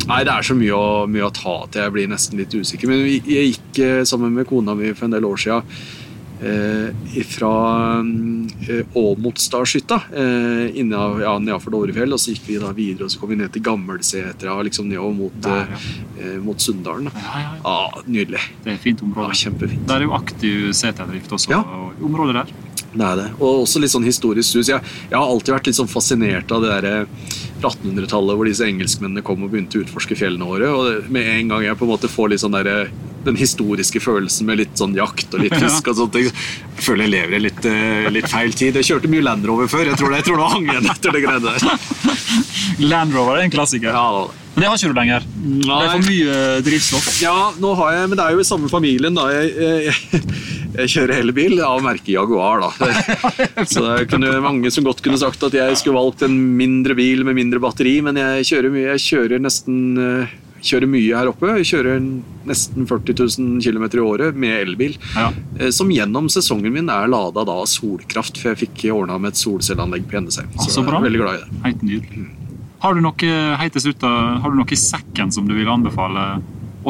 [0.08, 1.82] Nei, det er så mye å, mye å ta til.
[1.82, 2.88] Jeg blir nesten litt usikker.
[2.88, 3.78] Men jeg gikk
[4.08, 5.62] sammen med kona mi for en del år siden
[6.42, 7.52] eh, fra
[8.68, 11.38] eh, Åmotsdalshytta eh, inne av- ja,
[11.74, 12.12] Dovrefjell.
[12.12, 15.14] Og så gikk vi da videre og så kom vi ned til Gammelsetra, liksom nedover
[15.18, 15.66] mot, Der,
[16.18, 17.10] eh, eh, mot Sunndalen.
[17.14, 17.60] Ja, ja, ja.
[17.64, 18.40] Ja, nydelig.
[18.64, 19.86] Det er et fint Ja, kjempefint.
[19.88, 21.50] Der er jo aktiv seterdrift også.
[21.50, 21.62] Ja.
[22.02, 22.67] Området der.
[22.94, 23.26] Det er det.
[23.38, 24.70] Og også litt sånn historisk sus.
[24.70, 27.04] Jeg, jeg har alltid vært litt sånn fascinert av det der
[27.58, 30.70] fra 1800-tallet hvor disse engelskmennene kom og begynte å utforske fjellene våre.
[30.72, 32.88] Og med en gang jeg på en måte får litt sånn der,
[33.26, 37.14] den historiske følelsen med litt sånn jakt og litt fisk og ting, jeg føler jeg
[37.16, 38.78] lever i litt, eh, litt feil tid.
[38.80, 39.88] Jeg kjørte mye Land Rover før.
[39.90, 42.84] Jeg tror det, jeg tror det hang igjen etter det greiene der.
[42.88, 43.92] Land Rover er en klassiker.
[43.92, 44.28] Ja,
[44.58, 45.26] Men det har ikke du lenger.
[45.38, 47.08] Det er for mye eh, drivstoff.
[47.22, 49.14] Ja, nå har jeg, men det er jo i samme familien.
[49.14, 49.28] da.
[49.30, 50.24] Jeg, jeg,
[50.80, 52.66] jeg kjører hele bil av merket Jaguar.
[52.66, 52.90] da.
[53.70, 57.22] Så det kunne mange som godt kunne sagt at jeg skulle valgt en mindre bil
[57.28, 58.88] med mindre batteri, men jeg kjører mye.
[58.96, 61.52] Jeg kjører nesten eh, kjører mye her oppe.
[61.60, 62.00] Jeg kjører
[62.50, 64.96] nesten 40 000 km i året med elbil.
[65.14, 65.28] Ja.
[65.60, 69.42] eh, Som gjennom sesongen min er lada av solkraft, for jeg fikk ordna med et
[69.44, 70.50] solcelleanlegg på Gjendesheim.
[70.56, 70.98] Ah, Så så jeg bra.
[70.98, 71.62] er veldig glad i det.
[71.68, 72.26] Helt nydelig.
[72.78, 76.38] Har du noe, helt til slutt, har du noe i sekken som du vil anbefale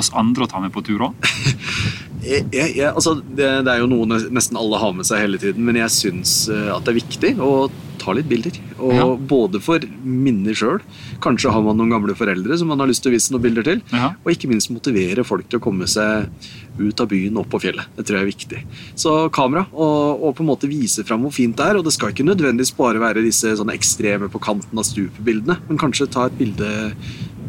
[0.00, 1.28] oss andre å ta med på tur òg?
[2.28, 5.94] Altså, det, det er jo noe nesten alle har med seg hele tiden, men jeg
[5.94, 7.52] syns eh, at det er viktig å
[7.98, 8.54] ta litt bilder.
[8.78, 9.06] Og Ja.
[9.30, 10.80] Både for minner sjøl.
[11.24, 13.66] Kanskje har man noen gamle foreldre som man har lyst til å vise noen bilder
[13.66, 13.82] til.
[13.94, 14.12] Ja.
[14.24, 16.28] Og ikke minst motivere folk til å komme seg
[16.78, 17.88] ut av byen opp på fjellet.
[17.96, 18.62] Det tror jeg er viktig.
[18.98, 21.80] Så kamera, og, og på en måte vise fram hvor fint det er.
[21.80, 25.80] Og det skal ikke nødvendigvis bare være disse sånne ekstreme på kanten av stupet-bildene, men
[25.80, 26.70] kanskje ta et bilde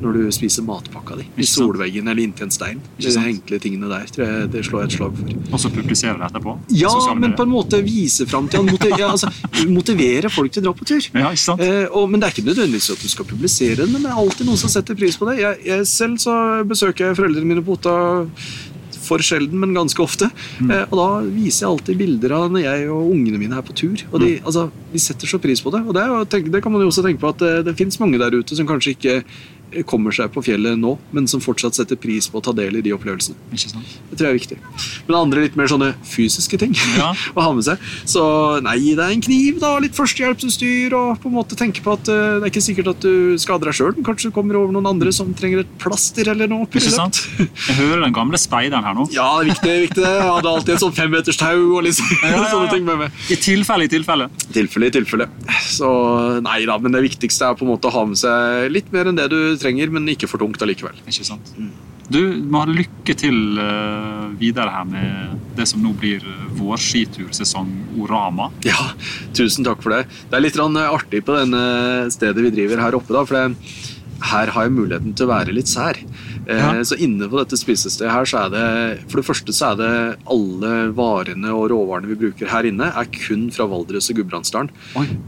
[0.02, 1.26] når du spiser matpakka di.
[1.38, 2.82] I solveggen eller inntil en stein.
[3.00, 5.34] De enkle tingene der tror jeg det slår jeg et slag for.
[5.54, 6.56] Og så publisere det etterpå?
[6.80, 8.64] Ja, men på en måte vise fram til.
[8.70, 9.32] Motiv ja, altså,
[9.70, 11.04] motivere folk til å dra på tur.
[11.14, 11.62] Ja, ikke sant?
[11.66, 14.20] Eh, og, men Det er ikke nødvendigvis at du skal publisere den, men det er
[14.24, 15.40] alltid noen som setter pris på det.
[15.44, 16.34] Jeg, jeg Selv så
[16.68, 17.96] besøker jeg foreldrene mine på Otta
[19.10, 20.28] for sjelden, men ganske ofte.
[20.60, 20.70] Mm.
[20.76, 23.74] Eh, og da viser jeg alltid bilder av når jeg og ungene mine er på
[23.74, 24.04] tur.
[24.12, 24.26] Og Mm.
[24.26, 25.82] de, altså, de setter så pris på det.
[25.88, 28.20] Og det, er det kan man jo også tenke på at det, det fins mange
[28.22, 29.24] der ute som kanskje ikke
[29.90, 32.84] kommer seg på fjellet nå, men som fortsatt setter pris på å ta del i
[32.86, 33.38] de opplevelsene.
[33.52, 34.58] Det tror jeg er viktig.
[35.08, 37.12] Men andre litt mer sånne fysiske ting Ja.
[37.38, 37.82] å ha med seg.
[38.10, 38.24] Så
[38.66, 42.10] nei, det er en kniv, da, litt førstehjelpsutstyr, og på en måte tenke på at
[42.12, 44.74] uh, det er ikke sikkert at du skader deg sjøl, men kanskje du kommer over
[44.76, 46.68] noen andre som trenger et plaster eller noe.
[46.70, 47.22] Ikke sant?
[47.40, 49.08] Jeg hører den gamle speideren her nå.
[49.14, 49.76] Ja, det er viktig.
[49.88, 50.06] viktig.
[50.06, 52.44] Jeg hadde alltid et sånn femmeterstau og liksom, ja, ja.
[52.54, 53.24] sånne ting med meg.
[53.30, 54.30] I tilfelle, i tilfelle.
[54.56, 55.30] Tilfelle i tilfelle.
[55.70, 55.90] Så
[56.46, 59.10] nei da, men det viktigste er på en måte å ha med seg litt mer
[59.10, 60.98] enn det du trenger, men ikke for tungt allikevel.
[61.10, 61.54] Ikke sant?
[62.10, 67.70] Du må ha lykke til eh, videre her med det som nå blir vår vårskitursesong
[68.02, 68.50] Orama.
[68.66, 68.92] Ja,
[69.38, 70.08] tusen takk for det.
[70.30, 73.99] Det er litt eh, artig på denne stedet vi driver her oppe, da, for det,
[74.22, 75.98] her har jeg muligheten til å være litt sær.
[76.48, 76.84] Eh, Ja.
[76.84, 80.18] Så inne på dette spisestedet her, så er det For det første så er det
[80.28, 84.70] alle varene og råvarene vi bruker her inne, er kun fra Valdres og Gudbrandsdalen.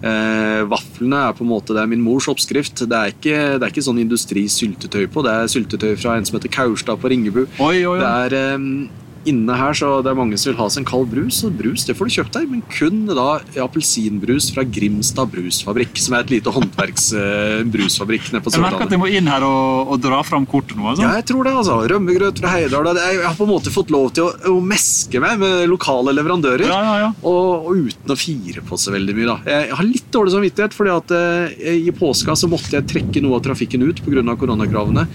[0.04, 2.84] Eh, vaflene er på en måte, det er min mors oppskrift.
[2.88, 5.24] Det er ikke, det er ikke sånn industrisyltetøy på.
[5.24, 7.46] Det er syltetøy fra en som heter Kaurstad på Ringebu.
[7.60, 8.00] Oi, oi, oi.
[8.00, 8.88] Det er, eh,
[9.30, 11.86] inne her så det er mange som vil ha seg en kald brus, og brus
[11.88, 13.28] det får du kjøpt deg, men kun da
[13.62, 18.96] appelsinbrus fra Grimstad brusfabrikk, som er et lite håndverksbrusfabrikk nede på Jeg merker at Sørlandet.
[18.96, 20.88] jeg må inn her og, og dra fram kortet nå.
[20.92, 21.06] Altså.
[21.06, 21.78] Ja, jeg tror det, altså.
[21.92, 22.90] Rømmegrøt fra Heidal.
[22.98, 26.66] Jeg har på en måte fått lov til å, å meske meg med lokale leverandører.
[26.70, 27.12] Ja, ja, ja.
[27.22, 29.30] Og, og uten å fire på så veldig mye.
[29.30, 29.38] da.
[29.52, 33.40] Jeg har litt dårlig samvittighet, fordi at eh, i påska så måtte jeg trekke noe
[33.40, 34.26] av trafikken ut pga.
[34.42, 35.08] koronakravene.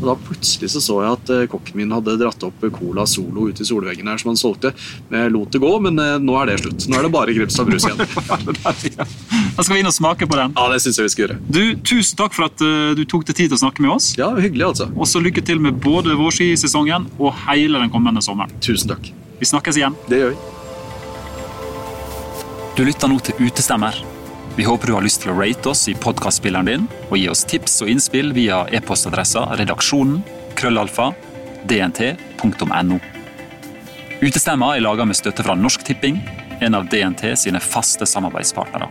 [0.00, 3.48] Og da plutselig så så jeg at eh, kokken min hadde dratt opp Cola Solo
[3.52, 4.72] ute i solveggen her som han solgte.
[5.12, 6.88] Jeg lot det gå, men eh, nå er det slutt.
[6.90, 8.00] Nå er det bare Grimstad brus igjen.
[9.52, 10.54] Da skal vi inn og smake på den.
[10.56, 11.36] Ja, det synes jeg vi skal gjøre.
[11.52, 11.60] Du,
[11.92, 14.12] Tusen takk for at eh, du tok deg tid til å snakke med oss.
[14.18, 14.88] Ja, hyggelig, altså.
[14.96, 18.52] Og så lykke til med både vårskisesongen og hele den kommende sommeren.
[18.64, 19.12] Tusen takk.
[19.40, 19.96] Vi snakkes igjen.
[20.08, 20.40] Det gjør vi.
[22.72, 23.98] Du lytter nå til Utestemmer.
[24.56, 27.44] Vi håper du har lyst til å rate oss i podkastspilleren din og gi oss
[27.48, 30.20] tips og innspill via e-postadressa redaksjonen
[30.60, 31.12] krøllalfa
[31.68, 33.00] dnt.no.
[34.22, 36.20] Utestemma er laga med støtte fra Norsk Tipping,
[36.62, 38.86] en av DNT sine faste samarbeidspartnere.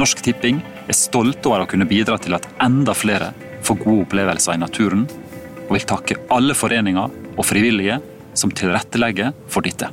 [0.00, 3.34] Norsk Tipping er stolt over å kunne bidra til at enda flere
[3.66, 5.04] får gode opplevelser i naturen,
[5.66, 7.98] og vil takke alle foreninger og frivillige
[8.32, 9.92] som tilrettelegger for dette.